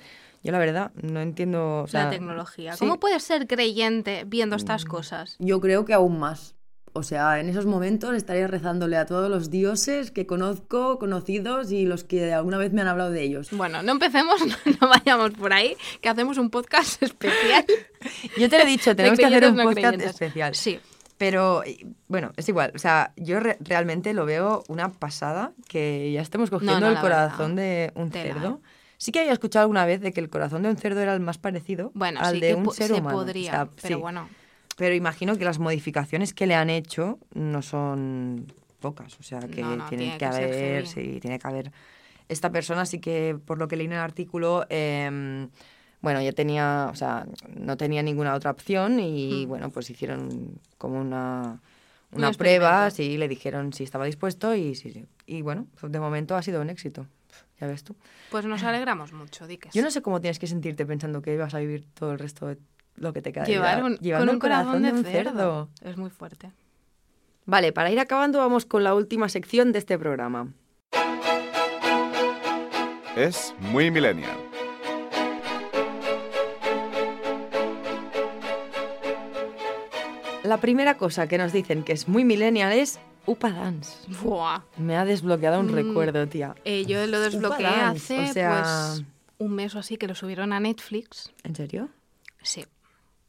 Yo 0.44 0.52
la 0.52 0.60
verdad 0.60 0.92
no 1.02 1.22
entiendo... 1.22 1.84
o 1.84 1.88
sea, 1.88 2.06
la 2.06 2.10
tecnología. 2.12 2.74
sí. 2.74 2.78
Mm. 2.78 2.88
¿Cómo 2.88 3.00
puedes 3.00 3.24
ser 3.24 3.48
creyente 3.48 4.24
viendo 4.26 4.56
estas 4.56 4.86
cosas? 4.86 5.36
Yo 5.40 5.60
creo 5.62 5.86
que 5.86 5.94
aún 5.94 6.20
más. 6.20 6.56
O 6.94 7.04
sea, 7.04 7.40
en 7.40 7.48
esos 7.48 7.66
momentos 7.66 8.14
estaría 8.16 8.48
rezándole 8.48 8.98
a 8.98 9.06
todos 9.06 9.30
los 9.30 9.50
dioses 9.50 10.12
que 10.12 10.26
conozco, 10.26 11.00
conocidos 11.00 11.72
y 11.72 11.86
los 11.86 12.04
que 12.04 12.34
alguna 12.34 12.58
vez 12.58 12.74
me 12.74 12.82
han 12.82 12.88
hablado 12.90 13.12
de 13.12 13.22
ellos. 13.24 13.48
Bueno, 13.52 13.82
no 13.82 13.94
empecemos, 13.94 14.42
no 14.82 14.90
vayamos 14.90 15.32
por 15.32 15.54
ahí, 15.54 15.76
que 16.02 16.10
hacemos 16.10 16.38
un 16.38 16.50
podcast 16.50 17.02
especial. 17.04 17.66
Yo 18.38 18.50
te 18.50 18.58
lo 18.58 18.64
he 18.64 18.68
dicho, 18.68 18.96
tenemos 18.96 19.18
que 19.18 19.26
hacer 19.26 19.46
un 19.46 19.56
no 19.56 19.64
podcast 19.64 19.78
creyentes. 19.88 20.10
especial. 20.12 20.56
Sí. 20.56 20.80
Pero 21.18 21.64
bueno, 22.08 22.32
es 22.36 22.50
igual. 22.50 22.72
O 22.76 22.80
sea, 22.80 23.14
yo 23.16 23.40
re- 23.40 23.58
realmente 23.62 24.14
lo 24.14 24.26
veo 24.26 24.64
una 24.68 24.92
pasada 24.92 25.54
que 25.70 26.12
ya 26.12 26.22
estemos 26.22 26.50
cogiendo 26.50 26.80
no, 26.80 26.88
el 26.88 26.94
la 26.96 27.02
corazón 27.02 27.56
verdad. 27.56 27.94
de 27.94 28.02
un 28.02 28.10
Tela, 28.12 28.34
cerdo. 28.34 28.62
Sí 28.98 29.12
que 29.12 29.20
había 29.22 29.32
escuchado 29.34 29.62
alguna 29.64 29.86
vez 29.86 30.02
de 30.02 30.12
que 30.14 30.20
el 30.20 30.30
corazón 30.30 30.64
de 30.64 30.70
un 30.70 30.78
cerdo 30.78 31.00
era 31.00 31.14
el 31.14 31.20
más 31.22 31.38
parecido 31.38 31.92
Bueno, 31.94 32.20
al 32.22 32.36
sí 32.36 32.40
de 32.42 32.48
que 32.50 32.56
un 32.56 32.72
ser 32.74 32.88
se 32.88 32.94
humano. 33.00 33.18
O 33.18 33.20
podría, 33.22 33.52
sea, 33.52 33.68
pero 33.82 33.96
sí. 33.96 34.02
bueno. 34.02 34.30
Pero 34.78 34.96
imagino 34.96 35.38
que 35.38 35.46
las 35.46 35.60
modificaciones 35.60 36.34
que 36.34 36.48
le 36.48 36.56
han 36.56 36.70
hecho 36.70 37.20
no 37.34 37.62
son 37.62 38.46
pocas. 38.80 39.20
O 39.20 39.24
sea, 39.24 39.40
que 39.42 39.62
No, 39.62 39.76
no, 39.76 39.86
tienen 39.88 40.08
tiene 40.08 40.12
que 40.14 40.18
que 40.20 40.26
haber, 40.26 40.88
sí, 40.88 41.20
tiene 41.22 41.38
que 41.40 41.48
haber. 41.48 41.72
Esta 42.30 42.50
persona 42.52 42.86
sí 42.86 43.00
que, 43.00 43.38
por 43.46 43.58
lo 43.60 43.68
que 43.68 43.76
leí 43.76 43.86
en 43.88 43.94
el 43.94 44.00
artículo, 44.00 44.66
em, 44.70 45.50
bueno, 46.02 46.22
ya 46.22 46.32
tenía, 46.32 46.88
o 46.92 46.96
sea, 46.96 47.28
no 47.56 47.78
tenía 47.78 48.02
ninguna 48.02 48.34
otra 48.34 48.52
opción 48.52 49.00
y 49.00 49.46
Hmm. 49.46 49.50
bueno, 49.50 49.70
pues 49.70 49.90
hicieron 49.90 50.60
como 50.78 51.00
una, 51.00 51.60
Un 52.12 52.20
una 52.20 52.32
prueba, 52.32 52.90
sí, 52.90 53.18
le 53.18 53.28
dijeron 53.28 53.74
si 53.74 53.84
estaba 53.84 54.06
dispuesto 54.06 54.56
y 54.56 54.76
sí. 54.76 55.06
Y 55.26 55.42
bueno, 55.44 55.68
de 55.82 56.00
momento 56.00 56.36
ha 56.36 56.42
sido 56.42 56.62
un 56.62 56.70
éxito. 56.70 57.06
Ya 57.60 57.68
ves 57.68 57.84
tú. 57.84 57.96
Pues 58.32 58.44
nos 58.46 58.64
alegramos 58.64 59.14
mucho, 59.14 59.46
di 59.46 59.58
que 59.58 59.70
Yo 59.72 59.84
no 59.84 59.92
sé 59.92 60.02
cómo 60.02 60.20
tienes 60.20 60.40
que 60.40 60.48
sentirte 60.48 60.86
pensando 60.86 61.22
que 61.22 61.38
vas 61.38 61.54
a 61.54 61.60
vivir 61.60 61.86
todo 61.94 62.12
el 62.14 62.20
resto 62.20 62.48
de 62.48 62.58
lo 62.96 63.14
que 63.14 63.22
te 63.22 63.32
queda. 63.32 63.46
Llevar 63.46 63.84
un, 63.84 63.98
llevando 63.98 64.28
con 64.28 64.36
un 64.36 64.40
corazón 64.40 64.66
corazón 64.74 64.84
de 64.84 64.92
un 64.92 65.04
cerdo. 65.06 65.70
Es 65.82 65.98
muy 65.98 66.10
fuerte. 66.10 66.52
Vale, 67.46 67.72
para 67.74 67.90
ir 67.92 68.00
acabando 68.00 68.40
vamos 68.40 68.66
con 68.66 68.84
la 68.84 68.94
última 68.94 69.28
sección 69.30 69.72
de 69.72 69.80
este 69.80 69.98
programa. 69.98 70.54
Es 73.16 73.54
muy 73.60 73.92
millennial. 73.92 74.38
La 80.44 80.58
primera 80.58 80.98
cosa 80.98 81.28
que 81.28 81.38
nos 81.38 81.54
dicen 81.54 81.84
que 81.84 81.94
es 81.94 82.08
muy 82.08 82.26
millennial 82.26 82.74
es 82.74 83.00
Upa 83.26 83.52
Dance. 83.52 83.98
Buah. 84.24 84.62
Me 84.78 84.98
ha 84.98 85.06
desbloqueado 85.06 85.60
un 85.60 85.68
Mm. 85.72 85.76
recuerdo, 85.76 86.28
tía. 86.28 86.56
Eh, 86.66 86.86
yo 86.86 87.06
lo 87.06 87.20
desbloqueé 87.20 87.68
Upa 87.68 87.78
Dance, 87.78 88.18
hace 88.18 88.30
o 88.30 88.34
sea- 88.34 88.62
pues 88.96 89.06
un 89.38 89.52
mes 89.56 89.76
o 89.76 89.80
así 89.80 89.98
que 89.98 90.08
lo 90.08 90.16
subieron 90.16 90.52
a 90.54 90.60
Netflix. 90.60 91.32
¿En 91.44 91.56
serio? 91.56 91.90
Sí. 92.42 92.66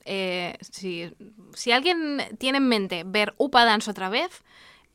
Eh, 0.04 0.56
si, 0.60 1.12
si 1.54 1.72
alguien 1.72 2.20
tiene 2.38 2.58
en 2.58 2.68
mente 2.68 3.04
ver 3.06 3.34
Upa 3.38 3.64
Dance 3.64 3.90
otra 3.90 4.08
vez, 4.08 4.42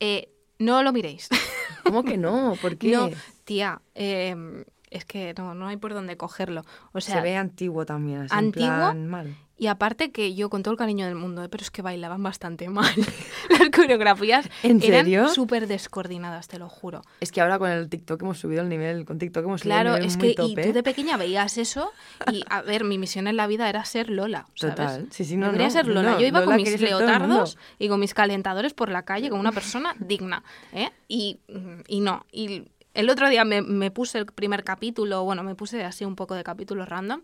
eh, 0.00 0.30
no 0.58 0.82
lo 0.82 0.92
miréis. 0.92 1.28
¿Cómo 1.84 2.02
que 2.04 2.16
no? 2.16 2.54
¿Por 2.60 2.76
qué? 2.76 2.90
No, 2.90 3.10
tía, 3.44 3.80
eh, 3.94 4.64
es 4.90 5.04
que 5.04 5.34
no, 5.36 5.54
no 5.54 5.66
hay 5.66 5.76
por 5.76 5.94
dónde 5.94 6.16
cogerlo. 6.16 6.64
O 6.92 7.00
sea, 7.00 7.16
Se 7.16 7.20
ve 7.22 7.36
antiguo 7.36 7.86
también, 7.86 8.22
así 8.22 8.32
en 8.32 8.38
antiguo 8.38 8.68
plan 8.68 9.06
mal. 9.06 9.36
Y 9.58 9.66
aparte 9.66 10.12
que 10.12 10.34
yo 10.34 10.48
con 10.50 10.62
todo 10.62 10.72
el 10.72 10.78
cariño 10.78 11.04
del 11.06 11.16
mundo, 11.16 11.42
¿eh? 11.42 11.48
pero 11.48 11.62
es 11.62 11.70
que 11.70 11.82
bailaban 11.82 12.22
bastante 12.22 12.68
mal. 12.68 12.94
Las 13.50 13.70
coreografías 13.74 14.48
¿En 14.62 14.80
serio? 14.80 15.20
eran 15.22 15.34
súper 15.34 15.66
descoordinadas, 15.66 16.46
te 16.48 16.58
lo 16.58 16.68
juro. 16.68 17.02
Es 17.20 17.32
que 17.32 17.40
ahora 17.40 17.58
con 17.58 17.68
el 17.70 17.88
TikTok 17.88 18.22
hemos 18.22 18.38
subido 18.38 18.62
el 18.62 18.68
nivel, 18.68 19.04
con 19.04 19.18
TikTok 19.18 19.44
hemos 19.44 19.60
subido 19.62 19.74
Claro, 19.74 19.90
el 19.96 20.00
nivel 20.02 20.06
es 20.08 20.16
muy 20.16 20.26
que 20.26 20.32
y 20.32 20.34
tope. 20.54 20.66
tú 20.68 20.72
de 20.72 20.82
pequeña 20.82 21.16
veías 21.16 21.58
eso 21.58 21.92
y, 22.32 22.42
a 22.48 22.62
ver, 22.62 22.84
mi 22.84 22.98
misión 22.98 23.26
en 23.26 23.36
la 23.36 23.46
vida 23.48 23.68
era 23.68 23.84
ser 23.84 24.10
Lola, 24.10 24.46
¿sabes? 24.54 24.76
Total. 24.76 25.06
Sí, 25.10 25.24
sí, 25.24 25.36
no, 25.36 25.50
quería 25.50 25.66
no, 25.66 25.72
ser 25.72 25.86
Lola. 25.88 26.12
no, 26.12 26.20
Yo 26.20 26.26
iba 26.26 26.40
Lola 26.40 26.52
con 26.52 26.62
mis 26.62 26.80
leotardos 26.80 27.58
y 27.78 27.88
con 27.88 27.98
mis 28.00 28.14
calentadores 28.14 28.74
por 28.74 28.90
la 28.90 29.02
calle 29.04 29.28
como 29.28 29.40
una 29.40 29.52
persona 29.52 29.94
digna, 29.98 30.44
¿eh? 30.72 30.90
Y, 31.08 31.40
y 31.88 32.00
no, 32.00 32.24
y 32.30 32.70
el 32.94 33.10
otro 33.10 33.28
día 33.28 33.44
me, 33.44 33.62
me 33.62 33.90
puse 33.90 34.18
el 34.18 34.26
primer 34.26 34.62
capítulo, 34.64 35.24
bueno, 35.24 35.42
me 35.42 35.54
puse 35.54 35.84
así 35.84 36.04
un 36.04 36.16
poco 36.16 36.34
de 36.34 36.44
capítulos 36.44 36.88
random 36.88 37.22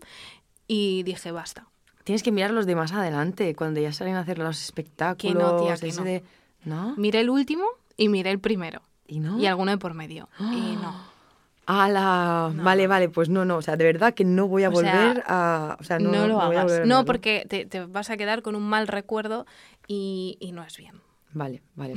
y 0.67 1.03
dije, 1.03 1.31
basta. 1.31 1.67
Tienes 2.05 2.23
que 2.23 2.31
mirar 2.31 2.51
los 2.51 2.65
de 2.65 2.75
más 2.75 2.93
adelante, 2.93 3.53
cuando 3.55 3.81
ya 3.81 3.91
salen 3.91 4.15
a 4.15 4.21
hacer 4.21 4.37
los 4.39 4.63
espectáculos. 4.63 5.61
tía, 5.61 5.75
que 5.75 5.91
no. 5.97 6.03
de- 6.05 6.23
¿No? 6.63 6.93
Miré 6.95 7.19
el 7.19 7.29
último 7.29 7.65
y 7.97 8.07
miré 8.09 8.31
el 8.31 8.39
primero. 8.39 8.81
¿Y 9.07 9.19
no? 9.19 9.37
Y 9.37 9.45
alguno 9.47 9.71
de 9.71 9.77
por 9.77 9.93
medio. 9.93 10.29
Y 10.39 10.77
no. 10.81 11.13
¡Hala! 11.67 12.51
No. 12.53 12.63
Vale, 12.63 12.85
vale, 12.87 13.09
pues 13.09 13.27
no, 13.29 13.43
no. 13.43 13.57
O 13.57 13.61
sea, 13.61 13.75
de 13.75 13.83
verdad 13.85 14.13
que 14.13 14.23
no 14.23 14.47
voy 14.47 14.63
a 14.63 14.69
O 14.69 14.75
sea, 14.75 14.93
volver 15.07 15.23
a. 15.27 15.77
O 15.79 15.83
sea, 15.83 15.97
no, 15.99 16.11
No, 16.11 16.27
lo 16.27 16.39
no 16.39 16.45
voy 16.47 16.55
a 16.55 16.61
hagas. 16.61 16.79
a 16.79 16.85
No, 16.85 17.05
porque 17.05 17.45
te, 17.49 17.65
te 17.65 17.83
vas 17.85 18.09
a 18.11 18.17
quedar 18.17 18.41
con 18.43 18.55
un 18.55 18.63
mal 18.63 18.87
recuerdo 18.87 19.45
y, 19.87 20.37
y 20.39 20.51
no 20.51 20.63
es 20.63 20.77
bien. 20.77 21.01
Vale, 21.33 21.61
vale. 21.75 21.95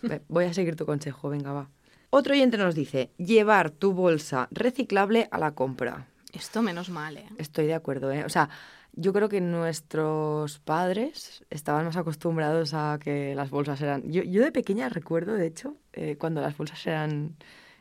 pues, 0.00 0.20
voy 0.28 0.46
a 0.46 0.54
seguir 0.54 0.74
tu 0.74 0.86
consejo, 0.86 1.28
venga, 1.28 1.52
va. 1.52 1.68
Otro 2.08 2.32
oyente 2.32 2.56
nos 2.56 2.74
dice: 2.74 3.10
llevar 3.18 3.70
tu 3.70 3.92
bolsa 3.92 4.48
reciclable 4.50 5.28
a 5.30 5.38
la 5.38 5.52
compra. 5.52 6.06
Esto 6.32 6.62
menos 6.62 6.88
mal, 6.88 7.16
¿eh? 7.18 7.26
Estoy 7.38 7.66
de 7.66 7.74
acuerdo, 7.74 8.10
¿eh? 8.12 8.24
O 8.24 8.28
sea, 8.30 8.48
yo 8.92 9.12
creo 9.12 9.28
que 9.28 9.40
nuestros 9.40 10.58
padres 10.58 11.44
estaban 11.50 11.84
más 11.86 11.96
acostumbrados 11.96 12.74
a 12.74 12.98
que 13.02 13.34
las 13.34 13.50
bolsas 13.50 13.80
eran... 13.80 14.10
Yo, 14.10 14.22
yo 14.22 14.42
de 14.42 14.52
pequeña 14.52 14.88
recuerdo, 14.88 15.34
de 15.34 15.46
hecho, 15.46 15.76
eh, 15.92 16.16
cuando 16.18 16.40
las 16.40 16.56
bolsas 16.56 16.86
eran 16.86 17.36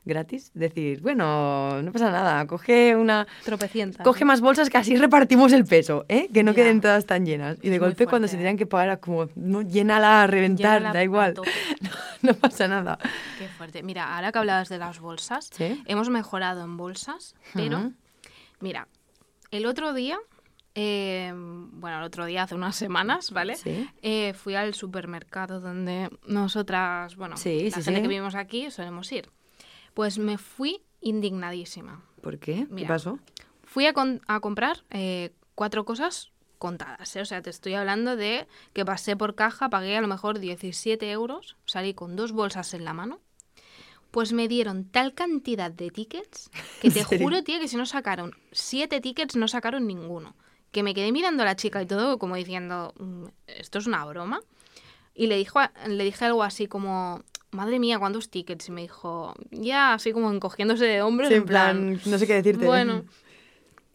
gratis, 0.05 0.51
decir, 0.53 1.01
bueno, 1.01 1.82
no 1.82 1.91
pasa 1.91 2.12
nada, 2.12 2.45
coge 2.47 2.95
una... 2.95 3.28
Tropecientas. 3.43 4.03
Coge 4.03 4.26
más 4.26 4.41
bolsas 4.41 4.70
que 4.70 4.78
así 4.78 4.95
repartimos 4.95 5.51
el 5.53 5.66
peso, 5.66 6.05
¿eh? 6.10 6.30
Que 6.34 6.43
no 6.43 6.53
queden 6.53 6.82
todas 6.82 7.05
tan 7.05 7.26
llenas. 7.26 7.57
Y 7.62 7.70
de 7.70 7.76
Es 7.76 7.82
golpe 7.82 8.07
cuando 8.07 8.28
se 8.28 8.38
tenían 8.38 8.57
que 8.57 8.66
pagar 8.66 8.88
era 8.88 8.97
como, 8.97 9.30
no, 9.36 9.62
llénala 9.62 10.24
a 10.24 10.28
reventar, 10.28 10.80
Llénala 10.80 10.93
da 10.93 11.03
igual. 11.03 11.34
No, 11.82 11.91
no 12.22 12.34
pasa 12.34 12.68
nada. 12.68 12.97
Qué 13.38 13.47
fuerte. 13.47 13.84
Mira, 13.84 14.16
ahora 14.16 14.32
que 14.32 14.39
hablabas 14.39 14.68
de 14.68 14.78
las 14.78 14.99
bolsas, 14.99 15.49
¿Sí? 15.51 15.82
hemos 15.86 16.10
mejorado 16.10 16.64
en 16.64 16.76
bolsas, 16.76 17.36
pero 17.53 17.91
mira, 18.60 18.88
el 19.51 19.66
otro 19.66 19.93
día, 19.93 20.18
eh, 20.76 21.32
bueno, 21.36 21.97
el 21.97 22.03
otro 22.03 22.26
día, 22.26 22.43
hace 22.43 22.55
unas 22.55 22.76
semanas, 22.76 23.32
¿vale? 23.32 23.55
Sí. 23.55 23.89
Eh, 24.01 24.34
fui 24.34 24.55
al 24.55 24.74
supermercado 24.74 25.59
donde 25.59 26.09
nosotras, 26.28 27.15
bueno, 27.15 27.38
Sí, 27.38 27.70
la 27.70 27.78
sí, 27.78 27.84
gente 27.84 28.01
que 28.01 28.07
vivimos 28.07 28.36
aquí 28.36 28.70
solemos 28.72 29.11
ir. 29.11 29.30
Pues 29.93 30.17
me 30.17 30.38
fui 30.38 30.82
indignadísima. 31.01 32.03
¿Por 32.22 32.39
qué? 32.39 32.65
¿Qué 32.67 32.67
Mira. 32.74 32.88
pasó? 32.89 33.20
Fui 33.63 33.86
a, 33.86 33.93
con- 33.93 34.22
a 34.28 34.39
comprar 34.39 34.84
eh, 34.89 35.32
cuatro 35.55 35.86
cosas 35.86 36.32
contadas. 36.57 37.15
O 37.15 37.26
sea, 37.26 37.41
te 37.41 37.49
estoy 37.49 37.74
hablando 37.74 38.15
de 38.15 38.47
que 38.74 38.84
pasé 38.86 39.15
por 39.15 39.36
caja, 39.36 39.70
pagué 39.70 39.95
a 39.97 40.01
lo 40.01 40.07
mejor 40.07 40.39
17 40.39 41.09
euros, 41.11 41.55
salí 41.65 41.93
con 41.93 42.15
dos 42.15 42.32
bolsas 42.32 42.74
en 42.74 42.84
la 42.86 42.93
mano. 42.93 43.20
Pues 44.11 44.34
me 44.34 44.47
dieron 44.47 44.86
tal 44.86 45.13
cantidad 45.13 45.70
de 45.72 45.91
tickets 45.91 46.49
que 46.82 46.89
te 46.89 47.03
juro, 47.03 47.43
tía, 47.43 47.59
que 47.59 47.67
si 47.67 47.78
no 47.78 47.86
sacaron 47.86 48.34
siete 48.51 49.01
tickets, 49.01 49.36
no 49.36 49.47
sacaron 49.47 49.86
ninguno. 49.86 50.36
Que 50.72 50.84
me 50.84 50.93
quedé 50.93 51.11
mirando 51.11 51.43
a 51.43 51.45
la 51.45 51.55
chica 51.55 51.82
y 51.82 51.86
todo 51.86 52.17
como 52.20 52.36
diciendo, 52.36 52.93
"Mm, 52.99 53.26
¿esto 53.47 53.80
es 53.80 53.88
una 53.88 54.05
broma? 54.05 54.41
Y 55.15 55.28
le, 55.28 55.36
dijo 55.38 55.59
le 55.88 56.03
dije 56.03 56.26
algo 56.26 56.43
así 56.43 56.67
como, 56.67 57.22
madre 57.51 57.80
mía, 57.80 57.99
¿cuántos 57.99 58.30
tickets? 58.30 58.70
Y 58.70 58.72
me 58.72 58.82
dijo, 58.82 59.34
ya, 59.51 59.93
así 59.93 60.11
como 60.13 60.32
encogiéndose 60.32 60.86
de 60.86 61.01
hombros, 61.01 61.30
Sí, 61.30 61.36
en 61.36 61.45
plan, 61.45 61.99
no 62.05 62.17
sé 62.17 62.28
qué 62.28 62.36
decirte. 62.36 62.65
bueno, 62.65 63.03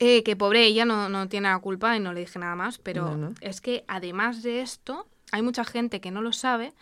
eh, 0.00 0.22
que 0.24 0.34
pobre 0.36 0.64
ella 0.66 0.84
no, 0.84 1.08
no 1.08 1.28
tiene 1.28 1.48
la 1.48 1.58
culpa 1.60 1.96
y 1.96 2.00
no 2.00 2.12
le 2.12 2.20
dije 2.20 2.38
nada 2.38 2.56
más, 2.56 2.78
pero 2.78 3.04
No, 3.12 3.16
no. 3.16 3.34
es 3.40 3.60
que 3.60 3.84
además 3.86 4.42
de 4.42 4.60
esto, 4.60 5.06
hay 5.32 5.40
mucha 5.42 5.64
gente 5.64 6.00
que 6.00 6.10
no 6.10 6.20
lo 6.20 6.32
sabe, 6.32 6.72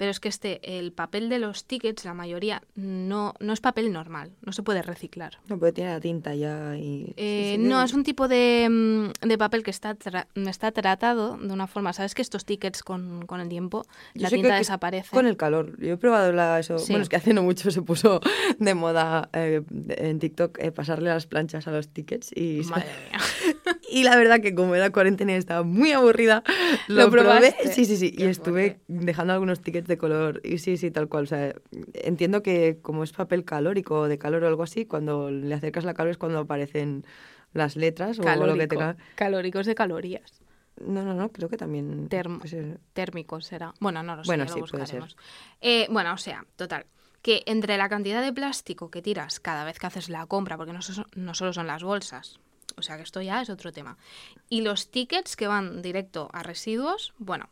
pero 0.00 0.12
es 0.12 0.18
que 0.18 0.30
este, 0.30 0.78
el 0.78 0.92
papel 0.92 1.28
de 1.28 1.38
los 1.38 1.66
tickets, 1.66 2.06
la 2.06 2.14
mayoría, 2.14 2.62
no, 2.74 3.34
no 3.38 3.52
es 3.52 3.60
papel 3.60 3.92
normal, 3.92 4.30
no 4.40 4.50
se 4.52 4.62
puede 4.62 4.80
reciclar. 4.80 5.36
No, 5.46 5.58
puede 5.58 5.74
tiene 5.74 5.90
la 5.90 6.00
tinta 6.00 6.34
ya 6.34 6.74
y... 6.78 7.12
Eh, 7.18 7.56
sí, 7.56 7.62
sí, 7.62 7.68
no, 7.68 7.82
es 7.82 7.92
un 7.92 8.02
tipo 8.02 8.26
de, 8.26 8.66
mm, 8.70 9.26
de 9.28 9.36
papel 9.36 9.62
que 9.62 9.70
está, 9.70 9.94
tra- 9.98 10.26
está 10.48 10.72
tratado 10.72 11.36
de 11.36 11.52
una 11.52 11.66
forma. 11.66 11.92
¿Sabes 11.92 12.14
que 12.14 12.22
estos 12.22 12.46
tickets 12.46 12.82
con, 12.82 13.26
con 13.26 13.42
el 13.42 13.50
tiempo 13.50 13.84
Yo 14.14 14.22
la 14.22 14.30
tinta 14.30 14.54
desaparece? 14.56 15.10
Con 15.10 15.26
el 15.26 15.36
calor. 15.36 15.78
Yo 15.78 15.92
he 15.92 15.96
probado 15.98 16.32
la, 16.32 16.58
eso. 16.58 16.78
Sí. 16.78 16.92
Bueno, 16.94 17.02
es 17.02 17.10
que 17.10 17.16
hace 17.16 17.34
no 17.34 17.42
mucho 17.42 17.70
se 17.70 17.82
puso 17.82 18.20
de 18.58 18.74
moda 18.74 19.28
eh, 19.34 19.60
en 19.98 20.18
TikTok 20.18 20.58
eh, 20.60 20.72
pasarle 20.72 21.10
las 21.10 21.26
planchas 21.26 21.68
a 21.68 21.72
los 21.72 21.88
tickets. 21.88 22.30
Y, 22.34 22.62
Madre 22.70 22.86
mía. 23.10 23.20
y 23.90 24.04
la 24.04 24.16
verdad 24.16 24.40
que 24.40 24.54
como 24.54 24.74
era 24.74 24.88
cuarentena 24.90 25.32
y 25.32 25.34
estaba 25.34 25.62
muy 25.62 25.92
aburrida, 25.92 26.42
lo, 26.88 27.02
¿Lo 27.04 27.10
probé. 27.10 27.54
Sí, 27.70 27.84
sí, 27.84 27.98
sí. 27.98 28.12
Qué 28.12 28.24
y 28.24 28.26
estuve 28.28 28.60
fuerte. 28.62 28.80
dejando 28.88 29.34
algunos 29.34 29.60
tickets 29.60 29.89
de 29.90 29.98
color. 29.98 30.40
Y 30.42 30.56
sí, 30.58 30.78
sí, 30.78 30.90
tal 30.90 31.08
cual. 31.08 31.24
O 31.24 31.26
sea, 31.26 31.54
entiendo 31.92 32.42
que 32.42 32.78
como 32.80 33.04
es 33.04 33.12
papel 33.12 33.44
calórico 33.44 34.00
o 34.00 34.08
de 34.08 34.16
calor 34.18 34.42
o 34.44 34.48
algo 34.48 34.62
así, 34.62 34.86
cuando 34.86 35.30
le 35.30 35.54
acercas 35.54 35.84
la 35.84 35.92
calor 35.92 36.12
es 36.12 36.16
cuando 36.18 36.38
aparecen 36.38 37.04
las 37.52 37.76
letras 37.76 38.18
o 38.18 38.22
lo 38.22 38.28
que 38.28 38.38
Calórico. 38.38 38.66
tenga. 38.68 38.96
Calóricos 39.16 39.66
de 39.66 39.74
calorías. 39.74 40.40
No, 40.80 41.02
no, 41.04 41.12
no, 41.12 41.30
creo 41.30 41.50
que 41.50 41.58
también. 41.58 42.08
Ser. 42.46 42.80
térmico 42.94 43.40
será. 43.42 43.74
Bueno, 43.80 44.02
no 44.02 44.16
lo 44.16 44.24
sé, 44.24 44.28
Bueno, 44.28 44.44
ya 44.44 44.52
sí, 44.54 44.60
lo 44.60 44.66
puede 44.66 44.86
ser. 44.86 45.00
buscaremos. 45.00 45.16
Eh, 45.60 45.86
bueno, 45.90 46.14
o 46.14 46.16
sea, 46.16 46.46
total. 46.56 46.86
Que 47.20 47.42
entre 47.44 47.76
la 47.76 47.90
cantidad 47.90 48.22
de 48.22 48.32
plástico 48.32 48.90
que 48.90 49.02
tiras 49.02 49.40
cada 49.40 49.64
vez 49.64 49.78
que 49.78 49.86
haces 49.86 50.08
la 50.08 50.24
compra, 50.24 50.56
porque 50.56 50.72
no, 50.72 50.80
so- 50.80 51.04
no 51.14 51.34
solo 51.34 51.52
son 51.52 51.66
las 51.66 51.82
bolsas, 51.82 52.40
o 52.78 52.82
sea 52.82 52.96
que 52.96 53.02
esto 53.02 53.20
ya 53.20 53.42
es 53.42 53.50
otro 53.50 53.72
tema, 53.72 53.98
y 54.48 54.62
los 54.62 54.90
tickets 54.90 55.36
que 55.36 55.46
van 55.46 55.82
directo 55.82 56.30
a 56.32 56.42
residuos, 56.42 57.12
bueno, 57.18 57.50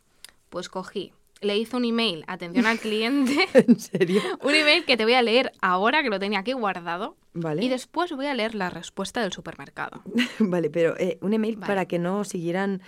pues 0.49 0.69
cogí, 0.69 1.13
le 1.41 1.57
hice 1.57 1.75
un 1.77 1.85
email, 1.85 2.23
atención 2.27 2.65
al 2.65 2.79
cliente, 2.79 3.47
¿En 3.53 3.79
serio? 3.79 4.21
un 4.43 4.53
email 4.55 4.85
que 4.85 4.97
te 4.97 5.03
voy 5.03 5.13
a 5.13 5.21
leer 5.21 5.51
ahora, 5.61 6.03
que 6.03 6.09
lo 6.09 6.19
tenía 6.19 6.39
aquí 6.39 6.53
guardado, 6.53 7.15
Vale. 7.33 7.63
y 7.63 7.69
después 7.69 8.11
voy 8.11 8.25
a 8.25 8.33
leer 8.33 8.55
la 8.55 8.69
respuesta 8.69 9.21
del 9.21 9.31
supermercado. 9.31 10.01
Vale, 10.39 10.69
pero 10.69 10.97
eh, 10.97 11.17
un 11.21 11.33
email 11.33 11.55
Vale. 11.55 11.67
para 11.67 11.85
que 11.85 11.99
no 11.99 12.23
siguieran. 12.23 12.81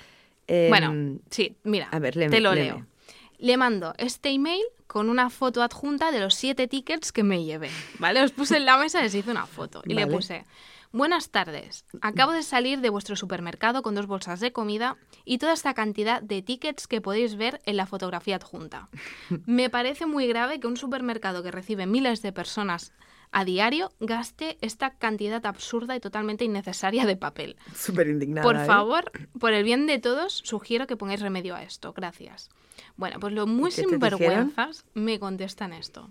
eh, 0.48 0.68
Bueno, 0.70 1.20
sí, 1.30 1.56
mira, 1.64 1.88
a 1.92 2.00
ver, 2.00 2.16
léeme, 2.16 2.36
te 2.36 2.42
lo 2.42 2.54
léeme. 2.54 2.70
leo. 2.80 2.88
Le 3.42 3.58
mando 3.58 3.96
este 3.98 4.30
email 4.30 4.62
con 4.86 5.10
una 5.10 5.32
foto 5.32 5.64
adjunta 5.64 6.12
de 6.12 6.20
los 6.20 6.36
siete 6.36 6.68
tickets 6.68 7.12
que 7.12 7.24
me 7.24 7.44
llevé, 7.44 7.72
¿vale? 7.98 8.22
Os 8.22 8.32
puse 8.32 8.58
en 8.58 8.66
la 8.66 8.78
mesa 8.78 9.00
y 9.00 9.04
les 9.04 9.16
hice 9.16 9.32
una 9.32 9.48
foto. 9.48 9.82
Y 9.88 9.96
le 9.96 10.06
puse, 10.06 10.46
buenas 10.92 11.32
tardes, 11.32 11.84
acabo 12.02 12.34
de 12.34 12.44
salir 12.44 12.82
de 12.82 12.92
vuestro 12.92 13.16
supermercado 13.16 13.82
con 13.82 13.96
dos 13.96 14.06
bolsas 14.06 14.42
de 14.42 14.54
comida 14.54 14.96
y 15.26 15.40
toda 15.40 15.54
esta 15.54 15.74
cantidad 15.74 16.22
de 16.22 16.44
tickets 16.44 16.86
que 16.86 17.02
podéis 17.02 17.36
ver 17.36 17.62
en 17.66 17.78
la 17.78 17.88
fotografía 17.88 18.36
adjunta. 18.36 18.90
Me 19.48 19.72
parece 19.72 20.06
muy 20.06 20.28
grave 20.28 20.60
que 20.60 20.68
un 20.68 20.78
supermercado 20.78 21.42
que 21.42 21.50
recibe 21.50 21.88
miles 21.88 22.22
de 22.22 22.34
personas 22.34 22.94
a 23.32 23.46
diario 23.46 23.92
gaste 24.00 24.58
esta 24.62 24.92
cantidad 24.92 25.46
absurda 25.46 25.96
y 25.96 26.00
totalmente 26.00 26.46
innecesaria 26.46 27.06
de 27.06 27.16
papel. 27.16 27.56
Súper 27.76 28.08
indignada. 28.08 28.44
Por 28.44 28.56
¿eh? 28.56 28.66
favor, 28.66 29.12
por 29.40 29.54
el 29.54 29.64
bien 29.64 29.88
de 29.88 30.00
todos, 30.00 30.42
sugiero 30.44 30.88
que 30.88 30.98
pongáis 30.98 31.22
remedio 31.22 31.56
a 31.56 31.64
esto. 31.64 31.94
Gracias. 31.94 32.50
Bueno, 32.98 33.20
pues 33.20 33.34
los 33.34 33.48
muy 33.48 33.70
¿Y 33.70 33.74
qué 33.74 33.82
te 33.84 33.90
sinvergüenzas 33.90 34.86
me 34.94 35.20
contestan 35.20 35.74
esto. 35.74 36.10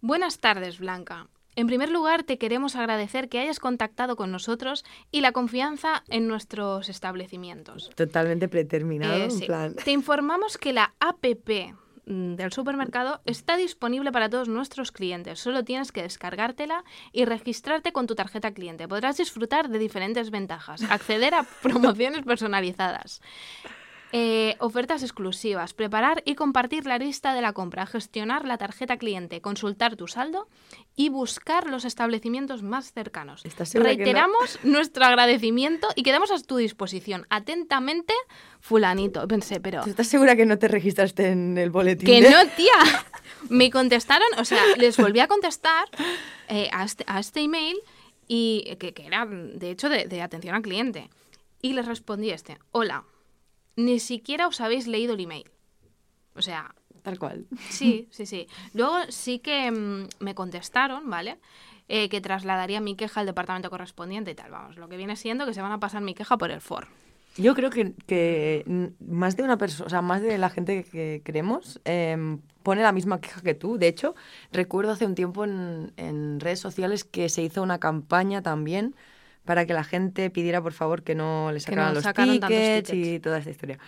Buenas 0.00 0.38
tardes, 0.38 0.78
Blanca. 0.78 1.28
En 1.56 1.66
primer 1.66 1.90
lugar, 1.90 2.22
te 2.22 2.38
queremos 2.38 2.76
agradecer 2.76 3.28
que 3.28 3.40
hayas 3.40 3.58
contactado 3.58 4.14
con 4.14 4.30
nosotros 4.30 4.84
y 5.10 5.22
la 5.22 5.32
confianza 5.32 6.04
en 6.08 6.28
nuestros 6.28 6.88
establecimientos. 6.88 7.90
Totalmente 7.96 8.48
preterminado. 8.48 9.16
Eh, 9.16 9.24
en 9.24 9.30
sí. 9.32 9.46
plan. 9.46 9.74
Te 9.74 9.90
informamos 9.90 10.56
que 10.56 10.72
la 10.72 10.94
APP 11.00 11.74
del 12.08 12.52
supermercado 12.52 13.20
está 13.26 13.58
disponible 13.58 14.10
para 14.10 14.30
todos 14.30 14.48
nuestros 14.48 14.92
clientes. 14.92 15.40
Solo 15.40 15.62
tienes 15.62 15.92
que 15.92 16.02
descargártela 16.02 16.82
y 17.12 17.26
registrarte 17.26 17.92
con 17.92 18.06
tu 18.06 18.14
tarjeta 18.14 18.52
cliente. 18.52 18.88
Podrás 18.88 19.18
disfrutar 19.18 19.68
de 19.68 19.78
diferentes 19.78 20.30
ventajas, 20.30 20.82
acceder 20.90 21.34
a 21.34 21.42
promociones 21.62 22.24
personalizadas. 22.24 23.20
Eh, 24.12 24.56
ofertas 24.58 25.02
exclusivas, 25.02 25.74
preparar 25.74 26.22
y 26.24 26.34
compartir 26.34 26.86
la 26.86 26.98
lista 26.98 27.34
de 27.34 27.42
la 27.42 27.52
compra, 27.52 27.84
gestionar 27.86 28.46
la 28.46 28.56
tarjeta 28.56 28.96
cliente, 28.96 29.40
consultar 29.42 29.96
tu 29.96 30.06
saldo 30.08 30.48
y 30.96 31.10
buscar 31.10 31.68
los 31.68 31.84
establecimientos 31.84 32.62
más 32.62 32.92
cercanos. 32.92 33.42
Reiteramos 33.74 34.58
nuestro 34.64 35.04
agradecimiento 35.04 35.88
y 35.94 36.02
quedamos 36.04 36.30
a 36.30 36.38
tu 36.42 36.56
disposición. 36.56 37.26
Atentamente, 37.28 38.14
fulanito. 38.60 39.28
Pensé, 39.28 39.60
pero... 39.60 39.82
¿Tú 39.84 39.90
estás 39.90 40.06
segura 40.08 40.36
que 40.36 40.46
no 40.46 40.58
te 40.58 40.68
registraste 40.68 41.28
en 41.28 41.58
el 41.58 41.70
boletín? 41.70 42.06
Que 42.06 42.22
de- 42.22 42.30
no, 42.30 42.38
tía. 42.56 43.04
Me 43.50 43.70
contestaron, 43.70 44.28
o 44.38 44.44
sea, 44.44 44.62
les 44.78 44.96
volví 44.96 45.20
a 45.20 45.28
contestar 45.28 45.84
eh, 46.48 46.68
a, 46.72 46.84
este, 46.84 47.04
a 47.06 47.20
este 47.20 47.40
email 47.40 47.76
y 48.26 48.74
que, 48.80 48.94
que 48.94 49.06
era, 49.06 49.26
de 49.26 49.70
hecho, 49.70 49.88
de, 49.88 50.06
de 50.06 50.22
atención 50.22 50.54
al 50.54 50.62
cliente. 50.62 51.10
Y 51.60 51.74
les 51.74 51.86
respondí 51.86 52.30
este, 52.30 52.58
hola, 52.72 53.04
ni 53.78 54.00
siquiera 54.00 54.48
os 54.48 54.60
habéis 54.60 54.86
leído 54.86 55.14
el 55.14 55.20
email. 55.20 55.48
O 56.34 56.42
sea, 56.42 56.74
Tal 57.02 57.18
cual. 57.18 57.46
Sí, 57.70 58.08
sí, 58.10 58.26
sí. 58.26 58.48
Luego 58.74 58.96
sí 59.08 59.38
que 59.38 59.70
mm, 59.70 60.08
me 60.18 60.34
contestaron, 60.34 61.08
¿vale? 61.08 61.38
Eh, 61.88 62.08
que 62.08 62.20
trasladaría 62.20 62.80
mi 62.80 62.96
queja 62.96 63.20
al 63.20 63.26
departamento 63.26 63.70
correspondiente 63.70 64.32
y 64.32 64.34
tal. 64.34 64.50
Vamos, 64.50 64.76
lo 64.76 64.88
que 64.88 64.96
viene 64.96 65.16
siendo 65.16 65.46
que 65.46 65.54
se 65.54 65.62
van 65.62 65.72
a 65.72 65.80
pasar 65.80 66.02
mi 66.02 66.14
queja 66.14 66.36
por 66.36 66.50
el 66.50 66.60
FOR. 66.60 66.88
Yo 67.36 67.54
creo 67.54 67.70
que, 67.70 67.94
que 68.06 68.92
más 68.98 69.36
de 69.36 69.44
una 69.44 69.56
persona, 69.56 69.86
o 69.86 69.90
sea, 69.90 70.02
más 70.02 70.20
de 70.22 70.36
la 70.38 70.50
gente 70.50 70.82
que 70.82 71.22
queremos, 71.24 71.80
em, 71.84 72.40
pone 72.64 72.82
la 72.82 72.90
misma 72.90 73.20
queja 73.20 73.40
que 73.42 73.54
tú. 73.54 73.78
De 73.78 73.86
hecho, 73.86 74.16
recuerdo 74.50 74.90
hace 74.90 75.06
un 75.06 75.14
tiempo 75.14 75.44
en, 75.44 75.92
en 75.96 76.40
redes 76.40 76.58
sociales 76.58 77.04
que 77.04 77.28
se 77.28 77.42
hizo 77.42 77.62
una 77.62 77.78
campaña 77.78 78.42
también 78.42 78.96
para 79.48 79.64
que 79.64 79.72
la 79.72 79.82
gente 79.82 80.28
pidiera, 80.28 80.60
por 80.60 80.74
favor, 80.74 81.02
que 81.02 81.14
no 81.14 81.50
le 81.52 81.58
sacaran 81.58 81.94
no 81.94 82.02
los 82.02 82.12
tickets, 82.12 82.92
y 82.92 83.18
toda 83.18 83.38
esta 83.38 83.50
historia. 83.50 83.78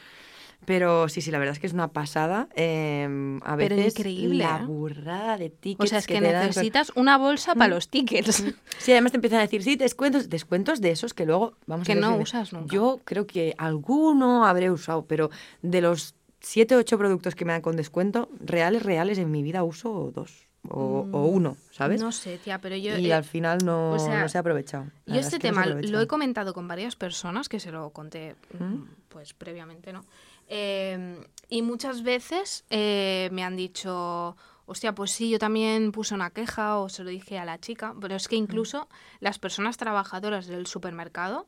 Pero 0.65 1.11
sí, 1.11 1.21
sí, 1.21 1.31
la 1.31 1.39
verdad 1.39 1.53
es 1.53 1.59
que 1.59 1.67
es 1.67 1.75
una 1.75 1.89
pasada. 1.89 2.49
em, 2.55 3.37
a 3.45 3.59
Pero 3.59 3.77
veces 3.77 3.99
increíble, 3.99 4.45
la 4.45 4.61
¿eh? 4.63 4.65
burrada 4.65 5.37
de 5.37 5.51
tickets 5.51 5.85
O 5.85 5.87
sea, 5.87 5.99
es 5.99 6.07
que, 6.07 6.19
dan 6.19 6.47
necesitas 6.47 6.93
una 6.95 7.19
bolsa 7.19 7.55
para 7.55 7.75
los 7.75 7.91
tickets. 7.91 8.43
Sí, 8.79 8.93
además 8.93 9.13
te 9.13 9.19
empiezan 9.19 9.41
a 9.41 9.43
decir, 9.43 9.63
sí, 9.63 9.77
descuentos, 9.77 10.31
descuentos 10.31 10.81
de 10.81 10.93
esos 10.93 11.13
que 11.13 11.27
luego 11.27 11.53
vamos 11.67 11.87
Que 11.87 11.93
a 11.93 11.97
ver 11.97 12.05
no 12.05 12.17
usas 12.17 12.55
nunca. 12.55 12.75
Yo 12.75 12.99
creo 13.05 13.27
que 13.27 13.55
alguno 13.59 14.47
habré 14.47 14.71
usado, 14.71 15.05
pero 15.05 15.29
de 15.61 15.83
los 15.83 16.15
7 16.41 16.75
o 16.75 16.79
8 16.79 16.97
productos 16.97 17.35
que 17.35 17.45
me 17.45 17.53
dan 17.53 17.61
con 17.61 17.77
descuento, 17.77 18.31
reales, 18.41 18.83
reales, 18.83 19.19
en 19.19 19.31
mi 19.31 19.43
vida 19.43 19.63
uso 19.63 20.11
dos 20.15 20.50
o, 20.69 21.07
o 21.11 21.25
uno, 21.27 21.57
¿sabes? 21.71 22.01
Mm, 22.01 22.05
No 22.05 22.13
sé, 22.13 22.39
tía, 22.39 22.61
pero 22.61 22.77
yo... 22.77 22.97
y 22.99 23.07
eh, 23.11 23.15
al 23.15 23.25
final 23.25 23.59
no, 23.65 23.93
o 23.93 23.99
sea, 23.99 24.21
no 24.21 24.29
se 24.29 24.39
ha 24.39 24.41
aprovechado. 24.43 24.85
La 25.07 25.15
Yo 25.15 25.21
este 25.21 25.37
es 25.37 25.43
que 25.43 25.49
no 25.49 25.55
tema 25.55 25.63
aprovechado. 25.63 25.93
lo 25.93 26.01
he 26.03 26.07
comentado 26.07 26.53
con 26.55 26.69
varias 26.69 26.97
personas 26.97 27.49
que 27.49 27.59
se 27.61 27.71
lo 27.73 27.91
conté 27.91 28.37
mm, 28.59 28.83
pues 29.09 29.33
previamente, 29.35 29.93
¿no? 29.93 30.05
Eh, 30.49 31.25
y 31.49 31.63
muchas 31.63 32.03
veces 32.03 32.65
eh, 32.71 33.29
me 33.33 33.45
han 33.45 33.57
dicho, 33.57 34.37
hostia, 34.67 34.95
pues 34.95 35.13
sí, 35.13 35.31
yo 35.31 35.39
también 35.39 35.93
puse 35.93 36.15
una 36.15 36.31
queja 36.31 36.79
o 36.79 36.89
se 36.89 37.05
lo 37.05 37.11
dije 37.11 37.39
a 37.39 37.45
la 37.45 37.59
chica, 37.59 37.95
pero 38.01 38.17
es 38.17 38.29
que 38.29 38.37
incluso 38.37 38.89
las 39.21 39.39
personas 39.39 39.77
trabajadoras 39.77 40.47
del 40.47 40.67
supermercado 40.67 41.47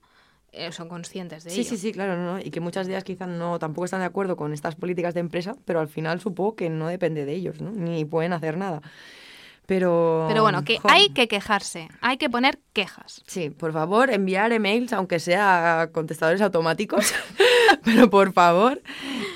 eh, 0.52 0.70
son 0.72 0.88
conscientes 0.88 1.44
de 1.44 1.50
Sí, 1.50 1.60
ello. 1.62 1.70
sí, 1.70 1.76
sí, 1.78 1.92
claro, 1.92 2.16
no, 2.16 2.34
no, 2.34 2.38
y 2.40 2.50
que 2.50 2.60
muchas 2.60 2.86
días 2.86 3.04
quizás 3.04 3.28
no 3.28 3.58
tampoco 3.58 3.84
están 3.86 4.00
de 4.00 4.06
acuerdo 4.06 4.36
con 4.36 4.52
estas 4.52 4.76
políticas 4.76 5.14
de 5.14 5.20
empresa, 5.20 5.56
pero 5.64 5.80
al 5.80 5.88
final 5.88 6.20
supongo 6.20 6.56
que 6.56 6.70
no 6.70 6.88
depende 6.88 7.24
de 7.24 7.32
ellos, 7.34 7.60
¿no? 7.60 7.70
Ni 7.70 8.04
pueden 8.04 8.32
hacer 8.32 8.56
nada. 8.58 8.82
Pero 9.66 10.26
Pero 10.28 10.42
bueno, 10.42 10.64
que 10.64 10.78
jo, 10.78 10.88
hay 10.90 11.10
que 11.10 11.28
quejarse, 11.28 11.88
hay 12.00 12.16
que 12.16 12.28
poner 12.28 12.58
quejas. 12.72 13.22
Sí, 13.26 13.50
por 13.50 13.72
favor, 13.72 14.10
enviar 14.10 14.52
emails, 14.52 14.92
aunque 14.92 15.20
sea 15.20 15.90
contestadores 15.92 16.42
automáticos, 16.42 17.14
pero 17.84 18.10
por 18.10 18.32
favor, 18.32 18.82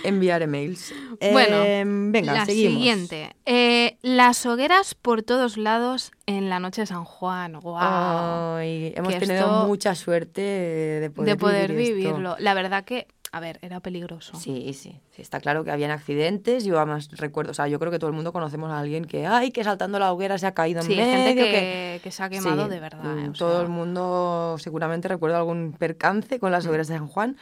enviar 0.04 0.42
emails. 0.42 0.92
Bueno, 1.32 1.56
Eh, 1.64 1.84
venga, 1.86 2.32
la 2.34 2.44
seguimos. 2.44 2.74
siguiente. 2.78 3.36
Eh, 3.46 3.98
las 4.02 4.44
hogueras 4.46 4.94
por 4.94 5.22
todos 5.22 5.56
lados 5.56 6.10
en 6.26 6.50
la 6.50 6.58
noche 6.58 6.82
de 6.82 6.86
San 6.86 7.04
Juan. 7.04 7.60
¡Guau! 7.60 8.58
Hemos 8.60 9.16
tenido 9.18 9.64
mucha 9.66 9.94
suerte 9.94 10.40
de 10.40 11.10
poder, 11.10 11.30
de 11.30 11.36
poder 11.40 11.70
vivir 11.70 11.84
esto. 11.86 11.96
vivirlo. 12.16 12.36
La 12.40 12.52
verdad 12.54 12.84
que, 12.84 13.06
a 13.32 13.40
ver, 13.40 13.58
era 13.62 13.80
peligroso. 13.80 14.38
Sí, 14.38 14.72
sí, 14.72 15.00
sí, 15.10 15.22
está 15.22 15.40
claro 15.40 15.64
que 15.64 15.70
habían 15.70 15.90
accidentes. 15.90 16.64
Yo 16.64 16.76
además 16.78 17.08
recuerdo, 17.12 17.50
o 17.50 17.54
sea, 17.54 17.68
yo 17.68 17.78
creo 17.78 17.90
que 17.92 17.98
todo 17.98 18.08
el 18.08 18.16
mundo 18.16 18.32
conocemos 18.32 18.70
a 18.70 18.78
alguien 18.78 19.04
que, 19.04 19.26
ay, 19.26 19.50
que 19.50 19.62
saltando 19.64 19.98
la 19.98 20.12
hoguera 20.12 20.38
se 20.38 20.46
ha 20.46 20.54
caído 20.54 20.80
en 20.80 20.86
Sí, 20.86 20.94
medio, 20.96 21.12
gente 21.12 21.34
que, 21.34 21.50
que... 21.50 22.00
que 22.02 22.10
se 22.10 22.22
ha 22.22 22.28
quemado 22.30 22.64
Sí, 22.64 22.70
de 22.70 22.80
verdad. 22.80 23.02
mm, 23.04 23.24
eh, 23.26 23.32
Todo 23.36 23.52
sea, 23.54 23.62
el 23.62 23.68
mundo 23.68 24.56
seguramente 24.58 25.08
recuerda 25.08 25.38
algún 25.38 25.72
percance 25.78 26.38
con 26.38 26.50
las 26.52 26.64
Mm. 26.64 26.68
hogueras 26.68 26.88
de 26.88 26.94
San 26.96 27.08
Juan, 27.08 27.36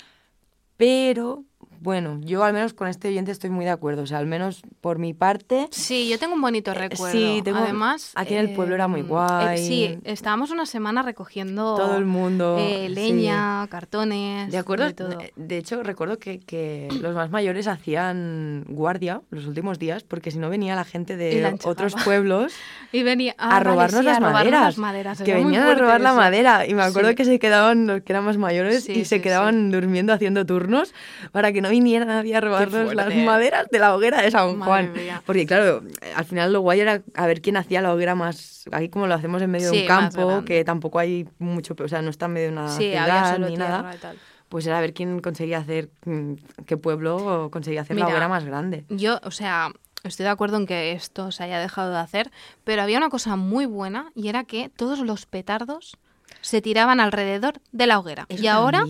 pero 0.77 1.45
bueno, 1.85 2.19
yo 2.23 2.43
al 2.45 2.55
menos 2.55 2.73
con 2.73 2.89
este 2.89 3.09
oyente 3.09 3.31
estoy 3.31 3.51
muy 3.51 3.67
de 3.67 3.71
acuerdo. 3.71 4.03
O 4.03 4.07
sea, 4.07 4.17
al 4.19 4.27
menos 4.27 4.63
por 4.81 4.99
mi 4.99 5.13
parte, 5.13 5.69
Sí, 5.71 6.09
yo 6.09 6.19
tengo 6.19 6.33
un 6.35 6.41
bonito 6.41 6.71
Eh, 6.71 6.75
recuerdo. 6.75 7.13
sí, 7.13 7.43
tengo- 7.45 7.59
Además, 7.59 8.13
aquí 8.15 8.33
en 8.35 8.41
el 8.41 8.55
pueblo 8.55 8.75
era 8.75 8.89
muy 8.89 9.01
em, 9.01 9.07
guay. 9.09 9.59
sí, 9.59 9.99
estábamos 10.05 10.51
una 10.51 10.65
semana 10.65 11.03
recogiendo 11.03 11.75
todo 11.77 11.99
el 11.99 12.07
mundo... 12.07 12.57
eh, 12.59 12.87
sí. 12.89 12.95
leña, 12.95 13.67
cartones, 13.69 14.51
De 14.51 14.57
acuerdo, 14.57 14.87
de 14.87 14.95
todo. 14.95 15.21
eh, 15.21 15.33
de 15.37 15.59
hecho 15.59 15.83
recuerdo 15.83 16.19
que, 16.19 16.41
que 16.41 16.89
los 17.03 17.15
más 17.15 17.31
mayores 17.31 17.67
hacían 17.69 18.65
guardia 18.69 19.21
los 19.31 19.47
últimos 19.47 19.79
días 19.79 20.05
porque 20.05 20.31
si 20.31 20.39
no 20.39 20.49
venía 20.49 20.75
la 20.75 20.85
gente 20.85 21.17
de 21.19 21.41
la 21.43 21.55
otros 21.65 21.95
pueblos 22.05 22.53
Y 22.93 23.03
venía 23.03 23.35
a 23.39 23.45
ah, 23.47 23.49
vale, 23.59 23.65
robarnos 23.71 24.01
sí, 24.01 24.07
las 24.07 24.17
a 24.17 24.21
robarnos 24.21 24.35
maderas. 24.45 24.63
las 24.65 24.79
maderas. 24.79 25.23
Que 25.23 25.35
venían 25.35 25.65
a 25.65 25.75
robar 25.75 26.01
la 26.01 26.11
eso. 26.11 26.17
madera. 26.19 26.67
Y 26.67 26.75
me 26.75 26.83
acuerdo 26.83 27.11
Sí. 27.11 27.15
que 27.17 27.25
se 27.25 27.39
quedaban 27.39 27.87
los 27.87 28.03
que 28.03 28.13
eran 28.13 28.25
más 28.25 28.39
mayores 28.39 28.85
Sí, 28.85 28.93
y 28.93 29.05
se 29.05 29.17
sí, 29.17 29.23
quedaban 29.23 29.71
durmiendo 29.71 30.13
haciendo 30.13 30.47
turnos 30.47 30.95
para 31.33 31.53
que 31.53 31.61
no 31.61 31.71
viniera 31.75 32.05
nadie 32.05 32.37
a 32.37 32.41
robarnos 32.41 32.95
las 32.95 33.13
maderas 33.15 33.67
de 33.71 33.79
la 33.81 33.95
hoguera 33.95 34.23
de 34.23 34.31
San 34.31 34.61
Juan. 34.61 34.93
Porque 35.27 35.45
claro, 35.47 35.83
al 36.15 36.25
final 36.25 36.53
lo 36.53 36.61
guay 36.61 36.81
era 36.81 37.03
a 37.15 37.27
ver 37.27 37.41
quién 37.43 37.57
hacía 37.57 37.83
la 37.83 37.93
hoguera 37.93 38.15
más, 38.15 38.65
aquí 38.71 38.89
como 38.89 39.07
lo 39.09 39.15
hacemos 39.15 39.43
en 39.43 39.51
medio 39.51 39.71
de 39.73 39.81
un 39.83 39.87
campo, 39.87 40.45
que 40.45 40.65
tampoco 40.65 40.99
hay 41.01 41.27
mucho, 41.39 41.75
o 41.83 41.89
sea, 41.89 42.01
no 42.03 42.11
está 42.11 42.27
en 42.27 42.33
medio 42.35 42.47
de 42.49 42.53
una 42.53 42.69
Sí, 42.69 42.91
ciudad 42.91 43.39
ni 43.41 43.57
nada 43.57 43.93
y 43.95 43.99
tal. 43.99 44.17
pues 44.49 44.67
era 44.67 44.81
ver 44.81 44.95
quién 44.95 45.21
conseguía 45.21 45.59
hacer, 45.59 45.89
mm, 46.05 46.35
qué 46.67 46.77
pueblo 46.77 47.49
conseguía 47.51 47.81
hacer 47.83 47.97
la 47.97 48.07
hoguera 48.07 48.29
más 48.29 48.45
grande. 48.45 48.85
Yo, 48.89 49.19
o 49.25 49.31
sea, 49.33 49.73
estoy 50.05 50.25
de 50.25 50.31
acuerdo 50.31 50.57
en 50.59 50.67
que 50.67 50.93
esto 50.93 51.33
se 51.33 51.43
haya 51.43 51.59
dejado 51.59 51.91
de 51.93 51.99
hacer, 51.99 52.31
pero 52.63 52.83
había 52.83 52.99
una 52.99 53.09
cosa 53.11 53.35
muy 53.37 53.67
buena 53.67 54.13
y 54.15 54.29
era 54.29 54.45
que 54.45 54.69
todos 54.69 55.01
los 55.01 55.27
petardos 55.27 55.97
se 56.41 56.61
tiraban 56.61 57.01
alrededor 57.01 57.55
de 57.73 57.87
la 57.87 57.99
hoguera. 57.99 58.27
Eso 58.29 58.43
y 58.43 58.47
ahora, 58.49 58.85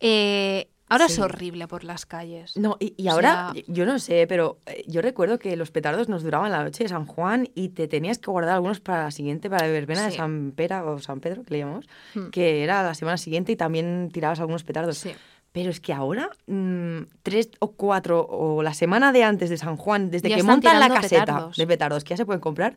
eh, 0.00 0.68
ahora 0.92 1.06
es 1.06 1.18
horrible 1.18 1.66
por 1.68 1.84
las 1.84 2.06
calles. 2.06 2.56
No, 2.56 2.76
y, 2.80 3.08
ahora, 3.08 3.50
sea- 3.54 3.62
yo 3.66 3.84
no 3.86 3.98
sé, 3.98 4.26
pero 4.28 4.58
eh, 4.66 4.84
yo 4.86 5.02
recuerdo 5.02 5.38
que 5.38 5.56
los 5.56 5.70
petardos 5.70 6.08
nos 6.08 6.22
duraban 6.22 6.52
la 6.52 6.62
noche 6.62 6.84
de 6.84 6.88
San 6.88 7.06
Juan 7.06 7.48
y 7.54 7.70
te 7.70 7.88
tenías 7.88 8.18
que 8.18 8.30
guardar 8.30 8.54
algunos 8.54 8.80
para 8.80 9.04
la 9.04 9.10
siguiente, 9.10 9.50
para 9.50 9.66
la 9.66 9.72
verbena 9.72 10.04
de 10.04 10.10
Sí. 10.12 10.16
San 10.18 10.52
Pera 10.54 10.84
o 10.84 10.98
San 11.00 11.20
Pedro, 11.20 11.42
que 11.42 11.52
le 11.54 11.58
llamamos, 11.60 11.86
Hmm. 12.14 12.30
que 12.30 12.62
era 12.62 12.82
la 12.82 12.94
semana 12.94 13.16
siguiente 13.16 13.52
y 13.52 13.56
también 13.56 14.10
tirabas 14.12 14.40
algunos 14.40 14.64
petardos. 14.64 14.98
Sí. 14.98 15.12
Pero 15.52 15.68
es 15.68 15.80
que 15.80 15.92
ahora, 15.92 16.30
mm, 16.46 17.00
tres 17.22 17.50
o 17.58 17.72
cuatro, 17.72 18.26
o 18.26 18.62
la 18.62 18.72
semana 18.72 19.12
de 19.12 19.22
antes 19.22 19.50
de 19.50 19.58
San 19.58 19.76
Juan, 19.76 20.10
desde 20.10 20.30
Ya 20.30 20.36
que 20.36 20.42
montan 20.42 20.80
la 20.80 20.88
caseta 20.88 21.26
petardos. 21.26 21.56
de 21.58 21.66
petardos 21.66 22.04
que 22.04 22.10
ya 22.10 22.16
se 22.16 22.24
pueden 22.24 22.40
comprar, 22.40 22.74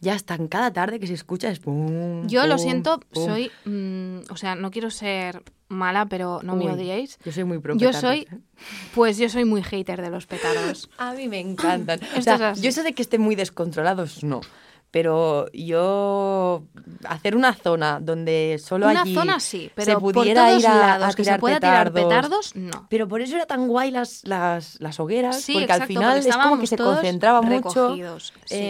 ya 0.00 0.14
están 0.14 0.48
cada 0.48 0.72
tarde 0.72 1.00
que 1.00 1.06
se 1.06 1.14
escucha 1.14 1.50
es 1.50 1.58
pum, 1.58 2.26
Yo 2.26 2.46
lo 2.46 2.58
siento, 2.58 3.00
soy, 3.12 3.50
mm, 3.64 4.30
o 4.30 4.36
sea, 4.36 4.54
no 4.54 4.70
quiero 4.70 4.90
ser 4.90 5.42
mala, 5.68 6.06
pero 6.06 6.40
no 6.42 6.54
me 6.56 6.70
odiéis. 6.70 7.18
Yo 7.24 7.32
soy 7.32 7.44
muy 7.44 7.58
pro 7.58 7.74
Yo 7.74 7.88
petardos, 7.88 8.00
soy, 8.00 8.20
¿eh? 8.20 8.38
pues 8.94 9.18
yo 9.18 9.28
soy 9.28 9.44
muy 9.44 9.62
hater 9.62 10.00
de 10.02 10.10
los 10.10 10.26
petardos. 10.26 10.90
A 10.98 11.12
mí 11.12 11.28
me 11.28 11.40
encantan. 11.40 12.00
O 12.16 12.22
sea, 12.22 12.52
es 12.52 12.62
yo 12.62 12.72
sé 12.72 12.82
de 12.82 12.92
que 12.92 13.02
estén 13.02 13.20
muy 13.20 13.34
descontrolados, 13.34 14.22
no. 14.22 14.40
Pero 14.90 15.50
yo 15.52 16.62
hacer 17.06 17.36
una 17.36 17.52
zona 17.54 17.98
donde 18.00 18.58
solo 18.62 18.88
Una 18.88 19.02
allí 19.02 19.14
zona 19.14 19.40
sí, 19.40 19.70
pero 19.74 19.92
se 19.92 19.98
por 20.00 20.14
pudiera 20.14 20.46
todos 20.48 20.60
ir 20.62 20.66
a, 20.68 20.74
lados 20.98 21.04
a 21.04 21.16
que 21.16 21.16
se 21.16 21.22
tirar 21.24 21.40
pueda 21.40 21.60
tirar 21.60 21.92
petardos. 21.92 22.54
no. 22.54 22.86
Pero 22.88 23.06
por 23.08 23.20
eso 23.20 23.36
era 23.36 23.46
tan 23.46 23.68
guay 23.68 23.90
las, 23.90 24.22
las, 24.24 24.80
las 24.80 24.98
hogueras, 25.00 25.40
Sí, 25.42 25.52
porque 25.54 25.64
exacto, 25.64 25.82
al 25.82 25.88
final 25.88 26.12
porque 26.14 26.28
es 26.30 26.36
como 26.36 26.58
que 26.60 26.66
se 26.66 26.76
concentraba 26.78 27.42
mucho. 27.42 27.94
sí. 28.46 28.62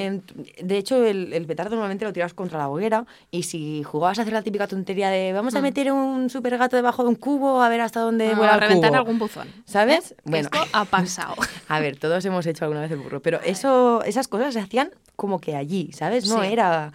de 0.62 0.78
hecho, 0.78 1.04
el, 1.04 1.32
el 1.32 1.46
petardo 1.46 1.76
normalmente 1.76 2.04
lo 2.04 2.12
tirabas 2.12 2.34
contra 2.34 2.58
la 2.58 2.68
hoguera 2.68 3.06
y 3.30 3.44
si 3.44 3.82
jugabas 3.84 4.18
a 4.18 4.22
hacer 4.22 4.32
la 4.32 4.42
típica 4.42 4.66
tontería 4.66 5.10
de 5.10 5.32
vamos 5.32 5.54
a 5.54 5.60
Mm. 5.60 5.62
meter 5.62 5.92
un 5.92 6.30
super 6.30 6.56
gato 6.58 6.76
debajo 6.76 7.02
de 7.02 7.10
un 7.10 7.14
cubo 7.16 7.62
a 7.62 7.68
ver 7.68 7.80
hasta 7.82 8.00
dónde 8.00 8.30
Ah, 8.32 8.36
vuela 8.36 8.54
el 8.54 8.60
reventar 8.60 8.90
cubo. 8.90 8.98
algún 8.98 9.18
buzón. 9.18 9.48
¿Sabes? 9.64 10.14
Que 10.24 10.30
Bueno. 10.30 10.48
Esto 10.52 10.66
ha 10.72 10.84
pasado. 10.86 11.34
A 11.68 11.78
ver, 11.80 11.98
todos 11.98 12.24
hemos 12.24 12.46
hecho 12.46 12.64
alguna 12.64 12.80
vez 12.80 12.90
el 12.90 12.98
burro, 12.98 13.20
pero 13.20 13.38
eso, 13.44 14.02
esas 14.04 14.28
cosas 14.28 14.54
se 14.54 14.60
hacían 14.60 14.90
como 15.16 15.40
que 15.40 15.56
allí, 15.56 15.90
¿sabes? 15.92 16.15
No 16.24 16.42
Sí. 16.42 16.48
era 16.52 16.92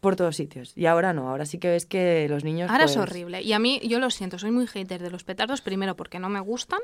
por 0.00 0.16
todos 0.16 0.36
sitios. 0.36 0.72
Y 0.76 0.84
ahora 0.84 1.14
no, 1.14 1.30
ahora 1.30 1.46
sí 1.46 1.58
que 1.58 1.68
ves 1.70 1.86
que 1.86 2.26
los 2.28 2.44
niños... 2.44 2.70
Ahora 2.70 2.84
es 2.84 2.92
pues, 2.94 3.08
horrible. 3.08 3.40
Y 3.40 3.54
a 3.54 3.58
mí, 3.58 3.80
yo 3.84 3.98
lo 3.98 4.10
siento, 4.10 4.38
soy 4.38 4.50
muy 4.50 4.66
hater 4.66 5.00
de 5.00 5.10
los 5.10 5.24
petardos. 5.24 5.62
Primero, 5.62 5.96
porque 5.96 6.18
no 6.18 6.28
me 6.28 6.40
gustan. 6.40 6.80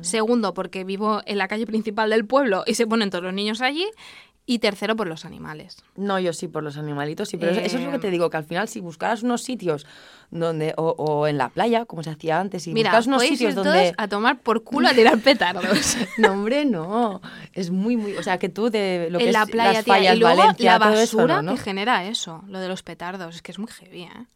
Segundo, 0.00 0.54
porque 0.54 0.82
vivo 0.84 1.22
en 1.24 1.38
la 1.38 1.46
calle 1.48 1.66
principal 1.66 2.10
del 2.10 2.26
pueblo 2.26 2.64
y 2.66 2.74
se 2.74 2.86
ponen 2.86 3.10
todos 3.10 3.24
los 3.24 3.32
niños 3.32 3.60
allí. 3.60 3.86
Y 4.50 4.60
tercero, 4.60 4.96
por 4.96 5.06
los 5.06 5.26
animales. 5.26 5.76
No, 5.94 6.18
yo 6.18 6.32
sí, 6.32 6.48
por 6.48 6.62
los 6.62 6.78
animalitos, 6.78 7.28
sí, 7.28 7.36
pero 7.36 7.52
eso- 7.52 7.60
eso 7.60 7.76
es 7.76 7.84
lo 7.84 7.90
que 7.90 7.98
te 7.98 8.10
digo, 8.10 8.30
que 8.30 8.38
al 8.38 8.44
final 8.44 8.66
si 8.66 8.80
buscaras 8.80 9.22
unos 9.22 9.42
sitios 9.42 9.84
donde, 10.30 10.72
o, 10.78 10.94
o 10.96 11.26
en 11.26 11.36
la 11.36 11.50
playa, 11.50 11.84
como 11.84 12.02
se 12.02 12.08
hacía 12.08 12.40
antes, 12.40 12.66
y 12.66 12.72
Mira, 12.72 12.88
buscas 12.90 13.06
unos 13.08 13.22
sitios 13.24 13.50
ir 13.50 13.54
donde... 13.56 13.70
todos 13.82 13.94
a 13.98 14.08
tomar 14.08 14.40
por 14.40 14.64
culo 14.64 14.88
a 14.88 14.94
tirar 14.94 15.18
petardos. 15.18 15.96
No, 16.16 16.32
hombre, 16.32 16.64
no. 16.64 17.20
Es 17.52 17.70
muy, 17.70 17.98
muy... 17.98 18.16
O 18.16 18.22
sea, 18.22 18.38
que 18.38 18.48
tú 18.48 18.70
de 18.70 19.08
lo 19.10 19.18
que 19.18 19.26
en 19.26 19.32
la 19.34 19.42
es 19.42 19.50
playa, 19.50 19.72
las 19.74 19.84
tía. 19.84 19.94
fallas, 19.94 20.16
y 20.16 20.18
luego 20.18 20.36
Valencia, 20.38 20.78
la 20.78 20.92
eso, 21.02 21.16
basura 21.18 21.42
¿no? 21.42 21.54
que 21.54 21.60
genera 21.60 22.04
eso, 22.06 22.42
lo 22.48 22.58
de 22.58 22.68
los 22.68 22.82
petardos. 22.82 23.34
Es 23.34 23.42
que 23.42 23.52
es 23.52 23.58
muy 23.58 23.70
heavy, 23.70 24.04
¿eh? 24.04 24.26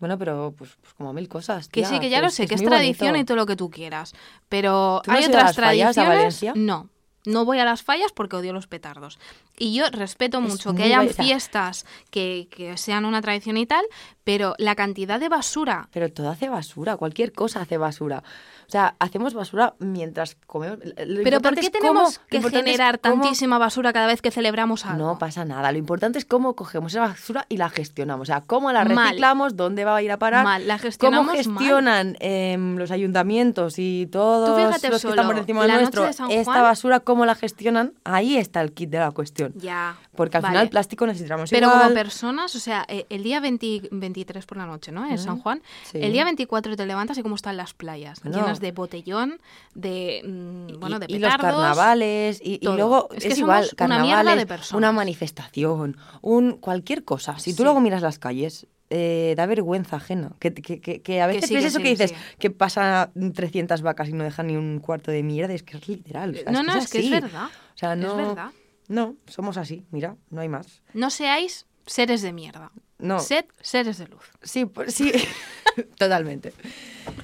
Bueno, 0.00 0.18
pero 0.18 0.52
pues, 0.58 0.70
pues 0.80 0.92
como 0.94 1.12
mil 1.12 1.28
cosas, 1.28 1.68
Que 1.68 1.82
tía, 1.82 1.88
sí, 1.88 2.00
que 2.00 2.10
ya 2.10 2.20
lo 2.20 2.30
sé, 2.30 2.48
que 2.48 2.56
es 2.56 2.64
tradición 2.64 3.10
bonito. 3.12 3.22
y 3.22 3.24
todo 3.26 3.36
lo 3.36 3.46
que 3.46 3.54
tú 3.54 3.70
quieras. 3.70 4.12
Pero 4.48 5.00
¿Tú 5.04 5.12
no 5.12 5.16
hay 5.16 5.22
has 5.22 5.28
otras 5.28 5.54
fallas 5.54 5.90
a 5.96 6.02
tradiciones. 6.02 6.08
Valencia? 6.08 6.52
No. 6.56 6.88
No 7.24 7.44
voy 7.44 7.58
a 7.60 7.64
las 7.64 7.82
fallas 7.82 8.10
porque 8.12 8.36
odio 8.36 8.52
los 8.52 8.66
petardos. 8.66 9.18
Y 9.56 9.74
yo 9.74 9.88
respeto 9.90 10.38
Es 10.38 10.48
mucho 10.48 10.74
que 10.74 10.82
sea- 11.12 11.24
fiestas 11.24 11.86
que, 12.10 12.48
que 12.50 12.76
sean 12.76 13.04
una 13.04 13.22
tradición 13.22 13.56
y 13.58 13.66
tal, 13.66 13.84
pero 14.24 14.54
la 14.58 14.74
cantidad 14.74 15.18
de 15.20 15.28
basura 15.28 15.88
Pero 15.92 16.10
todo 16.12 16.30
hace 16.30 16.48
basura, 16.48 16.96
cualquier 16.96 17.32
cosa 17.32 17.60
hace 17.62 17.76
basura. 17.78 18.22
O 18.68 18.70
sea, 18.72 18.94
hacemos 19.00 19.34
basura 19.34 19.74
mientras 19.80 20.36
comemos. 20.46 20.78
Lo 21.06 21.22
Pero 21.24 21.40
¿por 21.42 21.54
qué 21.56 21.68
tenemos 21.68 22.18
cómo- 22.18 22.26
que 22.30 22.50
generar 22.50 23.00
cómo- 23.00 23.22
tantísima 23.22 23.58
basura 23.58 23.92
cada 23.92 24.06
vez 24.06 24.22
que 24.22 24.30
celebramos 24.30 24.86
algo? 24.86 25.06
No 25.06 25.18
pasa 25.18 25.44
nada. 25.44 25.70
Lo 25.72 25.76
importante 25.78 26.18
es 26.18 26.24
cómo 26.24 26.54
cogemos 26.54 26.92
esa 26.92 27.02
basura 27.02 27.44
y 27.50 27.58
la 27.58 27.68
gestionamos. 27.68 28.22
O 28.22 28.32
sea, 28.32 28.40
cómo 28.40 28.72
la 28.72 28.84
Mal. 28.84 28.96
reciclamos, 29.08 29.56
dónde 29.56 29.84
va 29.84 29.96
a 29.96 30.02
ir 30.02 30.10
a 30.10 30.18
parar. 30.18 30.44
Mal, 30.44 30.66
la 30.66 30.76
¿Cómo 30.76 30.82
gestionamos 30.82 31.26
mal. 31.26 31.36
gestionan 31.36 32.16
em, 32.20 32.76
los 32.76 32.90
ayuntamientos 32.90 33.74
y 33.78 34.06
todos 34.10 34.48
los 34.48 34.56
que 34.56 34.76
están 34.76 34.90
por 34.90 35.00
solo, 35.00 35.38
encima 35.38 35.66
de 35.66 35.72
nuestro? 35.74 36.04
de 36.04 36.12
San 36.14 36.30
esta 36.30 36.44
Juan- 36.52 36.62
basura, 36.62 37.00
¿cómo 37.00 37.26
la 37.26 37.34
gestionan? 37.34 37.92
Ahí 38.04 38.38
está 38.38 38.62
el 38.62 38.72
kit 38.72 38.88
de 38.88 39.00
la 39.00 39.10
cuestión. 39.10 39.52
Ya. 39.56 39.96
Porque 40.14 40.38
al 40.38 40.42
vale. 40.42 40.52
final 40.54 40.68
plástico 40.70 41.06
necesitamos 41.06 41.50
Pero 41.50 41.66
igual. 41.68 41.82
como 41.82 41.94
personas, 41.94 42.54
o 42.54 42.60
sea, 42.60 42.84
eh, 42.88 43.06
el 43.10 43.22
día 43.22 43.40
20 43.40 43.88
23 44.12 44.46
por 44.46 44.58
la 44.58 44.66
noche, 44.66 44.92
¿no? 44.92 45.08
En 45.08 45.18
San 45.18 45.38
Juan. 45.40 45.62
Sí. 45.90 45.98
El 46.00 46.12
día 46.12 46.24
24 46.24 46.76
te 46.76 46.86
levantas 46.86 47.16
y 47.18 47.22
cómo 47.22 47.34
están 47.34 47.56
las 47.56 47.72
playas. 47.74 48.22
Llenas 48.24 48.60
de 48.60 48.72
botellón, 48.72 49.40
de, 49.74 50.22
mm, 50.24 50.78
bueno, 50.80 50.98
de 50.98 51.06
y, 51.08 51.14
y 51.16 51.18
los 51.18 51.32
petardos. 51.32 51.60
carnavales 51.60 52.40
y, 52.44 52.58
luego 52.62 53.08
Es 53.12 53.24
es, 53.24 53.34
que 53.34 53.40
igual 53.40 53.64
una 53.64 53.76
carnavales 53.76 54.46
personas. 54.46 54.78
una 54.78 54.92
manifestación 54.92 55.96
un 56.20 56.52
cualquier 56.58 57.04
cosa 57.04 57.38
si 57.38 57.52
tú 57.52 57.58
Sí. 57.58 57.62
luego 57.64 57.80
miras 57.80 58.02
las 58.02 58.18
calles 58.18 58.66
eh, 58.90 59.32
da 59.36 59.46
vergüenza 59.46 59.96
ajena 59.96 60.32
que, 60.38 60.52
que, 60.52 60.80
que, 60.80 61.00
que 61.00 61.22
a 61.22 61.26
veces 61.26 61.48
sí, 61.48 61.54
que 61.54 61.60
eso 61.64 61.78
sí, 61.78 61.82
que 61.82 61.88
dices 61.90 62.10
sí. 62.10 62.16
que 62.38 62.50
pasa 62.50 63.10
300 63.34 63.80
vacas 63.80 64.08
y 64.10 64.12
no 64.12 64.22
dejan 64.24 64.48
ni 64.48 64.56
un 64.56 64.80
cuarto 64.80 65.10
de 65.10 65.22
mierda 65.22 65.54
es 65.54 65.62
que 65.62 65.78
es 65.78 65.88
literal 65.88 66.30
o 66.32 66.34
sea, 66.34 66.52
No, 66.52 66.60
es 66.60 66.66
no, 66.66 66.72
que 66.74 66.78
es 66.80 66.90
que 66.90 66.98
es 66.98 67.10
verdad. 67.10 67.46
o 67.46 67.78
sea 67.78 67.96
no 67.96 68.10
Es 68.10 68.16
verdad. 68.28 68.50
no 68.88 69.14
somos 69.26 69.56
así 69.56 69.86
mira 69.90 70.16
no 70.30 70.40
hay 70.42 70.48
más 70.50 70.82
No 70.92 71.08
seáis 71.10 71.66
seres 71.86 72.22
de 72.22 72.32
mierda. 72.32 72.70
No 73.02 73.20
Sed 73.20 73.44
seres 73.60 73.98
de 73.98 74.06
luz. 74.06 74.22
Sí, 74.42 74.64
por- 74.64 74.90
sí, 74.90 75.12
totalmente. 75.98 76.52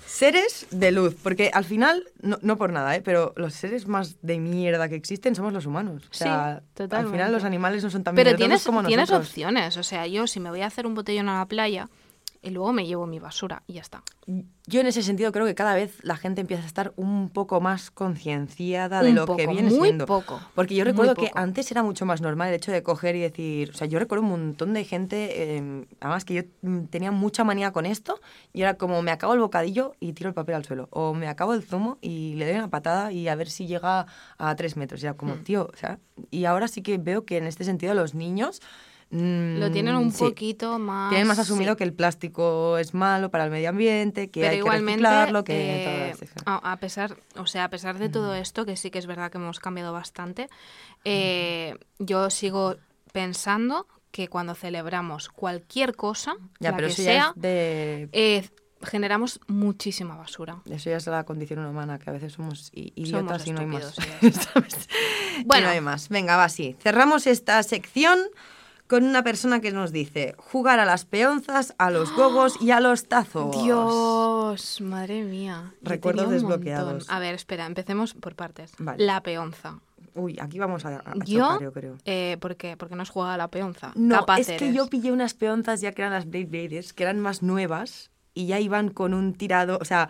Seres 0.07 0.66
de 0.70 0.91
luz, 0.91 1.14
porque 1.22 1.51
al 1.53 1.64
final, 1.64 2.05
no, 2.20 2.39
no 2.43 2.57
por 2.57 2.72
nada, 2.72 2.95
¿eh? 2.97 3.01
pero 3.03 3.33
los 3.37 3.55
seres 3.55 3.87
más 3.87 4.16
de 4.22 4.39
mierda 4.39 4.89
que 4.89 4.97
existen 4.97 5.35
somos 5.35 5.53
los 5.53 5.66
humanos. 5.66 6.03
O 6.11 6.14
sea, 6.14 6.61
Sí, 6.61 6.66
totalmente. 6.74 6.97
Al 6.97 7.12
final 7.12 7.33
los 7.33 7.45
animales 7.45 7.85
no 7.85 7.91
son 7.91 8.03
tan 8.05 8.14
Pero 8.14 8.35
tienes, 8.37 8.64
como 8.64 8.83
tienes 8.85 9.09
nosotros. 9.09 9.29
opciones. 9.29 9.76
O 9.76 9.83
sea, 9.83 10.07
yo 10.07 10.26
si 10.26 10.41
me 10.41 10.51
voy 10.51 10.62
a 10.62 10.66
hacer 10.66 10.87
un 10.87 10.95
botellón 10.95 11.29
a 11.29 11.39
la 11.39 11.47
playa, 11.47 11.89
y 12.43 12.51
luego 12.51 12.72
me 12.72 12.86
llevo 12.86 13.07
mi 13.07 13.18
basura 13.18 13.62
y 13.66 13.74
ya 13.74 13.80
está. 13.80 14.03
Yo 14.66 14.80
en 14.80 14.86
ese 14.86 15.03
sentido 15.03 15.32
creo 15.32 15.47
que 15.47 15.55
cada 15.55 15.74
vez 15.74 15.99
la 16.03 16.16
gente 16.16 16.41
empieza 16.43 16.62
a 16.62 16.66
estar 16.66 16.93
un 16.97 17.30
poco 17.30 17.61
más 17.61 17.91
concienciada 17.91 19.03
de 19.03 19.12
lo 19.12 19.22
que 19.22 19.45
poco, 19.45 19.53
viene 19.53 19.70
muy 19.70 19.89
siendo. 19.89 20.07
poco, 20.07 20.41
Porque 20.55 20.74
yo 20.74 20.84
recuerdo 20.84 21.14
que 21.14 21.30
antes 21.34 21.70
era 21.70 21.82
mucho 21.82 22.05
más 22.05 22.20
normal 22.20 22.49
el 22.49 22.55
hecho 22.55 22.70
de 22.70 22.82
coger 22.82 23.16
y 23.16 23.20
decir, 23.20 23.70
o 23.70 23.72
sea, 23.74 23.86
yo 23.86 23.99
recuerdo 23.99 24.24
un 24.24 24.30
montón 24.30 24.74
de 24.74 24.84
gente, 24.84 25.57
eh, 25.57 25.86
además 26.01 26.24
que 26.24 26.34
yo 26.34 26.43
mm, 26.62 26.84
tenía 26.86 27.11
mucha 27.11 27.45
manía 27.45 27.72
con 27.72 27.86
esto 27.86 28.20
y 28.53 28.61
era 28.62 28.74
como 28.74 29.01
me 29.03 29.11
acabo 29.11 29.32
el 29.34 29.41
bocadillo 29.41 29.93
y 30.01 30.12
tiro 30.12 30.28
el 30.28 30.34
papel 30.34 30.57
al 30.57 30.64
suelo 30.64 30.89
o 30.91 31.14
me 31.14 31.28
acabo 31.28 31.55
el 31.55 31.62
zumo 31.62 31.99
y 32.03 32.34
le 32.34 32.47
doy 32.47 32.57
una 32.57 32.68
patada 32.68 33.11
y 33.12 33.28
a 33.28 33.34
ver 33.34 33.49
si 33.49 33.66
llega 33.66 34.07
a 34.36 34.57
tres 34.57 34.76
metros. 34.76 35.03
Y 35.03 35.07
era 35.07 35.14
Hmm. 35.14 35.16
como, 35.16 35.34
tío, 35.36 35.70
o 35.72 35.76
sea, 35.76 35.99
y 36.30 36.45
ahora 36.45 36.68
sí 36.68 36.82
que 36.82 36.99
veo 36.99 37.24
que 37.24 37.39
en 37.39 37.47
este 37.47 37.64
sentido 37.64 37.95
los 37.95 38.14
niños 38.14 38.61
mm, 39.11 39.59
Lo 39.59 39.71
tienen 39.71 39.97
un 39.97 40.13
sí, 40.13 40.25
poquito 40.25 40.79
más... 40.79 41.11
tienen 41.11 41.27
más 41.27 41.39
asumido 41.39 41.73
sí. 41.73 41.79
que 41.79 41.85
el 41.85 41.93
plástico 41.93 42.79
es 42.79 42.95
malo 42.95 43.31
para 43.31 43.45
el 43.45 43.51
medio 43.51 43.69
ambiente, 43.71 44.31
que 44.31 44.41
Pero 44.41 44.53
hay 44.53 44.59
igualmente, 44.59 45.03
que 45.03 45.09
reciclarlo, 45.09 45.45
que 45.45 46.11
eh, 46.11 46.17
todo 46.35 46.43
a, 46.47 46.73
a 46.73 46.77
pesar, 46.77 47.17
o 47.37 47.47
sea, 47.47 47.65
a 47.65 47.71
pesar 47.71 47.99
de 47.99 48.09
todo 48.09 48.35
esto, 48.35 48.65
que 48.67 48.77
sí 48.77 48.91
que 48.91 48.99
es 48.99 49.07
verdad 49.07 49.31
que 49.31 49.39
hemos 49.39 49.61
cambiado 49.61 49.93
bastante, 49.93 50.49
eh, 51.05 51.77
yo 51.99 52.31
sigo 52.31 52.77
pensando 53.13 53.87
que 54.11 54.29
cuando 54.29 54.55
celebramos 54.55 55.29
cualquier 55.29 55.95
cosa, 55.95 56.37
Ya, 56.61 56.71
la 56.71 56.77
pero 56.77 56.89
que 56.89 56.95
sea, 56.95 57.33
de 57.37 58.09
eh, 58.13 58.49
generamos 58.83 59.41
muchísima 59.47 60.17
basura. 60.17 60.63
Eso 60.71 60.91
ya 60.91 60.97
es 60.97 61.07
la 61.07 61.25
condición 61.25 61.65
humana, 61.65 61.99
que 61.99 62.11
a 62.11 62.13
veces 62.13 62.33
somos 62.33 62.71
idiotas 62.75 63.47
y 63.47 63.53
no 63.53 63.61
hay 63.61 63.67
más. 63.67 63.95
Bueno. 65.35 65.47
bueno, 65.47 65.67
no 65.67 65.73
hay 65.73 65.81
más. 65.81 66.09
Venga, 66.09 66.37
va, 66.37 66.49
sí. 66.49 66.77
Cerramos 66.81 67.27
esta 67.27 67.63
sección 67.63 68.19
con 68.89 69.05
una 69.05 69.22
persona 69.22 69.61
que 69.61 69.70
nos 69.70 69.93
dice 69.93 70.34
jugar 70.39 70.80
a 70.80 70.84
las 70.84 71.05
peonzas, 71.05 71.74
a 71.78 71.91
los 71.91 72.11
gogos 72.14 72.61
y 72.61 72.70
a 72.70 72.80
los 72.80 73.07
tazos. 73.07 73.62
Dios, 73.62 74.80
madre 74.80 75.22
mía. 75.24 75.74
Recuerdos 75.82 76.26
montón. 76.26 76.34
desbloqueados. 76.43 77.09
A 77.11 77.18
ver, 77.18 77.34
espera, 77.34 77.66
empecemos 77.66 78.14
por 78.14 78.34
partes. 78.34 78.72
Vale. 78.78 79.05
La 79.05 79.22
peonza. 79.22 79.78
Uy, 80.14 80.36
aquí 80.41 80.59
vamos 80.59 80.84
a, 80.84 80.97
a 80.97 81.14
Yo, 81.24 81.41
chocar, 81.43 81.62
yo 81.62 81.72
creo. 81.72 81.97
eh, 82.05 82.39
¿por 82.41 82.57
qué? 82.57 82.76
Porque 82.76 82.97
no 82.97 83.03
has 83.03 83.11
jugado 83.11 83.32
a 83.34 83.36
la 83.36 83.49
peonza. 83.49 83.93
No, 83.95 84.16
Capaz 84.20 84.41
es 84.41 84.51
que 84.53 84.72
yo 84.72 84.89
pillé 84.89 85.12
unas 85.12 85.34
peonzas 85.34 85.80
ya 85.80 85.93
que 85.93 86.03
eran 86.03 86.12
las 86.12 86.28
Blade 86.28 86.47
Bladers, 86.47 86.93
que 86.93 87.05
eran 87.05 87.20
más 87.20 87.43
nuevas 87.43 88.11
y 88.34 88.47
ya 88.47 88.59
iban 88.59 88.89
con 88.89 89.14
un 89.14 89.34
tirado, 89.34 89.78
o 89.80 89.84
sea, 89.84 90.09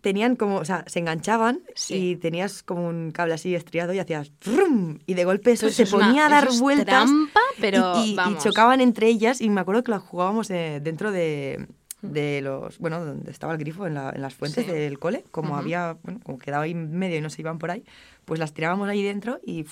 tenían 0.00 0.36
como, 0.36 0.56
o 0.56 0.64
sea, 0.64 0.84
se 0.86 0.98
enganchaban 0.98 1.60
Sí. 1.74 2.10
y 2.12 2.16
tenías 2.16 2.62
como 2.62 2.86
un 2.88 3.10
cable 3.10 3.34
así 3.34 3.54
estriado 3.54 3.92
y 3.92 3.98
hacías 3.98 4.30
¡frum! 4.40 4.98
y 5.06 5.14
de 5.14 5.24
golpe 5.24 5.52
eso 5.52 5.66
Pues 5.66 5.76
se 5.76 5.82
es 5.84 5.92
una- 5.92 6.06
ponía 6.06 6.26
a 6.26 6.28
dar 6.28 6.44
eso 6.44 6.54
es 6.54 6.60
vueltas 6.60 6.86
trampa, 6.86 7.40
pero 7.60 7.94
y, 7.96 8.08
y- 8.08 8.12
y 8.12 8.14
vamos. 8.16 8.42
chocaban 8.42 8.80
entre 8.80 9.08
ellas 9.08 9.40
y 9.40 9.48
me 9.50 9.60
acuerdo 9.60 9.82
que 9.84 9.90
las 9.90 10.02
jugábamos 10.02 10.50
eh, 10.50 10.80
dentro 10.82 11.10
de, 11.12 11.66
de 12.02 12.40
los, 12.42 12.78
bueno, 12.78 13.04
donde 13.04 13.30
estaba 13.30 13.52
el 13.52 13.58
grifo, 13.58 13.86
en, 13.86 13.94
la- 13.94 14.10
en 14.14 14.22
las 14.22 14.34
fuentes 14.34 14.64
Sí. 14.66 14.70
del 14.72 14.98
cole, 14.98 15.24
como 15.30 15.50
Ujú. 15.50 15.58
había, 15.58 15.96
bueno, 16.02 16.20
como 16.22 16.38
quedaba 16.38 16.64
ahí 16.64 16.74
medio 16.74 17.16
y 17.16 17.20
no 17.20 17.30
se 17.30 17.42
iban 17.42 17.58
por 17.58 17.70
ahí, 17.70 17.84
pues 18.24 18.38
las 18.40 18.52
tirábamos 18.54 18.88
ahí 18.88 19.02
dentro 19.02 19.40
y 19.44 19.64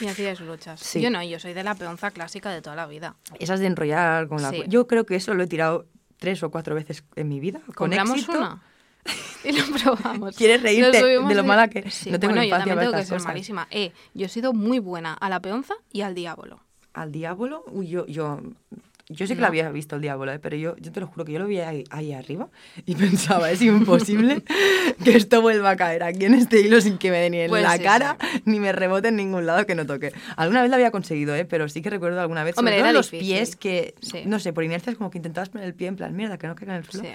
Y 0.00 0.06
hacías 0.06 0.38
luchas. 0.40 0.78
Sí. 0.78 1.00
Yo 1.00 1.10
no, 1.10 1.20
yo 1.24 1.40
soy 1.40 1.54
de 1.54 1.64
la 1.64 1.74
peonza 1.74 2.12
clásica 2.12 2.50
de 2.52 2.62
toda 2.62 2.76
la 2.76 2.86
vida. 2.86 3.16
Esas 3.40 3.58
de 3.58 3.66
enrollar 3.66 4.28
con 4.28 4.40
la... 4.40 4.52
Yo 4.68 4.86
creo 4.86 5.04
que 5.04 5.16
eso 5.16 5.34
lo 5.34 5.42
he 5.42 5.48
tirado 5.48 5.86
tres 6.18 6.40
o 6.44 6.50
cuatro 6.52 6.76
veces 6.76 7.02
en 7.16 7.28
mi 7.28 7.40
vida. 7.40 7.58
Con 7.66 7.74
Compramos 7.74 8.18
éxito. 8.18 8.38
una 8.38 8.62
y 9.44 9.52
lo 9.52 9.64
probamos. 9.66 10.36
¿Quieres 10.36 10.62
reírte 10.62 11.02
de 11.04 11.34
lo 11.34 11.44
mala 11.44 11.68
que- 11.68 11.90
Sí, 11.90 12.10
no 12.10 12.18
tengo 12.20 12.34
bueno, 12.34 12.44
yo 12.48 12.56
también 12.56 12.78
tengo 12.78 12.92
que 12.92 12.98
ser 13.04 13.16
cosas. 13.16 13.26
malísima. 13.26 13.68
Eh, 13.70 13.92
yo 14.14 14.26
he 14.26 14.28
sido 14.28 14.52
muy 14.52 14.78
buena 14.78 15.14
a 15.14 15.28
la 15.28 15.40
peonza 15.40 15.74
y 15.92 16.02
al 16.02 16.14
diablo. 16.14 16.60
Al 16.94 17.12
diablo, 17.12 17.64
uy, 17.70 17.86
yo, 17.88 18.06
yo, 18.06 18.40
yo 19.08 19.26
sé 19.26 19.34
que 19.34 19.36
No. 19.36 19.42
lo 19.42 19.46
había 19.48 19.70
visto 19.70 19.94
el 19.96 20.02
diablo, 20.02 20.30
¿eh? 20.32 20.38
pero 20.38 20.56
yo, 20.56 20.74
yo 20.78 20.90
te 20.90 21.00
lo 21.00 21.06
juro 21.06 21.24
que 21.24 21.32
yo 21.32 21.38
lo 21.38 21.46
vi 21.46 21.60
ahí, 21.60 21.84
ahí 21.90 22.12
arriba 22.12 22.48
y 22.86 22.94
pensaba, 22.96 23.50
es 23.50 23.62
imposible 23.62 24.42
que 25.04 25.16
esto 25.16 25.40
vuelva 25.40 25.70
a 25.70 25.76
caer 25.76 26.02
aquí 26.02 26.24
en 26.24 26.34
este 26.34 26.60
hilo 26.60 26.80
sin 26.80 26.98
que 26.98 27.10
me 27.10 27.18
dé 27.18 27.30
ni 27.30 27.38
en 27.40 27.50
Pues 27.50 27.62
la 27.62 27.76
sí, 27.76 27.82
cara 27.84 28.16
ni 28.44 28.58
me 28.58 28.72
rebote 28.72 29.08
en 29.08 29.16
ningún 29.16 29.46
lado 29.46 29.64
que 29.64 29.74
no 29.76 29.86
toque. 29.86 30.12
Alguna 30.36 30.60
vez 30.62 30.70
lo 30.70 30.76
había 30.76 30.90
conseguido, 30.90 31.34
¿eh? 31.36 31.44
pero 31.44 31.68
sí 31.68 31.80
que 31.82 31.90
recuerdo 31.90 32.20
alguna 32.20 32.42
vez, 32.42 32.58
Hombre, 32.58 32.74
sobre 32.74 32.82
todo 32.82 32.92
los 32.98 33.10
difícil. 33.10 33.34
pies 33.36 33.56
que, 33.56 33.94
Sí. 34.00 34.22
no 34.26 34.40
sé, 34.40 34.52
por 34.52 34.64
inercia 34.64 34.90
es 34.90 34.96
como 34.98 35.10
que 35.10 35.18
intentabas 35.18 35.48
poner 35.50 35.66
el 35.68 35.74
pie 35.74 35.86
en 35.88 35.96
plan, 35.96 36.14
mierda, 36.16 36.36
que 36.38 36.46
no 36.48 36.54
caiga 36.56 36.74
en 36.74 36.82
el 36.84 36.90
suelo. 36.90 37.08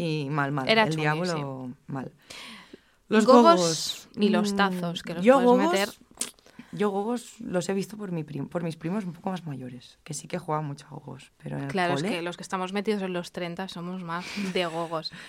Y 0.00 0.28
mal, 0.30 0.52
mal. 0.52 0.68
Era 0.68 0.84
el 0.84 0.90
chungi, 0.90 1.02
diablo, 1.02 1.66
sí. 1.68 1.74
mal. 1.92 2.12
gogos 3.24 4.08
y 4.16 4.28
los 4.28 4.52
mm, 4.52 4.56
tazos, 4.56 5.02
que 5.02 5.14
los 5.14 5.24
yo 5.24 5.34
puedes 5.34 5.46
gogos, 5.50 5.72
meter. 5.72 5.88
Yo 6.70 6.90
gogos 6.90 7.40
los 7.40 7.68
he 7.68 7.74
visto 7.74 7.96
por, 7.96 8.12
mi 8.12 8.22
prim- 8.24 8.46
por 8.46 8.62
mis 8.62 8.76
primos 8.76 9.04
un 9.04 9.12
poco 9.14 9.30
más 9.30 9.44
mayores, 9.46 9.98
que 10.04 10.12
sí 10.14 10.28
que 10.28 10.38
juegan 10.38 10.66
mucho 10.66 10.86
a 10.86 10.90
gogos. 10.90 11.32
Pero 11.42 11.56
en 11.56 11.64
el 11.64 11.68
Claro, 11.70 11.94
es 11.94 12.02
que 12.02 12.22
los 12.22 12.36
que 12.36 12.42
estamos 12.42 12.72
metidos 12.72 13.02
en 13.02 13.12
los 13.12 13.32
30 13.32 13.68
somos 13.68 14.02
más 14.02 14.24
de 14.52 14.66
gogos. 14.66 15.10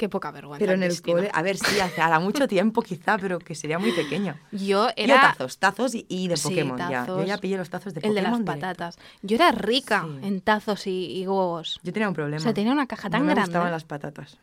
Qué 0.00 0.08
poca 0.08 0.30
vergüenza. 0.30 0.58
pero 0.60 0.72
en 0.72 0.82
el 0.82 0.88
Cristina. 0.88 1.14
cole, 1.16 1.30
a 1.32 1.42
ver, 1.42 1.58
sí, 1.58 1.78
hace 1.78 2.00
hará 2.00 2.18
mucho 2.18 2.48
tiempo 2.48 2.80
quizá, 2.80 3.18
pero 3.18 3.38
que 3.38 3.54
sería 3.54 3.78
muy 3.78 3.92
pequeño. 3.92 4.34
Yo 4.50 4.58
Yo 4.60 4.88
era 4.96 5.20
tazos, 5.20 5.58
tazos 5.58 5.94
y, 5.94 6.06
y 6.08 6.26
de 6.28 6.38
Sí, 6.38 6.48
Pokémon 6.48 6.78
ya. 6.78 6.88
Yo 6.88 6.90
tazos. 7.16 7.26
ya 7.26 7.36
pillé 7.36 7.58
los 7.58 7.68
tazos 7.68 7.92
de 7.92 8.00
el 8.00 8.14
de 8.14 8.22
Pokémon. 8.22 8.44
las 8.46 8.56
patatas. 8.56 8.98
Yo 9.20 9.36
era 9.36 9.52
rica 9.52 10.06
Sí. 10.20 10.26
en 10.26 10.40
tazos 10.40 10.86
y, 10.86 10.90
y 11.18 11.26
gogos. 11.26 11.78
Yo 11.82 11.92
tenía 11.92 12.08
un 12.08 12.14
problema. 12.14 12.38
O 12.38 12.40
sea, 12.40 12.54
tenía 12.54 12.72
una 12.72 12.86
caja 12.86 13.10
tan 13.10 13.20
no 13.20 13.26
me 13.26 13.32
grande. 13.34 13.48
gustaban 13.50 13.70
las 13.72 13.84
patatas. 13.84 14.38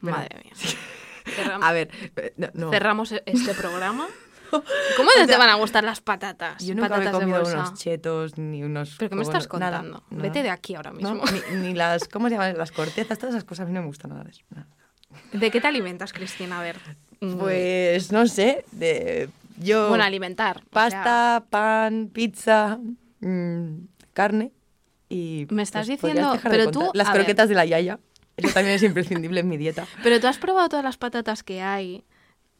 Madre 0.00 0.40
mía. 0.42 0.52
Cerram- 1.36 1.62
A 1.62 1.72
ver, 1.72 1.90
eh, 2.16 2.32
no, 2.38 2.48
no. 2.54 2.70
Cerramos 2.70 3.12
e- 3.12 3.22
este 3.26 3.52
programa. 3.54 4.06
¿Cómo 4.50 5.10
no 5.18 5.26
te 5.26 5.36
van 5.36 5.48
a 5.50 5.54
gustar 5.56 5.84
las 5.84 6.00
patatas? 6.00 6.64
Yo 6.64 6.74
nunca 6.74 6.88
me 6.88 6.94
he 6.96 6.98
patatas 7.06 7.20
de 7.20 7.32
comido 7.32 7.42
unos 7.60 7.74
chetos 7.74 8.38
ni 8.38 8.62
unos. 8.62 8.96
¿Pero 8.98 9.10
qué 9.10 9.16
me 9.16 9.22
estás 9.22 9.46
contando? 9.48 10.02
nada. 10.10 10.22
Vete 10.22 10.42
de 10.42 10.50
aquí 10.50 10.74
ahora 10.74 10.90
No, 10.92 11.14
mismo. 11.14 11.24
ni, 11.52 11.56
ni 11.58 11.74
las, 11.74 12.08
¿cómo 12.08 12.28
se 12.28 12.34
llaman? 12.34 12.56
Las 12.56 12.72
cortezas, 12.72 13.18
todas 13.18 13.34
esas 13.34 13.44
cosas 13.44 13.64
a 13.64 13.66
mí 13.68 13.74
no 13.74 13.80
me 13.82 13.86
gustan 13.86 14.10
nada 14.10 14.24
de 14.24 14.30
eso. 14.30 14.42
nada. 14.50 14.66
¿De 15.32 15.50
qué 15.50 15.60
te 15.60 15.66
alimentas, 15.66 16.12
Cristina? 16.12 16.58
A 16.60 16.62
ver. 16.62 16.78
mm, 17.20 17.36
Pues 17.38 18.12
no 18.12 18.26
sé, 18.26 18.64
de 18.72 19.30
yo 19.58 19.88
Bueno, 19.88 20.04
alimentar. 20.04 20.58
o 20.58 20.60
sea, 20.60 20.68
pasta, 20.70 21.44
pan, 21.50 22.08
pizza, 22.12 22.78
mm, 23.20 23.86
carne 24.12 24.52
y 25.08 25.46
Me 25.50 25.62
estás 25.62 25.86
pues, 25.88 26.00
diciendo- 26.00 26.38
pero 26.50 26.70
tú, 26.70 26.90
las 26.94 27.08
ver. 27.08 27.16
croquetas 27.22 27.48
de 27.48 27.54
la 27.54 27.64
yaya. 27.64 27.98
Eso 28.36 28.54
también 28.54 28.76
es 28.76 28.82
imprescindible 28.84 29.40
en 29.40 29.48
mi 29.48 29.56
dieta. 29.56 29.84
Pero 30.04 30.20
tú 30.20 30.28
has 30.28 30.38
probado 30.38 30.68
todas 30.68 30.84
las 30.84 30.96
patatas 30.96 31.42
que 31.42 31.60
hay. 31.60 32.04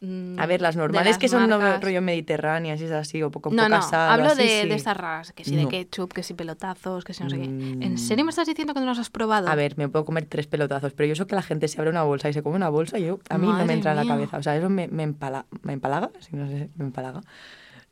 Mm, 0.00 0.38
A 0.38 0.46
ver, 0.46 0.60
las 0.60 0.76
normales 0.76 1.10
las 1.12 1.18
que 1.18 1.28
son 1.28 1.48
marcas? 1.48 1.82
rollo 1.82 2.00
mediterráneas 2.02 2.80
y 2.80 2.84
es 2.84 2.90
así 2.92 3.22
o 3.22 3.30
poco 3.30 3.50
No, 3.50 3.68
no, 3.68 3.82
sal, 3.82 4.10
hablo 4.12 4.26
así, 4.32 4.42
de, 4.42 4.62
sí. 4.62 4.68
de 4.68 4.74
estas 4.74 4.96
raras, 4.96 5.32
que 5.32 5.44
si 5.44 5.56
de 5.56 5.66
ketchup, 5.68 6.12
que 6.12 6.22
si 6.22 6.34
pelotazos, 6.34 7.04
que 7.04 7.14
si 7.14 7.22
no 7.24 7.30
sé 7.30 7.38
qué. 7.40 7.48
Mm. 7.48 7.82
¿En 7.82 7.98
serio 7.98 8.24
me 8.24 8.30
estás 8.30 8.46
diciendo 8.46 8.74
que 8.74 8.80
no 8.80 8.86
los 8.86 8.98
has 8.98 9.10
probado? 9.10 9.48
A 9.48 9.54
ver, 9.54 9.76
me 9.76 9.88
puedo 9.88 10.04
comer 10.04 10.26
tres 10.26 10.46
pelotazos, 10.46 10.92
pero 10.92 11.06
yo 11.06 11.12
eso 11.14 11.26
que 11.26 11.34
la 11.34 11.42
gente 11.42 11.66
se 11.68 11.80
abre 11.80 11.90
una 11.90 12.02
bolsa 12.02 12.28
y 12.28 12.32
se 12.32 12.42
come 12.42 12.56
una 12.56 12.68
bolsa, 12.68 12.98
yo 12.98 13.18
a 13.28 13.38
mí 13.38 13.46
no 13.46 13.64
me 13.64 13.72
entra 13.72 13.90
en 13.92 13.96
la 13.96 14.06
cabeza. 14.06 14.38
O 14.38 14.42
sea, 14.42 14.56
eso 14.56 14.68
me, 14.68 14.88
me, 14.88 15.02
empala, 15.02 15.46
me 15.62 15.72
empalaga, 15.72 16.10
si 16.20 16.36
no 16.36 16.46
sé, 16.48 16.70
me 16.76 16.84
empalaga. 16.84 17.20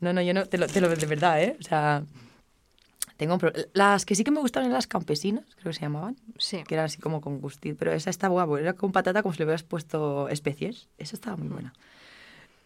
No, 0.01 0.13
no, 0.13 0.21
yo 0.23 0.35
no, 0.35 0.45
te 0.47 0.59
lo, 0.59 0.67
te 0.67 0.81
lo 0.81 0.89
de 0.89 1.07
verdad, 1.07 1.43
¿eh? 1.43 1.57
O 1.59 1.63
sea, 1.63 2.03
Tengo 3.17 3.39
las 3.73 4.05
que 4.05 4.15
sí 4.15 4.25
que 4.25 4.31
me 4.31 4.41
gustaban 4.41 4.67
eran 4.67 4.75
las 4.77 4.87
campesinas, 4.87 5.45
creo 5.55 5.71
que 5.71 5.79
se 5.79 5.81
llamaban, 5.81 6.17
Sí. 6.37 6.63
que 6.69 6.75
eran 6.75 6.85
así 6.85 6.99
como 7.01 7.23
con 7.23 7.41
gustil, 7.41 7.75
pero 7.75 7.93
esa 7.93 8.11
está 8.11 8.29
guapo, 8.29 8.59
era 8.59 8.75
con 8.75 8.93
patata 8.93 9.23
como 9.23 9.33
si 9.33 9.39
le 9.39 9.47
hubieras 9.47 9.63
puesto 9.63 10.29
especies. 10.29 10.89
Esa 10.99 11.17
estaba 11.17 11.35
Mm. 11.37 11.41
muy 11.41 11.49
buena. 11.49 11.73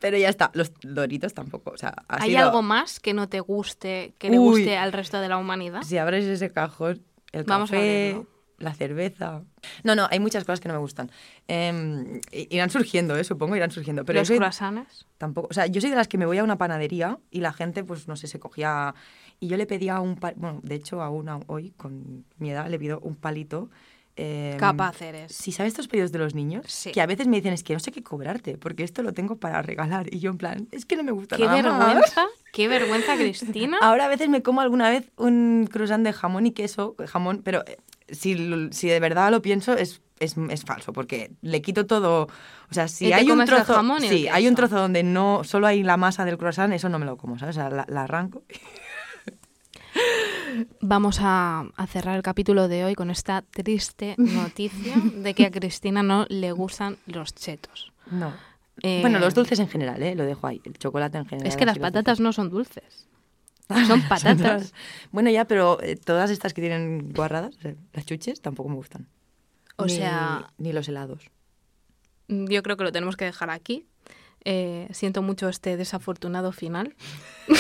Pero 0.01 0.17
ya 0.17 0.29
está, 0.31 0.51
los 0.55 0.73
doritos 0.83 1.35
tampoco, 1.35 1.71
o 1.71 1.77
sea, 1.77 1.95
ha 2.09 2.23
¿Hay 2.23 2.31
sido- 2.31 2.43
algo 2.47 2.63
más 2.63 2.99
que 3.01 3.15
no 3.15 3.29
te 3.29 3.39
guste, 3.41 4.15
que 4.19 4.31
le 4.31 4.39
Uy. 4.39 4.61
guste 4.63 4.77
al 4.77 4.93
resto 4.93 5.21
de 5.21 5.29
la 5.29 5.37
humanidad? 5.37 5.83
Si 5.83 5.99
abres 5.99 6.25
ese 6.25 6.51
cajón, 6.51 7.03
el 7.33 7.45
Vamos 7.45 7.71
a 7.71 7.75
café, 7.75 8.09
abrirlo. 8.13 8.27
la 8.59 8.75
cerveza. 8.75 9.43
No, 9.85 9.95
no, 9.95 10.09
hay 10.11 10.19
muchas 10.19 10.45
cosas 10.45 10.59
que 10.61 10.69
no 10.69 10.75
me 10.75 10.81
gustan. 10.81 11.11
I- 12.33 12.49
irán 12.51 12.71
surgiendo, 12.71 13.17
¿eh? 13.17 13.25
supongo, 13.25 13.57
irán 13.57 13.71
surgiendo. 13.71 14.05
Pero 14.05 14.21
Los 14.21 14.29
soy- 14.29 14.39
croissants. 14.39 15.07
tampoco. 15.19 15.49
O 15.51 15.55
sea, 15.55 15.67
yo 15.67 15.81
soy 15.81 15.91
de 15.91 15.97
las 15.97 16.09
que 16.09 16.19
me 16.19 16.27
voy 16.27 16.39
a 16.39 16.45
una 16.45 16.59
panadería 16.59 17.19
y 17.31 17.41
la 17.41 17.53
gente, 17.53 17.85
pues 17.85 18.09
no 18.09 18.17
sé, 18.17 18.27
se 18.27 18.39
cogía. 18.41 18.95
Y 19.39 19.49
yo 19.49 19.57
le 19.57 19.67
pedía 19.67 20.01
un. 20.01 20.17
pa- 20.17 20.33
Bueno, 20.37 20.61
de 20.63 20.75
hecho, 20.77 21.03
a 21.03 21.11
una 21.11 21.41
hoy, 21.47 21.73
con 21.77 22.25
mi 22.39 22.51
edad, 22.51 22.69
le 22.69 22.79
pido 22.79 23.01
un 23.01 23.17
palito. 23.17 23.71
Capaz 24.59 25.01
eres. 25.03 25.33
Sí, 25.35 25.53
¿sabes 25.53 25.73
estos 25.73 25.89
pedidos 25.89 26.13
de 26.13 26.19
los 26.19 26.35
niños? 26.35 26.67
Sí. 26.69 26.93
Que 26.93 27.01
a 27.01 27.07
veces 27.07 27.27
me 27.27 27.37
dicen, 27.37 27.53
es 27.53 27.63
que 27.63 27.73
no 27.73 27.81
sé 27.81 27.93
qué 27.93 28.03
cobrarte, 28.03 28.59
porque 28.59 28.85
esto 28.85 29.03
lo 29.03 29.13
tengo 29.13 29.37
para 29.37 29.63
regalar. 29.63 30.13
Y 30.13 30.21
yo, 30.21 30.31
en 30.31 30.39
plan, 30.39 30.69
es 30.73 30.85
que 30.85 30.97
no 30.97 31.03
me 31.03 31.13
gusta 31.13 31.37
Qué 31.37 31.45
nada 31.47 31.63
más". 31.63 31.87
vergüenza, 31.87 32.27
qué 32.53 32.69
vergüenza, 32.69 33.17
Cristina. 33.17 33.79
Ahora 33.81 34.07
a 34.07 34.09
veces 34.09 34.29
me 34.29 34.43
como 34.43 34.61
alguna 34.61 34.91
vez 34.91 35.11
un 35.17 35.69
croissant 35.71 36.05
de 36.05 36.13
jamón 36.13 36.47
y 36.47 36.53
queso, 36.53 36.97
jamón, 37.07 37.43
pero 37.43 37.65
eh, 37.67 37.77
si, 38.09 38.37
si 38.73 38.89
de 38.89 39.01
verdad 39.01 39.31
lo 39.31 39.41
pienso 39.43 39.75
es, 39.75 40.03
es, 40.19 40.37
es 40.51 40.65
falso, 40.65 40.93
porque 40.93 41.31
le 41.41 41.63
quito 41.63 41.87
todo, 41.87 42.25
o 42.25 42.75
sea, 42.75 42.89
si 42.89 43.13
hay 43.13 43.31
un 43.31 43.45
trozo, 43.45 43.73
jamón 43.75 44.01
sí, 44.03 44.29
hay 44.29 44.49
un 44.49 44.55
trozo 44.55 44.77
donde 44.77 45.03
no 45.03 45.45
solo 45.45 45.67
hay 45.67 45.83
la 45.83 45.97
masa 45.97 46.25
del 46.25 46.37
croissant, 46.37 46.73
eso 46.75 46.89
no 46.89 46.99
me 46.99 47.07
lo 47.07 47.17
como, 47.17 47.39
¿sabes? 47.39 47.57
O 47.57 47.61
sea, 47.61 47.71
la, 47.71 47.87
la 47.89 48.03
arranco. 48.03 48.43
Vamos 50.81 51.19
a, 51.21 51.61
a 51.77 51.87
cerrar 51.87 52.17
el 52.17 52.23
capítulo 52.23 52.69
de 52.69 52.85
hoy 52.85 52.95
con 52.95 53.11
esta 53.11 53.43
triste 53.43 54.15
noticia 54.19 54.95
de 55.15 55.35
que 55.35 55.47
a 55.47 55.51
Cristina 55.51 56.03
no 56.03 56.27
le 56.29 56.53
gustan 56.53 56.97
los 57.07 57.35
chetos. 57.35 57.93
No. 58.11 58.33
Eh, 58.83 58.99
Bueno, 59.01 59.19
los 59.19 59.35
dulces 59.35 59.59
en 59.61 59.69
general, 59.69 60.03
¿eh? 60.03 60.15
Lo 60.15 60.25
dejo 60.25 60.47
ahí, 60.47 60.61
el 60.65 60.77
chocolate 60.79 61.19
en 61.19 61.27
general. 61.27 61.49
Es 61.49 61.57
que 61.57 61.67
las 61.67 61.79
patatas 61.79 62.19
no 62.21 62.33
son 62.33 62.51
dulces. 62.51 63.07
Son 63.87 64.03
patatas. 64.09 64.75
Bueno, 65.13 65.31
ya, 65.31 65.45
pero 65.45 65.81
eh, 65.81 65.95
todas 65.95 66.31
estas 66.31 66.53
que 66.55 66.61
tienen 66.61 67.13
guarradas, 67.13 67.55
o 67.57 67.61
sea, 67.61 67.75
las 67.93 68.05
chuches, 68.05 68.41
tampoco 68.41 68.69
me 68.69 68.75
gustan. 68.75 69.07
O 69.77 69.85
Ni- 69.85 69.95
sea- 69.95 70.51
Ni 70.59 70.73
los 70.73 70.89
helados. 70.89 71.31
Yo 72.27 72.65
creo 72.65 72.77
que 72.77 72.83
lo 72.83 72.91
tenemos 72.91 73.17
que 73.17 73.27
dejar 73.27 73.51
aquí. 73.51 73.87
Eh, 74.45 74.89
siento 74.93 75.23
mucho 75.23 75.49
este 75.49 75.77
desafortunado 75.77 76.53
final. 76.53 76.95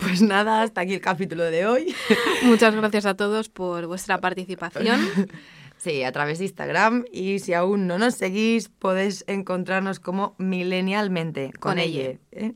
Pues 0.00 0.20
nada, 0.22 0.62
hasta 0.62 0.82
aquí 0.82 0.94
el 0.94 1.00
capítulo 1.00 1.44
de 1.44 1.66
hoy. 1.66 1.94
Muchas 2.42 2.74
gracias 2.74 3.06
a 3.06 3.14
todos 3.14 3.48
por 3.48 3.86
vuestra 3.86 4.18
participación. 4.20 5.00
Sí, 5.78 6.02
a 6.02 6.10
través 6.10 6.38
de 6.40 6.46
Instagram 6.46 7.04
y 7.12 7.38
si 7.38 7.54
aún 7.54 7.86
no 7.86 7.98
nos 7.98 8.16
seguís 8.16 8.68
podéis 8.68 9.22
encontrarnos 9.28 10.00
como 10.00 10.34
milenialmente 10.36 11.52
con, 11.52 11.72
Con 11.74 11.78
ella. 11.78 12.00
ella. 12.00 12.18
¿eh? 12.32 12.54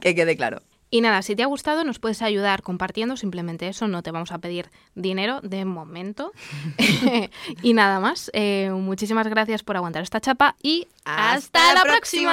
que 0.00 0.14
quede 0.14 0.36
claro. 0.36 0.62
Y 0.96 1.02
nada, 1.02 1.20
si 1.20 1.36
te 1.36 1.42
ha 1.42 1.46
gustado 1.46 1.84
nos 1.84 1.98
puedes 1.98 2.22
ayudar 2.22 2.62
compartiendo 2.62 3.18
simplemente 3.18 3.68
eso, 3.68 3.86
no 3.86 4.02
te 4.02 4.12
vamos 4.12 4.32
a 4.32 4.38
pedir 4.38 4.70
dinero 4.94 5.42
de 5.42 5.66
momento. 5.66 6.32
y 7.62 7.74
nada 7.74 8.00
más, 8.00 8.30
eh, 8.32 8.70
muchísimas 8.72 9.28
gracias 9.28 9.62
por 9.62 9.76
aguantar 9.76 10.02
esta 10.02 10.22
chapa 10.22 10.56
y 10.62 10.88
¡Hasta 11.04 11.34
hasta, 11.34 11.74
la 11.74 11.74
la 11.74 11.82
próxima. 11.82 12.32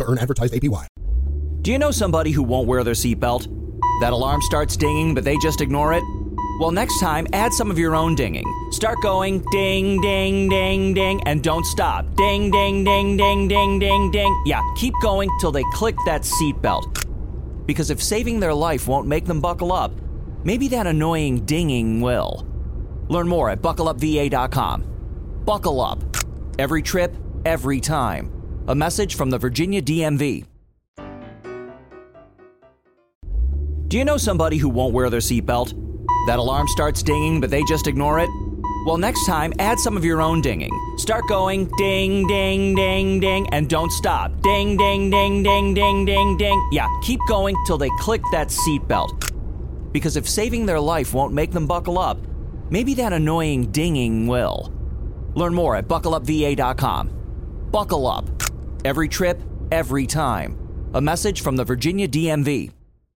to 0.01 0.09
earn 0.09 0.17
advertised 0.17 0.53
APY. 0.53 0.87
Do 1.61 1.71
you 1.71 1.77
know 1.77 1.91
somebody 1.91 2.31
who 2.31 2.43
won't 2.43 2.67
wear 2.67 2.83
their 2.83 2.93
seatbelt? 2.93 3.47
That 4.01 4.13
alarm 4.13 4.41
starts 4.41 4.75
dinging, 4.75 5.13
but 5.13 5.23
they 5.23 5.37
just 5.37 5.61
ignore 5.61 5.93
it? 5.93 6.03
Well, 6.59 6.71
next 6.71 6.99
time, 6.99 7.27
add 7.33 7.53
some 7.53 7.71
of 7.71 7.77
your 7.77 7.95
own 7.95 8.15
dinging. 8.15 8.45
Start 8.71 9.01
going 9.01 9.43
ding, 9.51 10.01
ding, 10.01 10.49
ding, 10.49 10.93
ding, 10.93 11.21
and 11.27 11.43
don't 11.43 11.65
stop. 11.65 12.15
Ding, 12.15 12.51
ding, 12.51 12.83
ding, 12.83 13.17
ding, 13.17 13.47
ding, 13.47 13.79
ding, 13.79 14.11
ding. 14.11 14.43
Yeah, 14.45 14.61
keep 14.75 14.93
going 15.01 15.29
till 15.39 15.51
they 15.51 15.63
click 15.73 15.95
that 16.05 16.21
seatbelt. 16.21 17.05
Because 17.65 17.89
if 17.89 18.01
saving 18.01 18.39
their 18.39 18.53
life 18.53 18.87
won't 18.87 19.07
make 19.07 19.25
them 19.25 19.39
buckle 19.39 19.71
up, 19.71 19.91
maybe 20.43 20.67
that 20.69 20.87
annoying 20.87 21.45
dinging 21.45 22.01
will. 22.01 22.47
Learn 23.07 23.27
more 23.27 23.49
at 23.49 23.61
buckleupva.com. 23.61 25.41
Buckle 25.45 25.81
up. 25.81 25.99
Every 26.59 26.81
trip, 26.81 27.15
every 27.45 27.79
time. 27.79 28.40
A 28.67 28.75
message 28.75 29.15
from 29.15 29.31
the 29.31 29.39
Virginia 29.39 29.81
DMV. 29.81 30.45
Do 33.87 33.97
you 33.97 34.05
know 34.05 34.17
somebody 34.17 34.57
who 34.57 34.69
won't 34.69 34.93
wear 34.93 35.09
their 35.09 35.19
seatbelt? 35.19 35.73
That 36.27 36.37
alarm 36.37 36.67
starts 36.67 37.01
dinging, 37.01 37.41
but 37.41 37.49
they 37.49 37.63
just 37.63 37.87
ignore 37.87 38.19
it? 38.19 38.29
Well, 38.85 38.97
next 38.97 39.25
time, 39.25 39.51
add 39.57 39.79
some 39.79 39.97
of 39.97 40.05
your 40.05 40.21
own 40.21 40.41
dinging. 40.41 40.71
Start 40.97 41.27
going 41.27 41.71
ding, 41.77 42.27
ding, 42.27 42.75
ding, 42.75 43.19
ding, 43.19 43.49
and 43.51 43.67
don't 43.67 43.91
stop. 43.91 44.31
Ding, 44.43 44.77
ding, 44.77 45.09
ding, 45.09 45.41
ding, 45.41 45.73
ding, 45.73 46.05
ding, 46.05 46.37
ding. 46.37 46.69
Yeah, 46.71 46.87
keep 47.01 47.19
going 47.27 47.55
till 47.65 47.79
they 47.79 47.89
click 47.97 48.21
that 48.31 48.49
seatbelt. 48.49 49.91
Because 49.91 50.17
if 50.17 50.29
saving 50.29 50.67
their 50.67 50.79
life 50.79 51.15
won't 51.15 51.33
make 51.33 51.51
them 51.51 51.65
buckle 51.65 51.97
up, 51.97 52.19
maybe 52.69 52.93
that 52.93 53.11
annoying 53.11 53.71
dinging 53.71 54.27
will. 54.27 54.71
Learn 55.33 55.55
more 55.55 55.75
at 55.75 55.87
buckleupva.com. 55.87 57.09
Buckle 57.71 58.05
up. 58.05 58.50
Every 58.83 59.07
trip, 59.07 59.39
every 59.71 60.07
time. 60.07 60.57
A 60.95 61.01
message 61.01 61.41
from 61.41 61.55
the 61.55 61.63
Virginia 61.63 62.07
DMV. 62.07 62.71